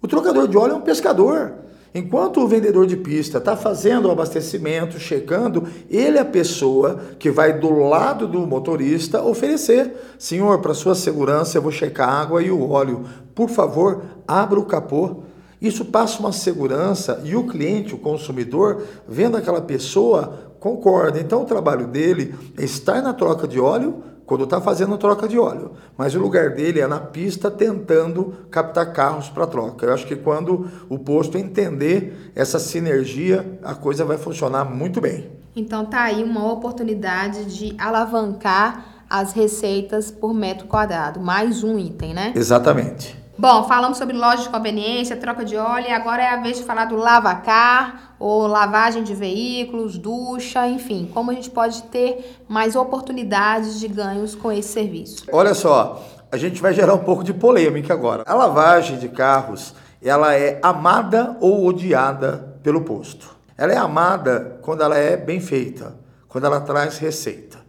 O 0.02 0.08
trocador 0.08 0.48
de 0.48 0.58
óleo 0.58 0.72
é 0.74 0.76
um 0.76 0.82
pescador. 0.82 1.54
Enquanto 1.94 2.42
o 2.42 2.48
vendedor 2.48 2.86
de 2.86 2.98
pista 2.98 3.38
está 3.38 3.56
fazendo 3.56 4.08
o 4.08 4.12
abastecimento, 4.12 5.00
checando, 5.00 5.68
ele 5.90 6.18
é 6.18 6.22
a 6.22 6.26
pessoa 6.26 7.00
que 7.18 7.32
vai 7.32 7.58
do 7.58 7.72
lado 7.72 8.28
do 8.28 8.46
motorista 8.46 9.24
oferecer: 9.24 9.94
Senhor, 10.20 10.60
para 10.60 10.74
sua 10.74 10.96
segurança, 10.96 11.58
eu 11.58 11.62
vou 11.62 11.72
checar 11.72 12.10
a 12.10 12.22
água 12.22 12.44
e 12.44 12.52
o 12.52 12.70
óleo. 12.70 13.06
Por 13.34 13.50
favor, 13.50 14.04
abra 14.28 14.60
o 14.60 14.66
capô. 14.66 15.24
Isso 15.60 15.86
passa 15.86 16.20
uma 16.20 16.32
segurança 16.32 17.22
e 17.24 17.36
o 17.36 17.48
cliente, 17.48 17.96
o 17.96 17.98
consumidor, 17.98 18.84
vendo 19.08 19.38
aquela 19.38 19.62
pessoa, 19.62 20.54
concorda. 20.60 21.20
Então, 21.20 21.42
o 21.42 21.46
trabalho 21.46 21.88
dele 21.88 22.36
é 22.56 22.64
estar 22.64 23.02
na 23.02 23.14
troca 23.14 23.48
de 23.48 23.60
óleo 23.60 24.04
quando 24.28 24.44
está 24.44 24.60
fazendo 24.60 24.98
troca 24.98 25.26
de 25.26 25.40
óleo, 25.40 25.72
mas 25.98 26.14
o 26.14 26.20
lugar 26.20 26.54
dele 26.54 26.82
é 26.82 26.86
na 26.86 27.00
pista 27.00 27.50
tentando 27.50 28.34
captar 28.52 28.92
carros 28.92 29.30
para 29.30 29.48
troca. 29.48 29.86
Eu 29.86 29.94
acho 29.94 30.06
que 30.06 30.18
quando 30.18 30.70
o 30.90 31.00
posto 31.00 31.38
entender 31.38 32.32
essa 32.36 32.60
sinergia, 32.60 33.58
a 33.64 33.74
coisa 33.74 34.04
vai 34.04 34.18
funcionar 34.18 34.66
muito 34.66 35.00
bem. 35.00 35.32
Então 35.56 35.86
tá 35.86 36.02
aí 36.02 36.22
uma 36.24 36.52
oportunidade 36.52 37.46
de 37.46 37.74
alavancar 37.80 39.06
as 39.10 39.32
receitas 39.32 40.12
por 40.12 40.34
metro 40.34 40.68
quadrado. 40.68 41.22
Mais 41.22 41.64
um 41.64 41.80
item, 41.80 42.14
né? 42.14 42.34
Exatamente. 42.36 43.18
Bom, 43.40 43.66
falamos 43.68 44.00
sobre 44.00 44.18
loja 44.18 44.42
de 44.42 44.50
conveniência, 44.50 45.16
troca 45.16 45.46
de 45.46 45.56
óleo, 45.56 45.86
e 45.88 45.92
agora 45.92 46.24
é 46.24 46.30
a 46.30 46.42
vez 46.42 46.58
de 46.58 46.64
falar 46.64 46.86
do 46.86 46.96
lavacar, 46.96 48.16
ou 48.18 48.48
lavagem 48.48 49.04
de 49.04 49.14
veículos, 49.14 49.96
ducha, 49.96 50.68
enfim, 50.68 51.08
como 51.14 51.30
a 51.30 51.36
gente 51.36 51.52
pode 51.52 51.84
ter 51.84 52.44
mais 52.50 52.76
oportunidades 52.76 53.80
de 53.80 53.88
ganhos 53.88 54.34
com 54.34 54.52
esse 54.52 54.70
serviço. 54.70 55.28
Olha 55.32 55.54
só, 55.54 56.04
a 56.32 56.38
gente 56.38 56.60
vai 56.60 56.74
gerar 56.74 56.96
um 56.96 57.04
pouco 57.04 57.24
de 57.24 57.32
polêmica 57.32 57.94
agora. 57.94 58.24
A 58.26 58.34
lavagem 58.34 58.98
de 58.98 59.08
carros, 59.08 59.76
ela 60.02 60.34
é 60.34 60.60
amada 60.64 61.38
ou 61.40 61.64
odiada 61.68 62.58
pelo 62.64 62.82
posto. 62.82 63.38
Ela 63.56 63.72
é 63.72 63.78
amada 63.78 64.58
quando 64.64 64.82
ela 64.82 64.98
é 64.98 65.16
bem 65.16 65.40
feita, 65.40 65.96
quando 66.28 66.46
ela 66.46 66.60
traz 66.60 66.98
receita. 66.98 67.60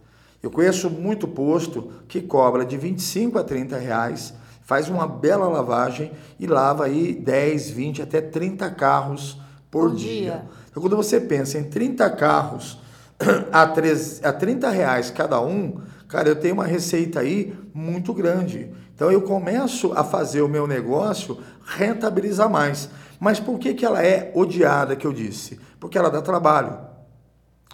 Eu 0.41 0.49
conheço 0.49 0.89
muito 0.89 1.27
posto 1.27 1.91
que 2.07 2.21
cobra 2.21 2.65
de 2.65 2.75
25 2.75 3.37
a 3.37 3.43
30 3.43 3.77
reais, 3.77 4.33
faz 4.69 4.87
uma 4.87 5.07
bela 5.07 5.47
lavagem 5.47 6.11
e 6.39 6.45
lava 6.45 6.85
aí 6.85 7.15
10, 7.15 7.71
20, 7.71 8.03
até 8.03 8.21
30 8.21 8.69
carros 8.69 9.41
por, 9.71 9.89
Por 9.89 9.95
dia. 9.95 10.21
dia. 10.21 10.45
Então, 10.69 10.79
quando 10.79 10.95
você 10.95 11.19
pensa 11.19 11.57
em 11.57 11.63
30 11.63 12.07
carros 12.11 12.77
a, 13.51 13.65
3, 13.65 14.23
a 14.23 14.31
30 14.31 14.69
reais 14.69 15.09
cada 15.09 15.41
um, 15.41 15.81
cara, 16.07 16.29
eu 16.29 16.35
tenho 16.35 16.53
uma 16.53 16.67
receita 16.67 17.21
aí 17.21 17.51
muito 17.73 18.13
grande. 18.13 18.69
Então, 18.93 19.11
eu 19.11 19.23
começo 19.23 19.91
a 19.93 20.03
fazer 20.03 20.43
o 20.43 20.47
meu 20.47 20.67
negócio 20.67 21.39
rentabilizar 21.65 22.47
mais. 22.47 22.91
Mas 23.19 23.39
por 23.39 23.57
que, 23.57 23.73
que 23.73 23.83
ela 23.83 24.03
é 24.05 24.31
odiada, 24.35 24.95
que 24.95 25.07
eu 25.07 25.11
disse? 25.11 25.59
Porque 25.79 25.97
ela 25.97 26.11
dá 26.11 26.21
trabalho, 26.21 26.77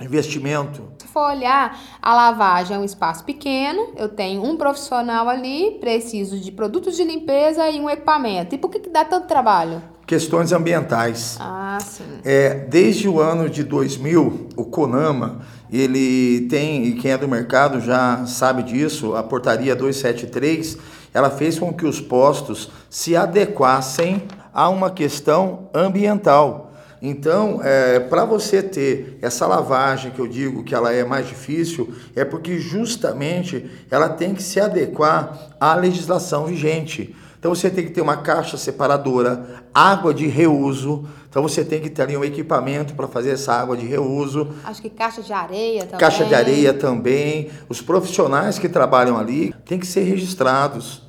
investimento. 0.01 0.83
Se 0.97 1.07
for 1.07 1.29
olhar, 1.29 1.79
a 2.01 2.13
lavagem 2.13 2.75
é 2.75 2.79
um 2.79 2.83
espaço 2.83 3.23
pequeno, 3.23 3.93
eu 3.95 4.09
tenho 4.09 4.43
um 4.43 4.57
profissional 4.57 5.29
ali, 5.29 5.77
preciso 5.79 6.37
de 6.39 6.51
produtos 6.51 6.97
de 6.97 7.03
limpeza 7.03 7.69
e 7.69 7.79
um 7.79 7.89
equipamento. 7.89 8.53
E 8.55 8.57
por 8.57 8.69
que, 8.69 8.79
que 8.79 8.89
dá 8.89 9.05
tanto 9.05 9.27
trabalho? 9.27 9.81
Questões 10.05 10.51
ambientais. 10.51 11.37
Ah, 11.39 11.79
sim. 11.81 12.03
É, 12.23 12.53
desde 12.53 13.07
o 13.07 13.19
ano 13.19 13.49
de 13.49 13.63
2000, 13.63 14.49
o 14.55 14.65
CONAMA, 14.65 15.39
ele 15.71 16.47
tem, 16.47 16.85
e 16.85 16.93
quem 16.95 17.11
é 17.11 17.17
do 17.17 17.27
mercado 17.27 17.79
já 17.79 18.25
sabe 18.25 18.63
disso, 18.63 19.15
a 19.15 19.23
portaria 19.23 19.75
273, 19.75 20.77
ela 21.13 21.29
fez 21.29 21.57
com 21.57 21.73
que 21.73 21.85
os 21.85 22.01
postos 22.01 22.69
se 22.89 23.15
adequassem 23.15 24.23
a 24.53 24.69
uma 24.69 24.91
questão 24.91 25.69
ambiental. 25.73 26.64
Então, 27.07 27.59
é, 27.63 27.99
para 27.99 28.25
você 28.25 28.63
ter 28.63 29.19
essa 29.21 29.45
lavagem 29.45 30.09
que 30.09 30.17
eu 30.17 30.27
digo 30.27 30.63
que 30.63 30.73
ela 30.73 30.91
é 30.91 31.03
mais 31.03 31.27
difícil, 31.27 31.93
é 32.15 32.25
porque 32.25 32.57
justamente 32.57 33.69
ela 33.91 34.09
tem 34.09 34.33
que 34.33 34.41
se 34.41 34.59
adequar 34.59 35.51
à 35.59 35.75
legislação 35.75 36.45
vigente. 36.47 37.15
Então 37.37 37.53
você 37.53 37.69
tem 37.69 37.85
que 37.85 37.91
ter 37.91 38.01
uma 38.01 38.17
caixa 38.17 38.57
separadora, 38.57 39.63
água 39.71 40.15
de 40.15 40.25
reuso. 40.25 41.07
Então 41.29 41.43
você 41.43 41.63
tem 41.63 41.79
que 41.79 41.91
ter 41.91 42.01
ali 42.01 42.17
um 42.17 42.23
equipamento 42.23 42.95
para 42.95 43.07
fazer 43.07 43.29
essa 43.29 43.53
água 43.53 43.77
de 43.77 43.85
reuso. 43.85 44.47
Acho 44.63 44.81
que 44.81 44.89
caixa 44.89 45.21
de 45.21 45.31
areia 45.31 45.81
também. 45.81 45.99
Caixa 45.99 46.25
de 46.25 46.33
areia 46.33 46.73
também. 46.73 47.51
Os 47.69 47.81
profissionais 47.81 48.57
que 48.57 48.67
trabalham 48.67 49.15
ali 49.15 49.53
têm 49.63 49.77
que 49.77 49.85
ser 49.85 50.01
registrados, 50.01 51.03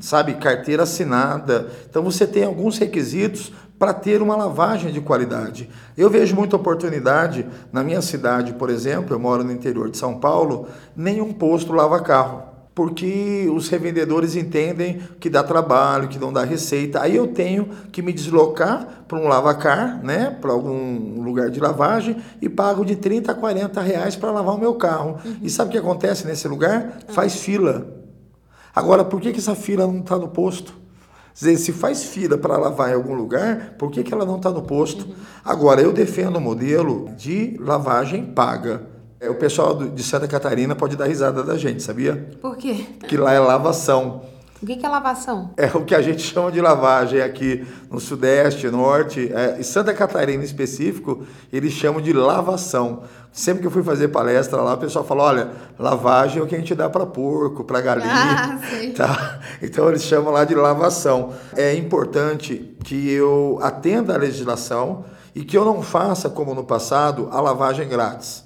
sabe? 0.00 0.34
Carteira 0.34 0.82
assinada. 0.82 1.70
Então 1.88 2.02
você 2.02 2.26
tem 2.26 2.44
alguns 2.44 2.76
requisitos 2.76 3.50
para 3.80 3.94
ter 3.94 4.20
uma 4.20 4.36
lavagem 4.36 4.92
de 4.92 5.00
qualidade. 5.00 5.70
Eu 5.96 6.10
vejo 6.10 6.36
muita 6.36 6.54
oportunidade 6.54 7.46
na 7.72 7.82
minha 7.82 8.02
cidade, 8.02 8.52
por 8.52 8.68
exemplo, 8.68 9.14
eu 9.14 9.18
moro 9.18 9.42
no 9.42 9.50
interior 9.50 9.90
de 9.90 9.96
São 9.96 10.20
Paulo, 10.20 10.68
nenhum 10.94 11.32
posto 11.32 11.72
lava 11.72 11.98
carro. 12.00 12.42
Porque 12.74 13.50
os 13.50 13.70
revendedores 13.70 14.36
entendem 14.36 15.00
que 15.18 15.30
dá 15.30 15.42
trabalho, 15.42 16.08
que 16.08 16.18
não 16.18 16.30
dá 16.30 16.44
receita. 16.44 17.00
Aí 17.00 17.16
eu 17.16 17.28
tenho 17.28 17.70
que 17.90 18.02
me 18.02 18.12
deslocar 18.12 19.04
para 19.08 19.18
um 19.18 19.26
lavacar, 19.26 20.04
né, 20.04 20.36
para 20.38 20.52
algum 20.52 21.22
lugar 21.22 21.48
de 21.48 21.58
lavagem 21.58 22.18
e 22.40 22.50
pago 22.50 22.84
de 22.84 22.96
30 22.96 23.32
a 23.32 23.34
40 23.34 23.80
reais 23.80 24.14
para 24.14 24.30
lavar 24.30 24.56
o 24.56 24.60
meu 24.60 24.74
carro. 24.74 25.18
E 25.40 25.48
sabe 25.48 25.70
o 25.70 25.72
que 25.72 25.78
acontece 25.78 26.26
nesse 26.26 26.46
lugar? 26.46 26.98
Faz 27.08 27.36
fila. 27.36 27.86
Agora, 28.74 29.06
por 29.06 29.22
que, 29.22 29.32
que 29.32 29.38
essa 29.38 29.54
fila 29.54 29.86
não 29.86 30.00
está 30.00 30.18
no 30.18 30.28
posto? 30.28 30.79
Dizer, 31.34 31.56
se 31.56 31.72
faz 31.72 32.04
fila 32.04 32.36
para 32.36 32.56
lavar 32.56 32.90
em 32.90 32.94
algum 32.94 33.14
lugar, 33.14 33.74
por 33.78 33.90
que, 33.90 34.02
que 34.02 34.12
ela 34.12 34.24
não 34.24 34.36
está 34.36 34.50
no 34.50 34.62
posto? 34.62 35.06
Agora, 35.44 35.80
eu 35.80 35.92
defendo 35.92 36.36
o 36.36 36.40
modelo 36.40 37.08
de 37.16 37.56
lavagem 37.60 38.24
paga. 38.26 38.82
É, 39.20 39.28
O 39.30 39.34
pessoal 39.34 39.74
de 39.74 40.02
Santa 40.02 40.26
Catarina 40.26 40.74
pode 40.74 40.96
dar 40.96 41.06
risada 41.06 41.42
da 41.42 41.56
gente, 41.56 41.82
sabia? 41.82 42.30
Por 42.40 42.56
quê? 42.56 42.86
Que 43.06 43.16
lá 43.16 43.32
é 43.32 43.38
lavação. 43.38 44.22
O 44.62 44.66
que 44.66 44.84
é 44.84 44.88
lavação? 44.88 45.52
É 45.56 45.66
o 45.74 45.84
que 45.86 45.94
a 45.94 46.02
gente 46.02 46.20
chama 46.22 46.52
de 46.52 46.60
lavagem 46.60 47.22
aqui 47.22 47.66
no 47.90 47.98
Sudeste, 47.98 48.68
Norte, 48.68 49.30
é, 49.32 49.58
em 49.58 49.62
Santa 49.62 49.94
Catarina 49.94 50.42
em 50.42 50.44
específico, 50.44 51.24
eles 51.50 51.72
chamam 51.72 52.00
de 52.00 52.12
lavação. 52.12 53.04
Sempre 53.32 53.60
que 53.60 53.66
eu 53.68 53.70
fui 53.70 53.82
fazer 53.84 54.08
palestra 54.08 54.60
lá, 54.60 54.74
o 54.74 54.78
pessoal 54.78 55.04
fala: 55.04 55.22
olha, 55.22 55.50
lavagem 55.78 56.40
é 56.40 56.44
o 56.44 56.46
que 56.48 56.54
a 56.54 56.58
gente 56.58 56.74
dá 56.74 56.90
para 56.90 57.06
porco, 57.06 57.62
para 57.62 57.80
galinha. 57.80 58.08
Ah, 58.12 58.58
sei. 58.68 58.90
Tá? 58.92 59.38
Então 59.62 59.88
eles 59.88 60.02
chamam 60.02 60.32
lá 60.32 60.44
de 60.44 60.54
lavação. 60.54 61.32
É 61.56 61.74
importante 61.74 62.76
que 62.84 63.10
eu 63.10 63.58
atenda 63.62 64.14
a 64.14 64.18
legislação 64.18 65.04
e 65.34 65.44
que 65.44 65.56
eu 65.56 65.64
não 65.64 65.80
faça, 65.80 66.28
como 66.28 66.54
no 66.54 66.64
passado, 66.64 67.28
a 67.30 67.40
lavagem 67.40 67.88
grátis. 67.88 68.44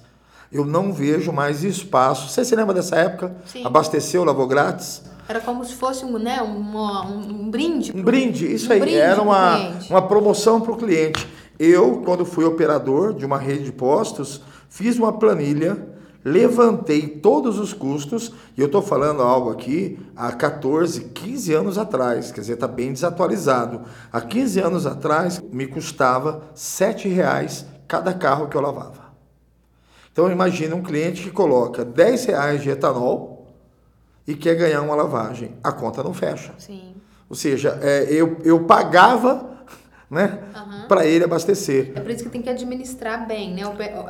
Eu 0.53 0.65
não 0.65 0.93
vejo 0.93 1.33
mais 1.33 1.65
espaço. 1.65 2.29
Você 2.29 2.45
se 2.45 2.55
lembra 2.55 2.75
dessa 2.75 2.95
época? 2.97 3.35
Sim. 3.47 3.65
Abasteceu, 3.67 4.23
lavou 4.23 4.47
grátis? 4.47 5.03
Era 5.27 5.41
como 5.41 5.65
se 5.65 5.75
fosse 5.75 6.05
um, 6.05 6.19
né, 6.19 6.43
uma- 6.43 7.07
um, 7.07 7.45
um 7.47 7.51
brinde. 7.51 7.91
Um 7.97 8.03
brinde, 8.03 8.53
isso 8.53 8.69
um 8.69 8.73
aí. 8.73 8.81
brinde 8.81 8.99
Era 8.99 9.21
uma, 9.23 9.73
uma 9.89 10.03
promoção 10.03 10.61
para 10.61 10.73
o 10.73 10.77
cliente. 10.77 11.27
Eu, 11.59 12.03
quando 12.05 12.27
fui 12.27 12.45
operador 12.45 13.15
de 13.15 13.25
uma 13.25 13.39
rede 13.39 13.65
de 13.65 13.73
postos, 13.73 14.43
fiz 14.75 14.99
uma 14.99 15.13
planilha, 15.13 15.87
levantei 16.25 17.07
todos 17.07 17.61
os 17.61 17.73
custos, 17.73 18.33
e 18.57 18.61
eu 18.61 18.67
estou 18.67 18.83
falando 18.83 19.23
algo 19.23 19.51
aqui 19.51 19.97
há 20.17 20.33
14, 20.33 21.05
15 21.11 21.55
anos 21.55 21.79
atrás, 21.79 22.33
quer 22.33 22.41
dizer, 22.41 22.55
está 22.55 22.67
bem 22.67 22.93
desatualizado. 22.93 23.83
Há 24.13 24.21
15 24.21 24.59
anos 24.59 24.85
atrás, 24.85 25.41
me 25.53 25.69
custava 25.69 26.43
7 26.57 27.09
reais 27.09 27.65
cada 27.87 28.13
carro 28.13 28.49
que 28.49 28.57
eu 28.57 28.61
lavava. 28.61 29.15
Então 30.13 30.29
imagina 30.29 30.75
um 30.75 30.83
cliente 30.83 31.23
que 31.23 31.31
coloca 31.31 31.85
10 31.85 32.25
reais 32.25 32.63
de 32.63 32.71
etanol 32.71 33.47
e 34.27 34.35
quer 34.35 34.57
ganhar 34.57 34.83
uma 34.83 34.97
lavagem. 34.97 35.55
A 35.63 35.71
conta 35.71 36.03
não 36.03 36.13
fecha. 36.13 36.53
Sim. 36.59 36.97
Ou 37.31 37.37
seja, 37.37 37.79
é, 37.81 38.09
eu, 38.11 38.39
eu 38.43 38.65
pagava 38.65 39.54
né, 40.11 40.39
para 40.89 41.05
ele 41.07 41.25
abastecer. 41.25 41.93
É 41.95 42.01
por 42.01 42.11
isso 42.11 42.25
que 42.25 42.31
tem 42.31 42.43
que 42.43 42.51
administrar 42.51 43.27
bem, 43.27 43.55
né? 43.55 43.63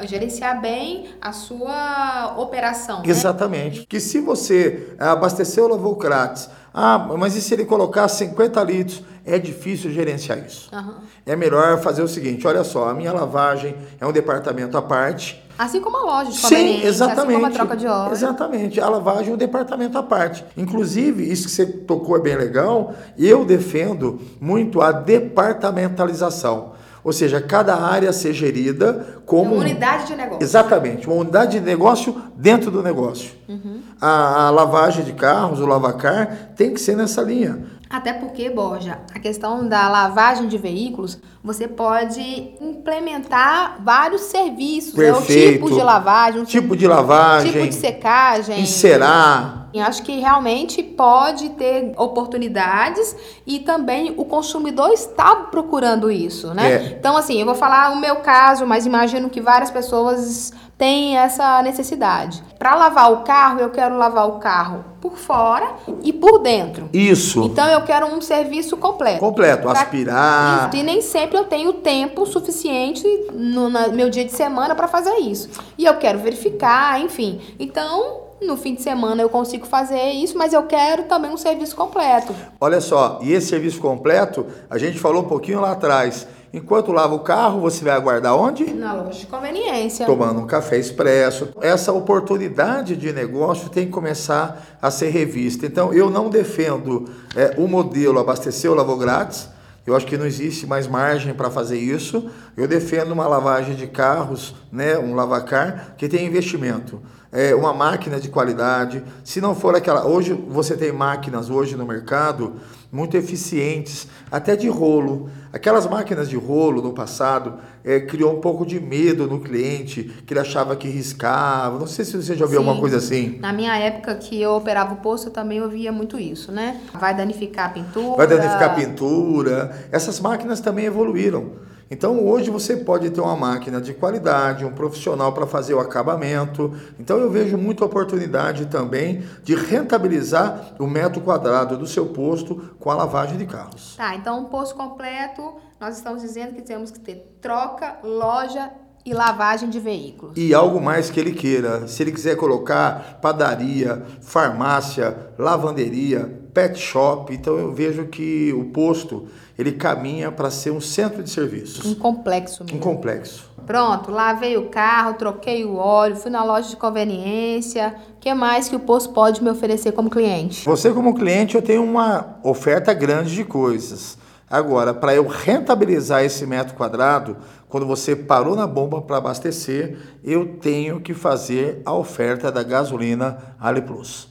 Gerenciar 0.07 0.61
bem 0.61 1.11
a 1.21 1.33
sua 1.33 2.35
operação. 2.39 2.99
né? 2.99 3.05
Exatamente. 3.09 3.87
Que 3.87 4.01
se 4.01 4.21
você 4.21 4.95
abasteceu, 4.99 5.69
lavou 5.69 5.97
grátis. 5.97 6.49
Ah, 6.73 6.99
mas 7.17 7.37
e 7.37 7.41
se 7.41 7.55
ele 7.55 7.65
colocar 7.65 8.09
50 8.09 8.63
litros? 8.65 9.03
É 9.27 9.39
difícil 9.39 9.91
gerenciar 9.91 10.39
isso. 10.45 10.69
Aham. 10.75 10.97
É 11.25 11.35
melhor 11.35 11.81
fazer 11.81 12.03
o 12.03 12.09
seguinte: 12.09 12.47
olha 12.47 12.63
só, 12.65 12.91
a 12.91 12.95
minha 12.95 13.13
lavagem 13.13 13.75
é 14.01 14.07
um 14.07 14.13
departamento 14.13 14.77
à 14.77 14.83
parte. 14.83 15.43
Assim 15.59 15.81
como 15.81 15.97
a 15.97 16.03
loja 16.03 16.31
de 16.31 16.39
Sim, 16.39 16.83
exatamente. 16.85 17.21
assim 17.21 17.33
como 17.33 17.47
a 17.47 17.51
troca 17.51 17.77
de 17.77 17.87
óleo. 17.87 18.13
Exatamente. 18.13 18.81
A 18.81 18.89
lavagem 18.89 19.31
é 19.31 19.35
um 19.35 19.39
departamento 19.39 19.97
à 19.97 20.03
parte. 20.03 20.45
Inclusive, 20.57 21.31
isso 21.31 21.45
que 21.47 21.53
você 21.53 21.67
tocou 21.67 22.17
é 22.17 22.21
bem 22.21 22.37
legal. 22.37 22.93
Eu 23.17 23.45
defendo 23.45 24.21
muito 24.41 24.81
a 24.81 24.91
departamentalização. 24.93 26.73
Ou 27.05 27.13
seja, 27.13 27.39
cada 27.39 27.77
área 27.77 28.13
ser 28.15 28.33
gerida 28.33 29.21
como. 29.27 29.53
Uma 29.55 29.61
unidade 29.61 30.07
de 30.07 30.17
negócio. 30.17 30.43
Exatamente, 30.43 31.07
uma 31.07 31.17
unidade 31.17 31.61
de 31.61 31.65
negócio 31.65 32.17
dentro 32.35 32.71
do 32.71 32.83
negócio. 32.83 33.33
Uhum. 33.47 33.83
A, 34.01 34.47
a 34.47 34.51
lavagem 34.51 35.05
de 35.05 35.13
carros, 35.13 35.61
o 35.61 35.67
lavacar, 35.67 36.53
tem 36.57 36.73
que 36.73 36.81
ser 36.81 36.97
nessa 36.97 37.21
linha. 37.21 37.63
Até 37.97 38.13
porque, 38.13 38.51
Borja, 38.51 38.99
a 39.15 39.21
questão 39.21 39.69
da 39.69 39.89
lavagem 39.89 40.49
de 40.49 40.59
veículos, 40.59 41.17
você 41.45 41.69
pode 41.69 42.21
implementar 42.61 43.77
vários 43.85 44.23
serviços. 44.23 44.95
né? 44.95 45.13
O 45.13 45.23
tipo 45.23 45.71
de 45.71 45.81
lavagem, 45.81 46.43
o 46.43 46.45
Tipo 46.45 46.77
de 46.77 46.89
lavagem, 46.89 47.53
tipo 47.53 47.69
de 47.69 47.75
secagem. 47.75 48.61
encerar. 48.61 49.64
Eu 49.75 49.83
acho 49.85 50.03
que 50.05 50.21
realmente 50.21 50.83
pode 50.83 51.49
ter 51.51 51.93
oportunidades 51.97 53.17
e 53.47 53.59
também 53.59 54.15
o 54.17 54.25
consumidor 54.25 54.91
está 54.93 55.35
procurando 55.51 56.11
isso, 56.11 56.55
né? 56.55 56.73
É. 56.73 56.77
Então, 56.99 57.17
assim, 57.17 57.41
eu 57.41 57.47
vou 57.47 57.55
falar 57.57 57.91
o 57.93 57.97
meu 57.97 58.17
caso, 58.17 58.65
mas 58.67 58.87
imagino 58.87 59.29
que 59.29 59.41
várias 59.41 59.71
pessoas 59.73 60.53
têm 60.79 61.17
essa 61.17 61.61
necessidade. 61.63 62.43
Para 62.59 62.75
lavar 62.75 63.13
o 63.13 63.19
carro, 63.23 63.61
eu 63.61 63.71
quero 63.71 63.97
lavar 63.97 64.29
o 64.29 64.39
carro 64.39 64.85
por 65.01 65.17
fora 65.17 65.75
e 66.03 66.13
por 66.13 66.39
dentro. 66.39 66.89
Isso. 66.93 67.43
Então, 67.43 67.67
eu 67.69 67.83
quero 67.83 68.07
um 68.07 68.21
serviço 68.21 68.77
completo. 68.77 69.19
Completo. 69.21 69.63
Pra- 69.63 69.73
Aspirar. 69.73 70.69
Isso, 70.69 70.77
E 70.81 70.83
nem 70.83 71.01
sempre 71.03 71.37
eu 71.39 71.45
tenho 71.45 71.73
tempo 71.75 72.25
suficiente 72.27 73.05
no 73.33 73.69
meu 73.93 74.09
dia 74.09 74.25
de 74.25 74.33
semana 74.33 74.75
para 74.75 74.89
fazer 74.89 75.17
isso. 75.19 75.49
E 75.77 75.85
eu 75.85 75.97
quero 75.97 76.19
verificar, 76.21 77.01
enfim. 77.01 77.41
Então, 77.59 78.24
no 78.43 78.57
fim 78.57 78.75
de 78.75 78.83
semana 78.83 79.23
eu 79.23 79.29
consigo 79.29 79.67
fazer 79.67 80.11
isso, 80.11 80.37
mas 80.37 80.53
eu 80.53 80.65
quero 80.65 81.05
também 81.05 81.31
um 81.31 81.37
serviço 81.37 81.75
completo. 81.75 82.35
Olha 82.61 82.81
só, 82.81 83.19
e 83.23 83.33
esse 83.33 83.49
serviço 83.49 83.81
completo, 83.81 84.47
a 84.69 84.79
gente 84.79 84.99
falou 84.99 85.23
um 85.23 85.29
pouquinho 85.29 85.61
lá 85.61 85.73
atrás. 85.73 86.27
Enquanto 86.53 86.93
lava 86.93 87.13
o 87.17 87.19
carro, 87.19 87.61
você 87.61 87.83
vai 87.83 87.95
aguardar 87.95 88.37
onde? 88.37 88.73
Na 88.73 88.93
loja 88.93 89.19
de 89.19 89.27
conveniência. 89.27 90.07
Tomando 90.07 90.41
um 90.41 90.47
café 90.47 90.79
expresso. 90.79 91.49
Essa 91.61 91.93
oportunidade 91.93 92.95
de 92.95 93.13
negócio 93.13 93.69
tem 93.69 93.87
que 93.87 93.91
começar 93.91 94.63
a 94.81 94.89
ser 94.89 95.09
revista. 95.09 95.67
Então, 95.67 95.93
eu 95.93 96.09
não 96.09 96.31
defendo 96.31 97.07
é, 97.35 97.55
o 97.59 97.67
modelo 97.67 98.21
abasteceu, 98.21 98.73
lavou 98.73 98.97
grátis, 98.97 99.49
Eu 99.87 99.95
acho 99.95 100.07
que 100.07 100.17
não 100.17 100.25
existe 100.25 100.67
mais 100.67 100.87
margem 100.87 101.35
para 101.35 101.51
fazer 101.51 101.77
isso. 101.77 102.31
Eu 102.57 102.67
defendo 102.67 103.13
uma 103.13 103.27
lavagem 103.27 103.75
de 103.75 103.87
carros, 103.87 104.55
né, 104.73 104.97
um 104.97 105.15
lavacar, 105.15 105.95
que 105.99 106.09
tem 106.09 106.25
investimento. 106.25 107.03
É 107.37 107.53
uma 107.53 107.75
máquina 107.75 108.21
de 108.21 108.29
qualidade. 108.29 109.03
Se 109.25 109.41
não 109.41 109.57
for 109.57 109.75
aquela. 109.75 110.07
Hoje 110.07 110.33
você 110.33 110.77
tem 110.77 110.93
máquinas 110.93 111.51
hoje 111.51 111.77
no 111.77 111.85
mercado 111.85 112.53
muito 112.93 113.17
eficientes, 113.17 114.07
até 114.31 114.55
de 114.55 114.69
rolo. 114.69 115.29
Aquelas 115.53 115.85
máquinas 115.85 116.29
de 116.29 116.37
rolo 116.37 116.81
no 116.81 116.93
passado 116.93 117.55
é, 117.85 117.99
criou 117.99 118.33
um 118.33 118.41
pouco 118.41 118.65
de 118.65 118.79
medo 118.79 119.27
no 119.27 119.41
cliente, 119.41 120.05
que 120.25 120.33
ele 120.33 120.39
achava 120.39 120.77
que 120.77 120.87
riscava. 120.87 121.77
Não 121.77 121.89
sei 121.89 122.05
se 122.05 122.17
você 122.17 122.37
já 122.37 122.45
ouviu 122.45 122.61
Sim. 122.61 122.65
alguma 122.65 122.81
coisa 122.81 122.99
assim. 122.99 123.37
Na 123.41 123.53
minha 123.53 123.77
época 123.77 124.15
que 124.15 124.41
eu 124.41 124.53
operava 124.53 124.95
o 124.95 124.99
posto, 124.99 125.27
eu 125.27 125.33
também 125.33 125.61
ouvia 125.61 125.91
muito 125.91 126.21
isso, 126.21 126.53
né? 126.53 126.81
Vai 127.01 127.17
danificar 127.17 127.67
a 127.67 127.69
pintura. 127.71 128.17
Vai 128.17 128.29
danificar 128.29 128.71
a 128.71 128.75
pintura. 128.75 129.89
Essas 129.91 130.21
máquinas 130.21 130.61
também 130.61 130.85
evoluíram. 130.85 131.65
Então 131.91 132.25
hoje 132.27 132.51
você 132.51 132.77
pode 132.77 133.11
ter 133.11 133.21
uma 133.21 133.37
máquina 133.37 133.81
de 133.81 133.93
qualidade, 133.95 134.65
um 134.65 134.73
profissional 134.73 135.33
para 135.33 135.47
fazer 135.47 135.75
o 135.75 135.81
acabamento. 135.81 136.75
Então 136.99 137.19
eu 137.19 137.31
vejo 137.31 137.57
muita 137.57 137.85
oportunidade 137.85 138.67
também 138.67 139.25
de 139.43 139.55
rentabilizar 139.55 140.75
o 140.79 140.87
metro 140.87 141.21
quadrado 141.21 141.77
do 141.77 141.87
seu 141.87 142.07
posto 142.07 142.75
com 142.79 142.91
a 142.91 142.95
lavagem 142.95 143.37
de 143.37 143.47
carros. 143.47 143.97
Tá, 143.97 144.15
então 144.15 144.41
um 144.41 144.45
posto 144.45 144.75
completo, 144.75 145.55
nós 145.81 145.97
estamos 145.97 146.23
dizendo 146.23 146.55
que 146.55 146.63
temos 146.63 146.91
que 146.91 147.01
ter 147.01 147.37
troca, 147.41 147.99
loja 148.03 148.71
e 149.05 149.13
lavagem 149.13 149.69
de 149.69 149.79
veículos. 149.79 150.35
E 150.37 150.55
algo 150.55 150.81
mais 150.81 151.11
que 151.11 151.21
ele 151.21 151.33
queira. 151.33 151.87
Se 151.87 152.03
ele 152.03 152.13
quiser 152.13 152.37
colocar 152.37 153.19
padaria, 153.21 154.03
farmácia, 154.23 155.17
lavanderia, 155.39 156.41
pet 156.55 156.79
shop, 156.79 157.35
então 157.35 157.59
eu 157.59 157.73
vejo 157.73 158.07
que 158.07 158.53
o 158.53 158.67
posto 158.67 159.27
ele 159.59 159.73
caminha 159.73 160.33
para 160.33 160.51
ser 160.51 160.71
um 160.71 160.81
centro 160.81 161.23
de 161.23 161.31
serviços, 161.31 161.85
Um 161.85 161.95
complexo 161.95 162.65
mesmo. 162.65 162.79
um 162.79 162.81
complexo. 162.81 163.53
Pronto, 163.67 164.11
lavei 164.11 164.57
o 164.57 164.69
carro, 164.69 165.15
troquei 165.15 165.65
o 165.65 165.77
óleo, 165.77 166.17
fui 166.17 166.31
na 166.31 166.45
loja 166.45 166.69
de 166.69 166.77
conveniência. 166.77 167.95
O 168.17 168.21
que 168.21 168.33
mais 168.35 168.69
que 168.69 168.77
o 168.77 168.81
posto 168.81 169.13
pode 169.13 169.43
me 169.43 169.49
oferecer 169.51 169.93
como 169.93 170.11
cliente? 170.11 170.65
Você 170.65 170.93
como 170.93 171.15
cliente 171.15 171.55
eu 171.55 171.63
tenho 171.63 171.83
uma 171.83 172.37
oferta 172.43 172.93
grande 172.93 173.35
de 173.35 173.45
coisas. 173.45 174.19
Agora, 174.49 174.93
para 174.93 175.15
eu 175.15 175.27
rentabilizar 175.27 176.23
esse 176.23 176.47
metro 176.47 176.75
quadrado, 176.75 177.37
quando 177.69 177.87
você 177.87 178.15
parou 178.15 178.55
na 178.55 178.67
bomba 178.67 179.01
para 179.01 179.17
abastecer, 179.17 179.99
eu 180.23 180.57
tenho 180.59 181.01
que 181.01 181.15
fazer 181.15 181.83
a 181.85 181.93
oferta 181.93 182.53
da 182.53 182.63
gasolina 182.63 183.39
Ali 183.59 183.81
Plus. 183.81 184.29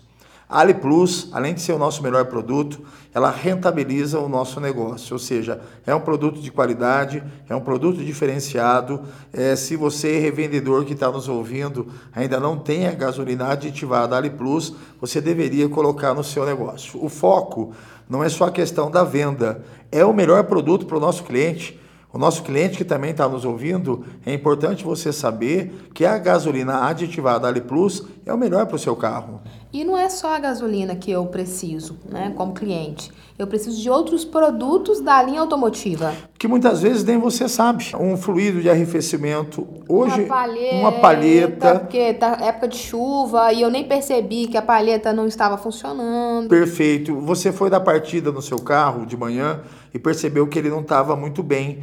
A 0.48 0.60
Ali 0.60 0.76
Plus, 0.76 1.30
além 1.34 1.54
de 1.54 1.62
ser 1.62 1.74
o 1.74 1.80
nosso 1.80 2.04
melhor 2.04 2.26
produto, 2.26 2.82
ela 3.14 3.32
rentabiliza 3.32 4.20
o 4.20 4.30
nosso 4.30 4.60
negócio, 4.60 5.14
ou 5.14 5.20
seja, 5.20 5.62
é 5.86 5.94
um 5.94 6.00
produto 6.00 6.40
de 6.40 6.52
qualidade, 6.52 7.24
é 7.50 7.56
um 7.56 7.62
produto 7.62 8.04
diferenciado. 8.04 9.02
É, 9.32 9.56
se 9.56 9.76
você, 9.76 10.20
revendedor 10.20 10.86
que 10.86 10.94
está 10.94 11.12
nos 11.12 11.28
ouvindo, 11.28 11.88
ainda 12.14 12.40
não 12.40 12.58
tem 12.58 12.88
a 12.88 12.92
gasolina 12.94 13.48
aditivada 13.48 14.16
Ali 14.16 14.30
Plus, 14.30 14.76
você 15.02 15.20
deveria 15.20 15.68
colocar 15.70 16.14
no 16.14 16.24
seu 16.24 16.46
negócio. 16.46 17.04
O 17.04 17.10
foco 17.10 17.74
não 18.10 18.24
é 18.24 18.30
só 18.30 18.46
a 18.46 18.52
questão 18.52 18.90
da 18.90 19.04
venda, 19.04 19.64
é 19.92 20.04
o 20.04 20.14
melhor 20.14 20.44
produto 20.44 20.86
para 20.86 20.98
o 20.98 21.00
nosso 21.00 21.24
cliente. 21.24 21.80
O 22.12 22.18
nosso 22.20 22.44
cliente 22.44 22.78
que 22.78 22.86
também 22.86 23.10
está 23.10 23.28
nos 23.28 23.44
ouvindo, 23.44 24.06
é 24.24 24.32
importante 24.32 24.84
você 24.84 25.12
saber 25.12 25.90
que 25.96 26.06
a 26.06 26.16
gasolina 26.20 26.88
aditivada 26.88 27.48
Ali 27.48 27.62
Plus 27.62 28.06
é 28.24 28.32
o 28.32 28.38
melhor 28.38 28.68
para 28.68 28.76
o 28.76 28.80
seu 28.80 28.96
carro. 28.96 29.42
E 29.74 29.84
não 29.84 29.98
é 29.98 30.08
só 30.08 30.36
a 30.36 30.40
gasolina 30.40 30.96
que 30.96 31.10
eu 31.10 31.26
preciso, 31.26 31.98
né, 32.08 32.32
como 32.38 32.54
cliente. 32.54 33.12
Eu 33.40 33.48
preciso 33.48 33.82
de 33.82 33.90
outros 33.90 34.24
produtos 34.24 35.02
da 35.02 35.22
linha 35.24 35.42
automotiva. 35.42 36.14
Que 36.38 36.48
muitas 36.48 36.84
vezes 36.84 37.04
nem 37.04 37.18
você 37.18 37.50
sabe. 37.50 37.92
Um 38.00 38.16
fluido 38.16 38.62
de 38.62 38.70
arrefecimento. 38.70 39.68
Hoje, 39.90 40.22
uma 40.22 40.28
palheta, 40.28 40.76
uma 40.76 40.92
palheta 40.92 41.80
porque 41.80 42.14
tá 42.14 42.38
época 42.40 42.68
de 42.68 42.78
chuva 42.78 43.52
e 43.52 43.64
eu 43.64 43.72
nem 43.72 43.84
percebi 43.84 44.46
que 44.46 44.56
a 44.56 44.62
palheta 44.62 45.12
não 45.12 45.26
estava 45.26 45.58
funcionando. 45.58 46.48
perfeito. 46.48 47.20
Você 47.22 47.52
foi 47.52 47.72
da 47.72 47.80
partida 47.80 48.32
no 48.32 48.44
seu 48.44 48.60
carro 48.60 49.08
de 49.08 49.18
manhã 49.18 49.62
e 49.92 49.98
percebeu 49.98 50.46
que 50.46 50.60
ele 50.60 50.70
não 50.70 50.82
estava 50.82 51.16
muito 51.16 51.42
bem. 51.42 51.80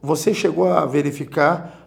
Você 0.00 0.32
chegou 0.32 0.72
a 0.72 0.86
verificar 0.86 1.81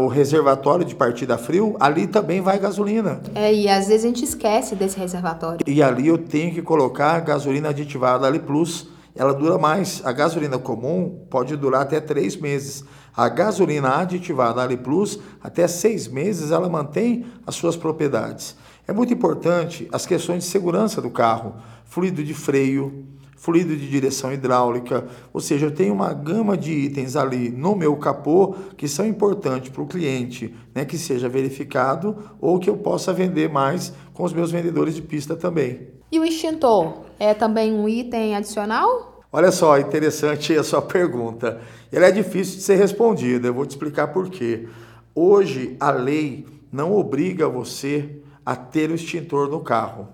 o 0.00 0.06
reservatório 0.08 0.84
de 0.84 0.94
partida 0.94 1.36
frio? 1.36 1.76
Ali 1.80 2.06
também 2.06 2.40
vai 2.40 2.58
gasolina. 2.58 3.20
É, 3.34 3.52
e 3.52 3.68
às 3.68 3.88
vezes 3.88 4.04
a 4.04 4.08
gente 4.08 4.24
esquece 4.24 4.74
desse 4.74 4.98
reservatório. 4.98 5.60
E 5.66 5.82
ali 5.82 6.08
eu 6.08 6.18
tenho 6.18 6.54
que 6.54 6.62
colocar 6.62 7.20
gasolina 7.20 7.70
aditivada 7.70 8.26
Ali 8.26 8.38
Plus. 8.38 8.88
Ela 9.14 9.32
dura 9.32 9.56
mais. 9.56 10.02
A 10.04 10.12
gasolina 10.12 10.58
comum 10.58 11.26
pode 11.30 11.56
durar 11.56 11.82
até 11.82 12.00
três 12.00 12.36
meses. 12.36 12.84
A 13.16 13.30
gasolina 13.30 13.96
aditivada 13.96 14.62
Ali 14.62 14.76
Plus, 14.76 15.18
até 15.42 15.66
seis 15.66 16.06
meses, 16.06 16.50
ela 16.50 16.68
mantém 16.68 17.24
as 17.46 17.54
suas 17.54 17.74
propriedades. 17.74 18.54
É 18.86 18.92
muito 18.92 19.12
importante 19.12 19.88
as 19.90 20.04
questões 20.04 20.44
de 20.44 20.50
segurança 20.50 21.00
do 21.00 21.10
carro, 21.10 21.56
fluido 21.86 22.22
de 22.22 22.34
freio, 22.34 23.06
fluido 23.36 23.76
de 23.76 23.88
direção 23.88 24.32
hidráulica, 24.32 25.06
ou 25.32 25.40
seja, 25.40 25.66
eu 25.66 25.70
tenho 25.70 25.94
uma 25.94 26.12
gama 26.12 26.56
de 26.56 26.72
itens 26.72 27.14
ali 27.14 27.50
no 27.50 27.76
meu 27.76 27.94
capô 27.96 28.54
que 28.76 28.88
são 28.88 29.06
importantes 29.06 29.68
para 29.68 29.82
o 29.82 29.86
cliente, 29.86 30.54
né, 30.74 30.84
que 30.84 30.98
seja 30.98 31.28
verificado 31.28 32.16
ou 32.40 32.58
que 32.58 32.68
eu 32.68 32.78
possa 32.78 33.12
vender 33.12 33.48
mais 33.48 33.92
com 34.14 34.24
os 34.24 34.32
meus 34.32 34.50
vendedores 34.50 34.94
de 34.94 35.02
pista 35.02 35.36
também. 35.36 35.88
E 36.10 36.18
o 36.18 36.24
extintor 36.24 37.04
é 37.18 37.34
também 37.34 37.72
um 37.74 37.88
item 37.88 38.34
adicional? 38.34 39.22
Olha 39.30 39.52
só, 39.52 39.78
interessante 39.78 40.56
a 40.56 40.62
sua 40.62 40.80
pergunta. 40.80 41.60
Ela 41.92 42.06
é 42.06 42.10
difícil 42.10 42.56
de 42.56 42.62
ser 42.62 42.76
respondida, 42.76 43.48
eu 43.48 43.54
vou 43.54 43.66
te 43.66 43.70
explicar 43.70 44.08
por 44.08 44.30
quê. 44.30 44.66
Hoje, 45.14 45.76
a 45.78 45.90
lei 45.90 46.46
não 46.72 46.96
obriga 46.96 47.48
você 47.48 48.22
a 48.44 48.56
ter 48.56 48.90
o 48.90 48.94
extintor 48.94 49.48
no 49.48 49.60
carro. 49.60 50.08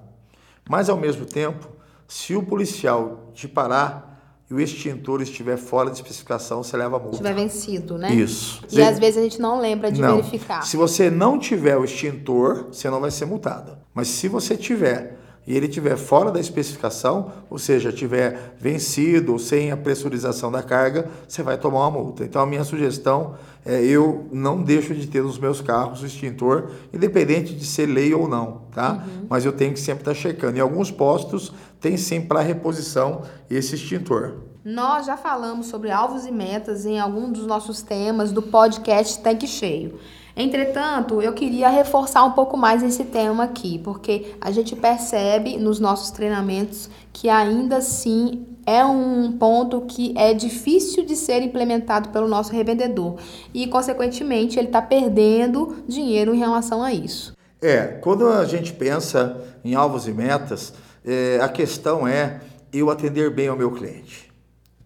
Mas, 0.68 0.88
ao 0.88 0.96
mesmo 0.96 1.26
tempo, 1.26 1.68
se 2.12 2.36
o 2.36 2.42
policial 2.42 3.30
te 3.32 3.48
parar 3.48 4.42
e 4.50 4.52
o 4.52 4.60
extintor 4.60 5.22
estiver 5.22 5.56
fora 5.56 5.88
de 5.88 5.96
especificação, 5.96 6.62
você 6.62 6.76
leva 6.76 6.96
a 6.96 6.98
multa. 6.98 7.16
Tiver 7.16 7.34
vencido, 7.34 7.96
né? 7.96 8.12
Isso. 8.12 8.62
E 8.70 8.82
às 8.82 8.98
vezes 8.98 9.16
a 9.16 9.22
gente 9.22 9.40
não 9.40 9.58
lembra 9.58 9.90
de 9.90 9.98
Não. 9.98 10.16
verificar. 10.16 10.60
Se 10.62 10.76
você 10.76 11.10
não 11.10 11.38
tiver 11.38 11.74
o 11.74 11.84
extintor, 11.86 12.66
você 12.70 12.90
não 12.90 13.00
vai 13.00 13.10
ser 13.10 13.24
multado. 13.24 13.78
Mas 13.94 14.08
se 14.08 14.28
você 14.28 14.58
tiver 14.58 15.20
e 15.46 15.56
ele 15.56 15.66
tiver 15.66 15.96
fora 15.96 16.30
da 16.30 16.38
especificação, 16.38 17.32
ou 17.50 17.58
seja, 17.58 17.92
tiver 17.92 18.54
vencido 18.58 19.32
ou 19.32 19.38
sem 19.38 19.72
a 19.72 19.76
pressurização 19.76 20.52
da 20.52 20.62
carga, 20.62 21.08
você 21.26 21.42
vai 21.42 21.58
tomar 21.58 21.80
uma 21.80 21.90
multa. 21.90 22.24
Então 22.24 22.40
a 22.40 22.46
minha 22.46 22.64
sugestão 22.64 23.34
é 23.64 23.82
eu 23.82 24.28
não 24.32 24.62
deixo 24.62 24.94
de 24.94 25.06
ter 25.06 25.22
nos 25.22 25.38
meus 25.38 25.60
carros 25.60 26.02
o 26.02 26.06
extintor, 26.06 26.70
independente 26.92 27.54
de 27.54 27.64
ser 27.64 27.86
lei 27.86 28.14
ou 28.14 28.28
não, 28.28 28.62
tá? 28.72 29.04
Mas 29.28 29.44
eu 29.44 29.52
tenho 29.52 29.72
que 29.72 29.80
sempre 29.80 30.02
estar 30.02 30.14
checando. 30.14 30.58
Em 30.58 30.60
alguns 30.60 30.90
postos 30.90 31.52
tem 31.80 31.96
sim 31.96 32.20
para 32.20 32.40
reposição 32.40 33.22
esse 33.50 33.74
extintor. 33.74 34.34
Nós 34.64 35.06
já 35.06 35.16
falamos 35.16 35.66
sobre 35.66 35.90
alvos 35.90 36.24
e 36.24 36.30
metas 36.30 36.86
em 36.86 37.00
algum 37.00 37.32
dos 37.32 37.46
nossos 37.46 37.82
temas 37.82 38.30
do 38.30 38.40
podcast 38.40 39.20
Tanque 39.20 39.48
Cheio. 39.48 39.98
Entretanto, 40.36 41.20
eu 41.20 41.32
queria 41.32 41.68
reforçar 41.68 42.24
um 42.24 42.32
pouco 42.32 42.56
mais 42.56 42.82
esse 42.82 43.04
tema 43.04 43.44
aqui, 43.44 43.78
porque 43.78 44.34
a 44.40 44.50
gente 44.50 44.74
percebe 44.74 45.58
nos 45.58 45.78
nossos 45.78 46.10
treinamentos 46.10 46.88
que 47.12 47.28
ainda 47.28 47.76
assim 47.76 48.46
é 48.64 48.84
um 48.84 49.32
ponto 49.32 49.82
que 49.82 50.14
é 50.16 50.32
difícil 50.32 51.04
de 51.04 51.16
ser 51.16 51.42
implementado 51.42 52.08
pelo 52.10 52.28
nosso 52.28 52.52
revendedor 52.52 53.16
e, 53.52 53.66
consequentemente, 53.66 54.58
ele 54.58 54.68
está 54.68 54.80
perdendo 54.80 55.84
dinheiro 55.86 56.34
em 56.34 56.38
relação 56.38 56.82
a 56.82 56.92
isso. 56.92 57.36
É, 57.60 57.86
quando 58.00 58.28
a 58.28 58.44
gente 58.44 58.72
pensa 58.72 59.40
em 59.64 59.74
alvos 59.74 60.08
e 60.08 60.12
metas, 60.12 60.72
é, 61.04 61.38
a 61.42 61.48
questão 61.48 62.06
é 62.06 62.40
eu 62.72 62.90
atender 62.90 63.30
bem 63.30 63.48
ao 63.48 63.56
meu 63.56 63.70
cliente. 63.70 64.32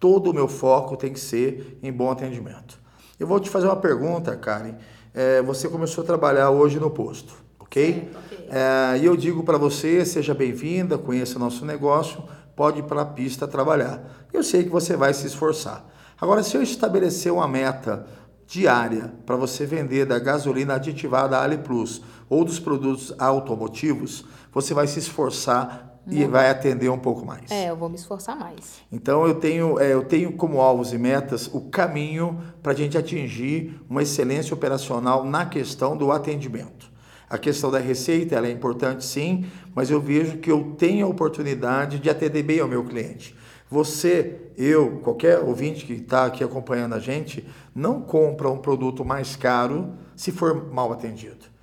Todo 0.01 0.31
o 0.31 0.35
meu 0.35 0.49
foco 0.49 0.97
tem 0.97 1.13
que 1.13 1.21
ser 1.21 1.79
em 1.83 1.93
bom 1.93 2.11
atendimento. 2.11 2.79
Eu 3.19 3.27
vou 3.27 3.41
te 3.41 3.49
fazer 3.49 3.67
uma 3.67 3.77
pergunta, 3.77 4.37
Karen. 4.37 4.75
É, 5.17 5.41
você 5.41 5.67
começou 5.67 6.05
a 6.05 6.07
trabalhar 6.07 6.51
hoje 6.51 6.79
no 6.79 6.91
posto, 6.91 7.33
ok? 7.59 8.11
Certo. 8.13 8.55
É, 8.55 8.99
E 8.99 9.07
eu 9.07 9.17
digo 9.17 9.43
para 9.43 9.57
você, 9.57 10.05
seja 10.05 10.35
bem-vinda, 10.35 10.99
conheça 10.99 11.39
nosso 11.39 11.65
negócio, 11.65 12.23
pode 12.55 12.81
ir 12.81 12.83
para 12.83 13.01
a 13.01 13.07
pista 13.07 13.49
trabalhar. 13.49 14.29
Eu 14.31 14.43
sei 14.43 14.65
que 14.65 14.69
você 14.69 14.95
vai 14.95 15.15
se 15.15 15.27
esforçar. 15.27 15.87
Agora, 16.21 16.43
se 16.43 16.55
eu 16.55 16.63
estabelecer 16.63 17.33
uma 17.33 17.49
meta 17.49 18.07
diária 18.47 19.11
para 19.25 19.37
você 19.37 19.65
vender 19.65 20.05
da 20.05 20.19
gasolina 20.19 20.75
aditivada 20.75 21.41
Ali 21.41 21.57
Plus 21.57 22.03
ou 22.29 22.45
dos 22.45 22.61
produtos 22.61 23.15
automotivos, 23.19 24.23
você 24.53 24.75
vai 24.75 24.87
se 24.87 24.99
esforçar 24.99 25.96
e 26.09 26.25
vai 26.25 26.49
atender 26.49 26.89
um 26.89 26.99
pouco 26.99 27.25
mais. 27.25 27.51
É, 27.51 27.71
eu 27.71 27.77
vou 27.77 27.89
me 27.89 27.97
esforçar 27.97 28.37
mais. 28.37 28.81
Então 28.93 29.27
eu 29.27 29.35
tenho, 29.35 29.79
é, 29.79 29.93
eu 29.93 30.05
tenho 30.05 30.33
como 30.33 30.61
alvos 30.61 30.93
e 30.93 30.99
metas 30.99 31.49
o 31.53 31.63
caminho 31.63 32.41
para 32.63 32.73
a 32.73 32.75
gente 32.75 32.97
atingir 32.97 33.81
uma 33.89 34.03
excelência 34.03 34.55
operacional 34.55 35.25
na 35.25 35.47
questão 35.47 35.97
do 35.97 36.13
atendimento. 36.13 36.91
A 37.29 37.39
questão 37.39 37.73
da 37.73 37.79
receita 37.79 38.37
ela 38.37 38.47
é 38.47 38.53
importante 38.53 39.05
sim, 39.05 39.47
mas 39.75 39.91
eu 39.91 40.01
vejo 40.01 40.39
que 40.39 40.51
eu 40.51 40.75
tenho 40.79 41.07
a 41.07 41.09
oportunidade 41.09 41.99
de 41.99 42.09
atender 42.09 42.45
bem 42.45 42.61
ao 42.61 42.69
meu 42.69 42.85
cliente. 42.85 43.35
Você, 43.69 44.53
eu, 44.57 45.01
qualquer 45.03 45.41
ouvinte 45.41 45.85
que 45.85 45.95
está 45.95 46.27
aqui 46.27 46.45
acompanhando 46.45 46.95
a 46.95 47.01
gente, 47.01 47.45
não 47.75 48.01
compra 48.01 48.49
um 48.49 48.59
produto 48.59 49.05
mais 49.05 49.35
caro 49.35 49.93
se 50.15 50.31
for 50.31 50.73
mal 50.73 50.93
atendido. 50.93 51.56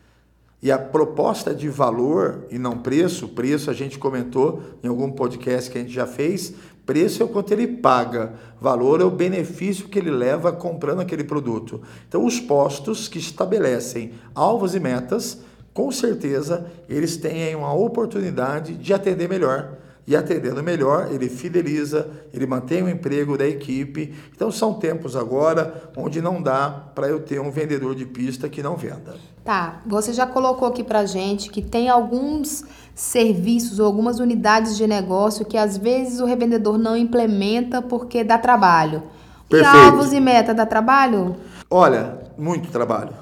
E 0.63 0.71
a 0.71 0.79
proposta 0.79 1.53
de 1.53 1.67
valor 1.67 2.45
e 2.49 2.57
não 2.57 2.77
preço, 2.77 3.27
preço 3.27 3.69
a 3.69 3.73
gente 3.73 3.99
comentou 3.99 4.63
em 4.81 4.87
algum 4.87 5.11
podcast 5.11 5.69
que 5.69 5.77
a 5.77 5.81
gente 5.81 5.91
já 5.91 6.07
fez, 6.07 6.53
preço 6.85 7.21
é 7.21 7.25
o 7.25 7.27
quanto 7.27 7.51
ele 7.51 7.67
paga, 7.67 8.31
valor 8.61 9.01
é 9.01 9.03
o 9.03 9.11
benefício 9.11 9.89
que 9.89 9.99
ele 9.99 10.09
leva 10.09 10.53
comprando 10.53 11.01
aquele 11.01 11.25
produto. 11.25 11.81
Então, 12.07 12.25
os 12.25 12.39
postos 12.39 13.09
que 13.09 13.19
estabelecem 13.19 14.13
alvos 14.33 14.73
e 14.73 14.79
metas, 14.79 15.39
com 15.73 15.91
certeza 15.91 16.65
eles 16.87 17.17
têm 17.17 17.53
uma 17.55 17.73
oportunidade 17.73 18.75
de 18.75 18.93
atender 18.93 19.27
melhor 19.27 19.77
e 20.05 20.15
atendendo 20.15 20.61
melhor, 20.61 21.09
ele 21.11 21.29
fideliza, 21.29 22.09
ele 22.33 22.45
mantém 22.45 22.83
o 22.83 22.89
emprego 22.89 23.37
da 23.37 23.47
equipe. 23.47 24.13
Então 24.35 24.51
são 24.51 24.73
tempos 24.73 25.15
agora 25.15 25.91
onde 25.95 26.21
não 26.21 26.41
dá 26.41 26.69
para 26.93 27.07
eu 27.07 27.21
ter 27.21 27.39
um 27.39 27.49
vendedor 27.49 27.95
de 27.95 28.05
pista 28.05 28.49
que 28.49 28.61
não 28.61 28.75
venda. 28.75 29.15
Tá, 29.43 29.81
você 29.85 30.11
já 30.11 30.25
colocou 30.25 30.67
aqui 30.67 30.83
pra 30.83 31.05
gente 31.05 31.49
que 31.49 31.61
tem 31.61 31.89
alguns 31.89 32.63
serviços 32.93 33.79
ou 33.79 33.85
algumas 33.85 34.19
unidades 34.19 34.75
de 34.75 34.85
negócio 34.85 35.45
que 35.45 35.57
às 35.57 35.77
vezes 35.77 36.19
o 36.19 36.25
revendedor 36.25 36.77
não 36.77 36.97
implementa 36.97 37.81
porque 37.81 38.23
dá 38.23 38.37
trabalho. 38.37 39.03
Perfeito. 39.49 39.75
E 39.75 39.79
alvos 39.79 40.13
e 40.13 40.19
meta 40.19 40.53
dá 40.53 40.65
trabalho? 40.65 41.35
Olha, 41.69 42.19
muito 42.37 42.69
trabalho. 42.69 43.13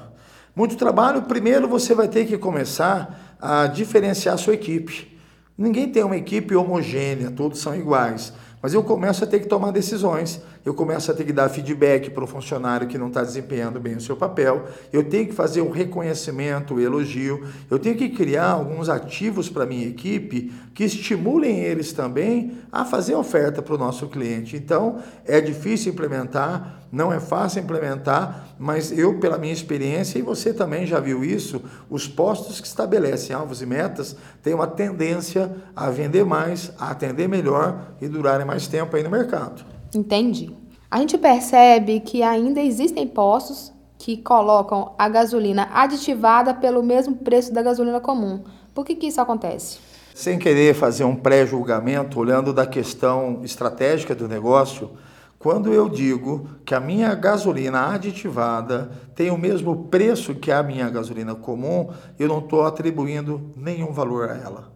Muito 0.54 0.76
trabalho. 0.76 1.22
Primeiro 1.22 1.68
você 1.68 1.94
vai 1.94 2.08
ter 2.08 2.26
que 2.26 2.36
começar 2.36 3.36
a 3.40 3.66
diferenciar 3.66 4.34
a 4.34 4.38
sua 4.38 4.54
equipe. 4.54 5.11
Ninguém 5.56 5.90
tem 5.90 6.02
uma 6.02 6.16
equipe 6.16 6.54
homogênea, 6.54 7.30
todos 7.30 7.60
são 7.60 7.74
iguais. 7.74 8.32
Mas 8.62 8.72
eu 8.72 8.82
começo 8.82 9.24
a 9.24 9.26
ter 9.26 9.40
que 9.40 9.48
tomar 9.48 9.70
decisões, 9.72 10.40
eu 10.64 10.72
começo 10.74 11.10
a 11.10 11.14
ter 11.14 11.24
que 11.24 11.32
dar 11.32 11.48
feedback 11.48 12.10
para 12.10 12.22
o 12.22 12.26
funcionário 12.26 12.86
que 12.86 12.96
não 12.96 13.08
está 13.08 13.22
desempenhando 13.22 13.80
bem 13.80 13.96
o 13.96 14.00
seu 14.00 14.16
papel, 14.16 14.64
eu 14.92 15.02
tenho 15.02 15.26
que 15.26 15.34
fazer 15.34 15.60
um 15.60 15.70
reconhecimento, 15.70 16.74
um 16.74 16.80
elogio, 16.80 17.44
eu 17.70 17.78
tenho 17.78 17.96
que 17.96 18.08
criar 18.08 18.50
alguns 18.50 18.88
ativos 18.88 19.48
para 19.48 19.64
a 19.64 19.66
minha 19.66 19.88
equipe 19.88 20.52
que 20.74 20.84
estimulem 20.84 21.60
eles 21.60 21.92
também 21.92 22.58
a 22.70 22.84
fazer 22.84 23.14
oferta 23.14 23.60
para 23.60 23.74
o 23.74 23.78
nosso 23.78 24.06
cliente. 24.08 24.56
Então, 24.56 24.98
é 25.24 25.40
difícil 25.40 25.92
implementar, 25.92 26.82
não 26.92 27.12
é 27.12 27.18
fácil 27.18 27.62
implementar, 27.62 28.48
mas 28.58 28.96
eu, 28.96 29.18
pela 29.18 29.38
minha 29.38 29.52
experiência, 29.52 30.18
e 30.18 30.22
você 30.22 30.52
também 30.52 30.86
já 30.86 31.00
viu 31.00 31.24
isso, 31.24 31.62
os 31.90 32.06
postos 32.06 32.60
que 32.60 32.66
estabelecem 32.66 33.34
alvos 33.34 33.60
e 33.60 33.66
metas 33.66 34.16
têm 34.42 34.54
uma 34.54 34.66
tendência 34.66 35.50
a 35.74 35.90
vender 35.90 36.24
mais, 36.24 36.72
a 36.78 36.90
atender 36.90 37.28
melhor 37.28 37.94
e 38.00 38.06
durarem 38.06 38.46
mais 38.46 38.68
tempo 38.68 38.94
aí 38.94 39.02
no 39.02 39.10
mercado. 39.10 39.64
Entendi. 39.94 40.54
A 40.90 40.98
gente 40.98 41.16
percebe 41.16 42.00
que 42.00 42.22
ainda 42.22 42.60
existem 42.60 43.06
postos 43.06 43.72
que 43.98 44.16
colocam 44.16 44.94
a 44.98 45.08
gasolina 45.08 45.68
aditivada 45.72 46.52
pelo 46.52 46.82
mesmo 46.82 47.16
preço 47.16 47.52
da 47.52 47.62
gasolina 47.62 48.00
comum. 48.00 48.42
Por 48.74 48.84
que, 48.84 48.96
que 48.96 49.06
isso 49.06 49.20
acontece? 49.20 49.78
Sem 50.14 50.38
querer 50.38 50.74
fazer 50.74 51.04
um 51.04 51.16
pré-julgamento, 51.16 52.18
olhando 52.18 52.52
da 52.52 52.66
questão 52.66 53.40
estratégica 53.44 54.14
do 54.14 54.28
negócio, 54.28 54.90
quando 55.38 55.72
eu 55.72 55.88
digo 55.88 56.48
que 56.64 56.74
a 56.74 56.80
minha 56.80 57.14
gasolina 57.14 57.92
aditivada 57.92 58.90
tem 59.14 59.30
o 59.30 59.38
mesmo 59.38 59.84
preço 59.84 60.34
que 60.34 60.52
a 60.52 60.62
minha 60.62 60.88
gasolina 60.90 61.34
comum, 61.34 61.90
eu 62.18 62.28
não 62.28 62.38
estou 62.38 62.64
atribuindo 62.64 63.52
nenhum 63.56 63.92
valor 63.92 64.30
a 64.30 64.36
ela. 64.36 64.72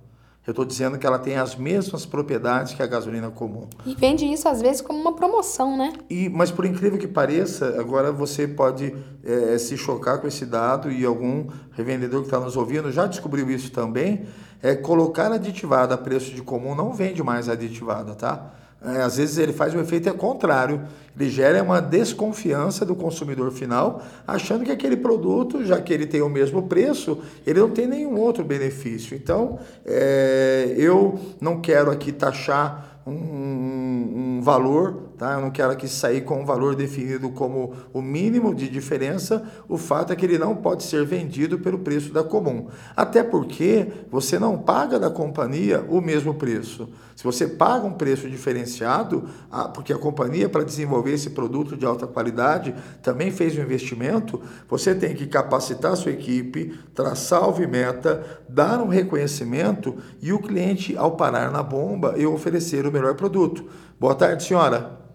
Eu 0.46 0.52
estou 0.52 0.64
dizendo 0.64 0.96
que 0.96 1.04
ela 1.04 1.18
tem 1.18 1.36
as 1.36 1.56
mesmas 1.56 2.06
propriedades 2.06 2.72
que 2.72 2.80
a 2.80 2.86
gasolina 2.86 3.28
comum. 3.30 3.68
E 3.84 3.96
vende 3.96 4.24
isso 4.24 4.48
às 4.48 4.62
vezes 4.62 4.80
como 4.80 4.96
uma 4.96 5.12
promoção, 5.12 5.76
né? 5.76 5.92
E, 6.08 6.28
mas 6.28 6.52
por 6.52 6.64
incrível 6.64 6.98
que 6.98 7.08
pareça, 7.08 7.74
agora 7.80 8.12
você 8.12 8.46
pode 8.46 8.94
é, 9.24 9.58
se 9.58 9.76
chocar 9.76 10.20
com 10.20 10.28
esse 10.28 10.46
dado 10.46 10.90
e 10.92 11.04
algum 11.04 11.48
revendedor 11.72 12.20
que 12.20 12.28
está 12.28 12.38
nos 12.38 12.56
ouvindo 12.56 12.92
já 12.92 13.06
descobriu 13.06 13.50
isso 13.50 13.72
também. 13.72 14.24
É 14.62 14.76
colocar 14.76 15.32
aditivada 15.32 15.94
a 15.94 15.98
preço 15.98 16.32
de 16.32 16.42
comum 16.42 16.76
não 16.76 16.92
vende 16.92 17.24
mais 17.24 17.48
aditivada, 17.48 18.14
tá? 18.14 18.52
É, 18.86 19.02
às 19.02 19.16
vezes 19.16 19.36
ele 19.36 19.52
faz 19.52 19.74
o 19.74 19.80
efeito 19.80 20.08
é 20.08 20.12
contrário, 20.12 20.82
ele 21.18 21.28
gera 21.28 21.60
uma 21.60 21.80
desconfiança 21.80 22.84
do 22.84 22.94
consumidor 22.94 23.50
final, 23.50 24.00
achando 24.24 24.64
que 24.64 24.70
aquele 24.70 24.96
produto, 24.96 25.64
já 25.64 25.80
que 25.80 25.92
ele 25.92 26.06
tem 26.06 26.22
o 26.22 26.28
mesmo 26.28 26.68
preço, 26.68 27.18
ele 27.44 27.58
não 27.58 27.70
tem 27.70 27.88
nenhum 27.88 28.16
outro 28.16 28.44
benefício. 28.44 29.16
Então, 29.16 29.58
é, 29.84 30.72
eu 30.76 31.18
não 31.40 31.60
quero 31.60 31.90
aqui 31.90 32.12
taxar 32.12 33.00
um, 33.04 33.10
um, 33.10 34.36
um 34.36 34.40
valor 34.40 35.05
Tá? 35.18 35.32
Eu 35.32 35.40
não 35.40 35.50
quero 35.50 35.72
aqui 35.72 35.88
sair 35.88 36.22
com 36.22 36.42
um 36.42 36.44
valor 36.44 36.74
definido 36.74 37.30
como 37.30 37.72
o 37.90 38.02
mínimo 38.02 38.54
de 38.54 38.68
diferença. 38.68 39.42
O 39.66 39.78
fato 39.78 40.12
é 40.12 40.16
que 40.16 40.26
ele 40.26 40.36
não 40.36 40.54
pode 40.54 40.82
ser 40.82 41.06
vendido 41.06 41.58
pelo 41.58 41.78
preço 41.78 42.12
da 42.12 42.22
comum. 42.22 42.68
Até 42.94 43.22
porque 43.22 43.88
você 44.10 44.38
não 44.38 44.58
paga 44.58 44.98
da 44.98 45.08
companhia 45.08 45.82
o 45.88 46.02
mesmo 46.02 46.34
preço. 46.34 46.88
Se 47.14 47.24
você 47.24 47.46
paga 47.46 47.86
um 47.86 47.94
preço 47.94 48.28
diferenciado, 48.28 49.24
porque 49.72 49.90
a 49.90 49.96
companhia, 49.96 50.50
para 50.50 50.62
desenvolver 50.62 51.12
esse 51.12 51.30
produto 51.30 51.74
de 51.74 51.86
alta 51.86 52.06
qualidade, 52.06 52.74
também 53.02 53.30
fez 53.30 53.56
um 53.56 53.62
investimento, 53.62 54.38
você 54.68 54.94
tem 54.94 55.14
que 55.14 55.26
capacitar 55.26 55.92
a 55.92 55.96
sua 55.96 56.12
equipe, 56.12 56.78
traçar 56.94 57.48
o 57.48 57.56
meta, 57.66 58.22
dar 58.46 58.82
um 58.82 58.88
reconhecimento 58.88 59.96
e 60.20 60.30
o 60.30 60.38
cliente, 60.38 60.94
ao 60.94 61.12
parar 61.12 61.50
na 61.50 61.62
bomba, 61.62 62.12
eu 62.18 62.34
oferecer 62.34 62.86
o 62.86 62.92
melhor 62.92 63.14
produto. 63.14 63.64
Boa 63.98 64.14
tarde, 64.14 64.44
senhora. 64.44 65.05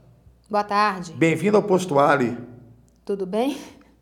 Boa 0.52 0.66
tarde. 0.66 1.14
Bem-vindo 1.14 1.56
ao 1.56 1.64
Posto 1.64 1.98
Ali. 1.98 2.38
Tudo 3.06 3.26
bem? 3.26 3.58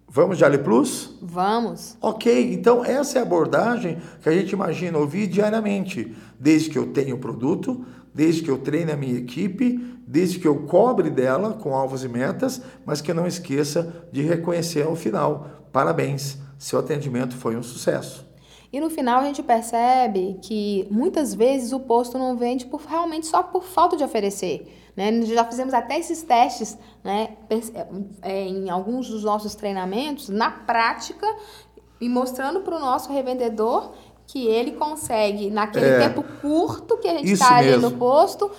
Vamos 0.07 0.35
de 0.35 0.43
Ali 0.43 0.57
Plus? 0.57 1.15
Vamos. 1.21 1.95
Ok, 2.01 2.55
então 2.55 2.83
essa 2.83 3.19
é 3.19 3.21
a 3.21 3.23
abordagem 3.23 3.99
que 4.19 4.27
a 4.27 4.31
gente 4.31 4.53
imagina 4.53 4.97
ouvir 4.97 5.27
diariamente, 5.27 6.11
desde 6.39 6.71
que 6.71 6.79
eu 6.79 6.91
tenho 6.91 7.17
o 7.17 7.19
produto, 7.19 7.85
desde 8.11 8.41
que 8.41 8.49
eu 8.49 8.57
treine 8.57 8.91
a 8.91 8.97
minha 8.97 9.15
equipe, 9.15 9.77
desde 10.07 10.39
que 10.39 10.47
eu 10.47 10.65
cobre 10.65 11.11
dela 11.11 11.53
com 11.53 11.75
alvos 11.75 12.03
e 12.03 12.07
metas, 12.07 12.59
mas 12.83 12.99
que 12.99 13.11
eu 13.11 13.15
não 13.15 13.27
esqueça 13.27 14.07
de 14.11 14.23
reconhecer 14.23 14.87
ao 14.87 14.95
final. 14.95 15.67
Parabéns, 15.71 16.39
seu 16.57 16.79
atendimento 16.79 17.37
foi 17.37 17.55
um 17.55 17.61
sucesso. 17.61 18.27
E 18.73 18.79
no 18.79 18.89
final 18.89 19.21
a 19.21 19.25
gente 19.25 19.43
percebe 19.43 20.39
que 20.41 20.87
muitas 20.89 21.35
vezes 21.35 21.73
o 21.73 21.79
posto 21.79 22.17
não 22.17 22.35
vende 22.35 22.65
por, 22.65 22.81
realmente 22.81 23.27
só 23.27 23.43
por 23.43 23.63
falta 23.63 23.95
de 23.95 24.03
oferecer. 24.03 24.78
Né? 24.95 25.21
Já 25.23 25.45
fizemos 25.45 25.73
até 25.73 25.97
esses 25.99 26.23
testes 26.23 26.77
né, 27.03 27.37
é, 28.21 28.47
em 28.47 28.69
alguns 28.69 29.07
dos 29.09 29.23
nossos 29.23 29.55
treinamentos, 29.55 30.29
na 30.29 30.51
prática, 30.51 31.27
e 32.01 32.07
mostrando 32.07 32.61
para 32.61 32.75
o 32.75 32.79
nosso 32.79 33.11
revendedor 33.11 33.91
que 34.27 34.45
ele 34.45 34.73
consegue, 34.73 35.49
naquele 35.49 35.87
é, 35.87 35.99
tempo 35.99 36.23
curto 36.39 36.97
que 36.97 37.07
a 37.07 37.17
gente 37.17 37.31
está 37.31 37.57
ali 37.57 37.75
no 37.77 37.91
posto, 37.91 38.51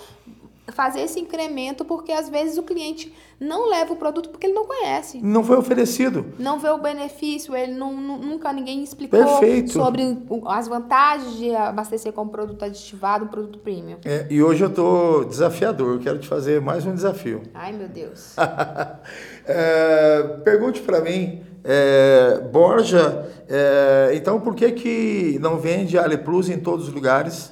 fazer 0.67 1.01
esse 1.01 1.19
incremento, 1.19 1.83
porque 1.83 2.11
às 2.11 2.29
vezes 2.29 2.57
o 2.57 2.63
cliente 2.63 3.13
não 3.39 3.69
leva 3.69 3.93
o 3.93 3.95
produto 3.95 4.29
porque 4.29 4.45
ele 4.45 4.53
não 4.53 4.65
conhece. 4.65 5.19
Não 5.21 5.43
foi 5.43 5.57
oferecido. 5.57 6.25
Não 6.37 6.59
vê 6.59 6.69
o 6.69 6.77
benefício, 6.77 7.55
ele 7.55 7.73
não, 7.73 7.93
nunca 7.93 8.53
ninguém 8.53 8.83
explicou 8.83 9.19
Perfeito. 9.19 9.71
sobre 9.71 10.17
as 10.45 10.67
vantagens 10.67 11.35
de 11.37 11.55
abastecer 11.55 12.13
com 12.13 12.21
um 12.21 12.27
produto 12.27 12.63
aditivado, 12.63 13.25
um 13.25 13.27
produto 13.27 13.59
premium. 13.59 13.97
É, 14.05 14.27
e 14.29 14.41
hoje 14.43 14.63
eu 14.63 14.69
estou 14.69 15.25
desafiador, 15.25 15.99
quero 15.99 16.19
te 16.19 16.27
fazer 16.27 16.61
mais 16.61 16.85
um 16.85 16.93
desafio. 16.93 17.41
Ai, 17.53 17.71
meu 17.71 17.87
Deus. 17.87 18.35
é, 19.45 20.23
pergunte 20.43 20.81
para 20.81 21.01
mim, 21.01 21.41
é, 21.63 22.39
Borja, 22.51 23.27
é, 23.49 24.11
então 24.13 24.39
por 24.39 24.55
que, 24.55 24.71
que 24.71 25.39
não 25.41 25.57
vende 25.57 25.97
Ali 25.97 26.17
Plus 26.17 26.49
em 26.49 26.59
todos 26.59 26.87
os 26.87 26.93
lugares? 26.93 27.51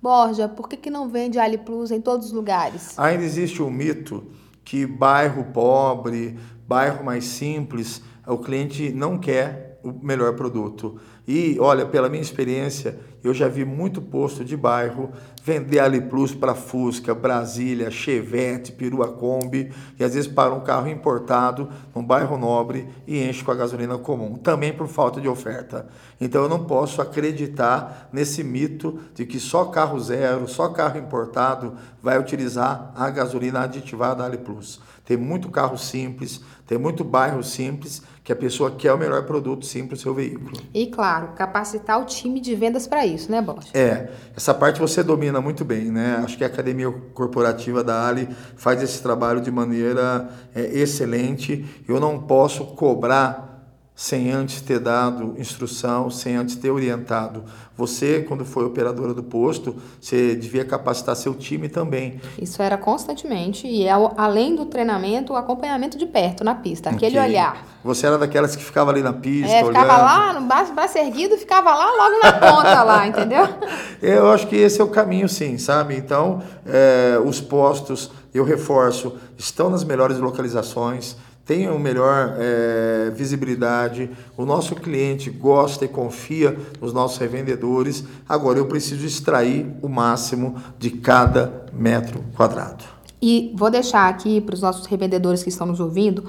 Borja, 0.00 0.48
por 0.48 0.68
que, 0.68 0.76
que 0.76 0.90
não 0.90 1.08
vende 1.08 1.38
Ali 1.38 1.58
Plus 1.58 1.90
em 1.90 2.00
todos 2.00 2.28
os 2.28 2.32
lugares? 2.32 2.96
Ainda 2.98 3.24
existe 3.24 3.62
um 3.62 3.70
mito 3.70 4.26
que 4.64 4.86
bairro 4.86 5.44
pobre, 5.46 6.38
bairro 6.68 7.04
mais 7.04 7.24
simples, 7.24 8.00
o 8.26 8.38
cliente 8.38 8.90
não 8.92 9.18
quer 9.18 9.80
o 9.82 9.92
melhor 9.92 10.36
produto. 10.36 11.00
E 11.28 11.58
olha, 11.60 11.84
pela 11.84 12.08
minha 12.08 12.22
experiência, 12.22 12.98
eu 13.22 13.34
já 13.34 13.48
vi 13.48 13.62
muito 13.62 14.00
posto 14.00 14.42
de 14.42 14.56
bairro 14.56 15.10
vender 15.44 15.78
Ali 15.78 16.00
Plus 16.00 16.34
para 16.34 16.54
Fusca, 16.54 17.14
Brasília, 17.14 17.90
Chevette, 17.90 18.72
Perua 18.72 19.08
Kombi 19.08 19.70
e 19.98 20.04
às 20.04 20.14
vezes 20.14 20.30
para 20.30 20.54
um 20.54 20.60
carro 20.60 20.88
importado 20.88 21.68
num 21.94 22.02
bairro 22.02 22.38
nobre 22.38 22.88
e 23.06 23.22
enche 23.22 23.44
com 23.44 23.50
a 23.50 23.54
gasolina 23.54 23.98
comum, 23.98 24.36
também 24.36 24.72
por 24.72 24.88
falta 24.88 25.20
de 25.20 25.28
oferta. 25.28 25.86
Então 26.18 26.44
eu 26.44 26.48
não 26.48 26.64
posso 26.64 27.02
acreditar 27.02 28.08
nesse 28.10 28.42
mito 28.42 28.98
de 29.14 29.26
que 29.26 29.38
só 29.38 29.66
carro 29.66 30.00
zero, 30.00 30.48
só 30.48 30.70
carro 30.70 30.98
importado 30.98 31.74
vai 32.02 32.18
utilizar 32.18 32.90
a 32.96 33.10
gasolina 33.10 33.64
aditivada 33.64 34.24
Ali 34.24 34.38
Plus. 34.38 34.80
Tem 35.08 35.16
muito 35.16 35.48
carro 35.48 35.78
simples, 35.78 36.42
tem 36.66 36.76
muito 36.76 37.02
bairro 37.02 37.42
simples 37.42 38.02
que 38.22 38.30
a 38.30 38.36
pessoa 38.36 38.72
quer 38.72 38.92
o 38.92 38.98
melhor 38.98 39.24
produto 39.24 39.64
sim 39.64 39.86
para 39.86 39.94
o 39.94 39.96
seu 39.96 40.12
veículo. 40.12 40.60
E 40.74 40.86
claro, 40.88 41.28
capacitar 41.28 41.98
o 41.98 42.04
time 42.04 42.38
de 42.40 42.54
vendas 42.54 42.86
para 42.86 43.06
isso, 43.06 43.32
né, 43.32 43.40
Bosch? 43.40 43.70
É, 43.72 44.10
essa 44.36 44.52
parte 44.52 44.78
você 44.78 45.02
domina 45.02 45.40
muito 45.40 45.64
bem, 45.64 45.90
né? 45.90 46.20
Acho 46.22 46.36
que 46.36 46.44
a 46.44 46.46
academia 46.46 46.92
corporativa 47.14 47.82
da 47.82 48.06
Ali 48.06 48.28
faz 48.54 48.82
esse 48.82 49.02
trabalho 49.02 49.40
de 49.40 49.50
maneira 49.50 50.28
é, 50.54 50.60
excelente. 50.78 51.64
Eu 51.88 51.98
não 51.98 52.20
posso 52.20 52.66
cobrar 52.66 53.57
sem 53.98 54.30
antes 54.30 54.60
ter 54.60 54.78
dado 54.78 55.34
instrução, 55.36 56.08
sem 56.08 56.36
antes 56.36 56.54
ter 56.54 56.70
orientado. 56.70 57.42
Você, 57.76 58.24
quando 58.28 58.44
foi 58.44 58.64
operadora 58.64 59.12
do 59.12 59.24
posto, 59.24 59.74
você 60.00 60.36
devia 60.36 60.64
capacitar 60.64 61.16
seu 61.16 61.34
time 61.34 61.68
também. 61.68 62.20
Isso 62.40 62.62
era 62.62 62.78
constantemente 62.78 63.66
e 63.66 63.88
é, 63.88 63.92
além 64.16 64.54
do 64.54 64.66
treinamento, 64.66 65.32
o 65.32 65.36
acompanhamento 65.36 65.98
de 65.98 66.06
perto 66.06 66.44
na 66.44 66.54
pista, 66.54 66.90
aquele 66.90 67.18
okay. 67.18 67.28
olhar. 67.28 67.66
Você 67.82 68.06
era 68.06 68.16
daquelas 68.16 68.54
que 68.54 68.62
ficava 68.62 68.92
ali 68.92 69.02
na 69.02 69.12
pista, 69.12 69.52
é, 69.52 69.64
ficava 69.64 69.86
olhando. 69.86 70.04
lá, 70.04 70.32
no 70.32 70.46
braço, 70.46 70.72
braço 70.72 70.96
erguido, 70.96 71.36
ficava 71.36 71.74
lá 71.74 71.90
logo 71.90 72.20
na 72.22 72.32
ponta 72.34 72.82
lá, 72.84 73.04
entendeu? 73.04 73.48
Eu 74.00 74.30
acho 74.30 74.46
que 74.46 74.54
esse 74.54 74.80
é 74.80 74.84
o 74.84 74.88
caminho, 74.90 75.28
sim, 75.28 75.58
sabe? 75.58 75.96
Então, 75.96 76.40
é, 76.64 77.20
os 77.24 77.40
postos, 77.40 78.12
eu 78.32 78.44
reforço, 78.44 79.16
estão 79.36 79.68
nas 79.68 79.82
melhores 79.82 80.18
localizações 80.18 81.16
tenham 81.48 81.78
melhor 81.78 82.36
é, 82.38 83.10
visibilidade, 83.16 84.10
o 84.36 84.44
nosso 84.44 84.74
cliente 84.74 85.30
gosta 85.30 85.86
e 85.86 85.88
confia 85.88 86.54
nos 86.78 86.92
nossos 86.92 87.16
revendedores. 87.16 88.04
Agora 88.28 88.58
eu 88.58 88.66
preciso 88.66 89.06
extrair 89.06 89.66
o 89.80 89.88
máximo 89.88 90.62
de 90.78 90.90
cada 90.90 91.64
metro 91.72 92.22
quadrado. 92.36 92.84
E 93.20 93.50
vou 93.56 93.70
deixar 93.70 94.10
aqui 94.10 94.42
para 94.42 94.54
os 94.54 94.60
nossos 94.60 94.84
revendedores 94.84 95.42
que 95.42 95.48
estão 95.48 95.66
nos 95.66 95.80
ouvindo 95.80 96.22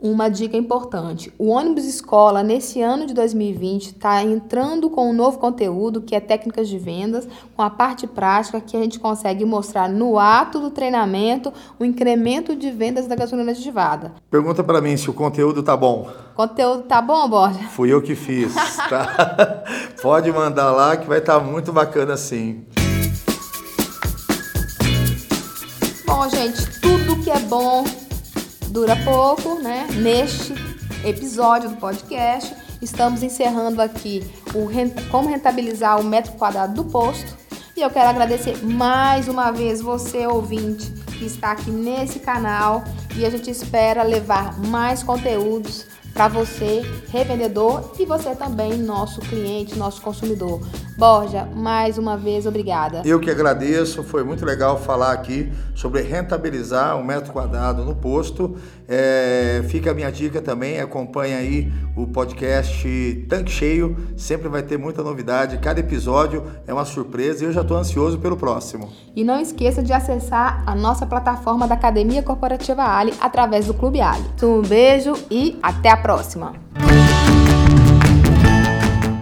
uma 0.00 0.28
dica 0.28 0.56
importante. 0.56 1.32
O 1.36 1.48
ônibus 1.48 1.84
escola, 1.84 2.42
nesse 2.42 2.80
ano 2.80 3.04
de 3.04 3.12
2020, 3.12 3.86
está 3.86 4.22
entrando 4.22 4.88
com 4.88 5.10
um 5.10 5.12
novo 5.12 5.38
conteúdo 5.38 6.00
que 6.00 6.14
é 6.14 6.20
técnicas 6.20 6.68
de 6.68 6.78
vendas, 6.78 7.26
com 7.56 7.62
a 7.62 7.68
parte 7.68 8.06
prática 8.06 8.60
que 8.60 8.76
a 8.76 8.80
gente 8.80 9.00
consegue 9.00 9.44
mostrar 9.44 9.88
no 9.88 10.18
ato 10.18 10.60
do 10.60 10.70
treinamento 10.70 11.52
o 11.78 11.84
incremento 11.84 12.54
de 12.54 12.70
vendas 12.70 13.08
da 13.08 13.16
gasolina 13.16 13.50
aditivada. 13.50 14.12
Pergunta 14.30 14.62
para 14.62 14.80
mim 14.80 14.96
se 14.96 15.10
o 15.10 15.14
conteúdo 15.14 15.62
tá 15.62 15.76
bom. 15.76 16.08
Conteúdo 16.36 16.82
tá 16.82 17.02
bom, 17.02 17.28
Borja? 17.28 17.58
Fui 17.70 17.92
eu 17.92 18.00
que 18.00 18.14
fiz, 18.14 18.54
tá? 18.88 19.64
Pode 20.00 20.30
mandar 20.30 20.70
lá 20.70 20.96
que 20.96 21.08
vai 21.08 21.18
estar 21.18 21.40
tá 21.40 21.44
muito 21.44 21.72
bacana 21.72 22.16
sim. 22.16 22.64
Bom, 26.06 26.28
gente, 26.28 26.80
tudo 26.80 27.22
que 27.22 27.30
é 27.30 27.38
bom 27.40 27.84
dura 28.70 28.96
pouco, 28.96 29.60
né? 29.60 29.86
Neste 29.94 30.54
episódio 31.04 31.70
do 31.70 31.76
podcast, 31.76 32.54
estamos 32.82 33.22
encerrando 33.22 33.80
aqui 33.80 34.22
o 34.54 34.68
como 35.10 35.28
rentabilizar 35.28 36.00
o 36.00 36.04
metro 36.04 36.32
quadrado 36.32 36.74
do 36.74 36.84
posto. 36.90 37.36
E 37.76 37.80
eu 37.80 37.90
quero 37.90 38.08
agradecer 38.08 38.64
mais 38.64 39.28
uma 39.28 39.50
vez 39.50 39.80
você, 39.80 40.26
ouvinte, 40.26 40.90
que 41.18 41.24
está 41.24 41.52
aqui 41.52 41.70
nesse 41.70 42.18
canal. 42.18 42.84
E 43.16 43.24
a 43.24 43.30
gente 43.30 43.50
espera 43.50 44.02
levar 44.02 44.58
mais 44.58 45.02
conteúdos 45.02 45.86
para 46.18 46.26
você, 46.26 46.82
revendedor, 47.12 47.92
e 47.96 48.04
você 48.04 48.34
também, 48.34 48.76
nosso 48.76 49.20
cliente, 49.20 49.78
nosso 49.78 50.02
consumidor. 50.02 50.60
Borja, 50.96 51.44
mais 51.54 51.96
uma 51.96 52.16
vez, 52.16 52.44
obrigada. 52.44 53.02
Eu 53.04 53.20
que 53.20 53.30
agradeço, 53.30 54.02
foi 54.02 54.24
muito 54.24 54.44
legal 54.44 54.76
falar 54.80 55.12
aqui 55.12 55.52
sobre 55.76 56.02
rentabilizar 56.02 56.96
um 56.96 57.04
metro 57.04 57.32
quadrado 57.32 57.84
no 57.84 57.94
posto. 57.94 58.56
É, 58.90 59.62
fica 59.68 59.90
a 59.90 59.94
minha 59.94 60.10
dica 60.10 60.40
também, 60.40 60.80
acompanha 60.80 61.36
aí 61.36 61.70
o 61.94 62.06
podcast 62.06 63.26
Tanque 63.28 63.50
Cheio, 63.50 63.94
sempre 64.16 64.48
vai 64.48 64.62
ter 64.62 64.78
muita 64.78 65.02
novidade, 65.02 65.58
cada 65.58 65.78
episódio 65.78 66.42
é 66.66 66.72
uma 66.72 66.86
surpresa 66.86 67.44
e 67.44 67.48
eu 67.48 67.52
já 67.52 67.60
estou 67.60 67.76
ansioso 67.76 68.18
pelo 68.18 68.36
próximo. 68.36 68.90
E 69.14 69.22
não 69.22 69.38
esqueça 69.38 69.82
de 69.82 69.92
acessar 69.92 70.62
a 70.64 70.74
nossa 70.74 71.04
plataforma 71.04 71.68
da 71.68 71.74
Academia 71.74 72.22
Corporativa 72.22 72.82
Ali 72.82 73.12
através 73.20 73.66
do 73.66 73.74
Clube 73.74 74.00
Ali. 74.00 74.24
Um 74.42 74.62
beijo 74.62 75.12
e 75.30 75.58
até 75.62 75.90
a 75.90 75.96
próxima! 75.96 76.54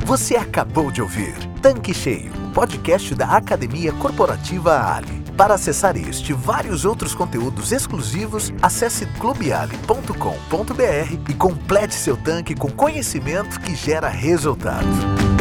Você 0.05 0.37
acabou 0.37 0.93
de 0.93 1.03
ouvir 1.03 1.35
Tanque 1.61 1.93
Cheio, 1.93 2.31
podcast 2.55 3.12
da 3.17 3.27
Academia 3.27 3.93
Corporativa 3.95 4.95
Ali. 4.95 5.26
Para 5.37 5.55
acessar 5.55 5.99
este 5.99 6.30
e 6.30 6.34
vários 6.34 6.87
outros 6.87 7.14
conteúdos 7.14 7.70
exclusivos, 7.70 8.53
acesse 8.62 9.05
clubeali.com.br 9.20 10.14
e 11.28 11.34
complete 11.34 11.95
seu 11.95 12.16
tanque 12.16 12.55
com 12.55 12.70
conhecimento 12.70 13.61
que 13.61 13.74
gera 13.74 14.09
resultado. 14.09 15.36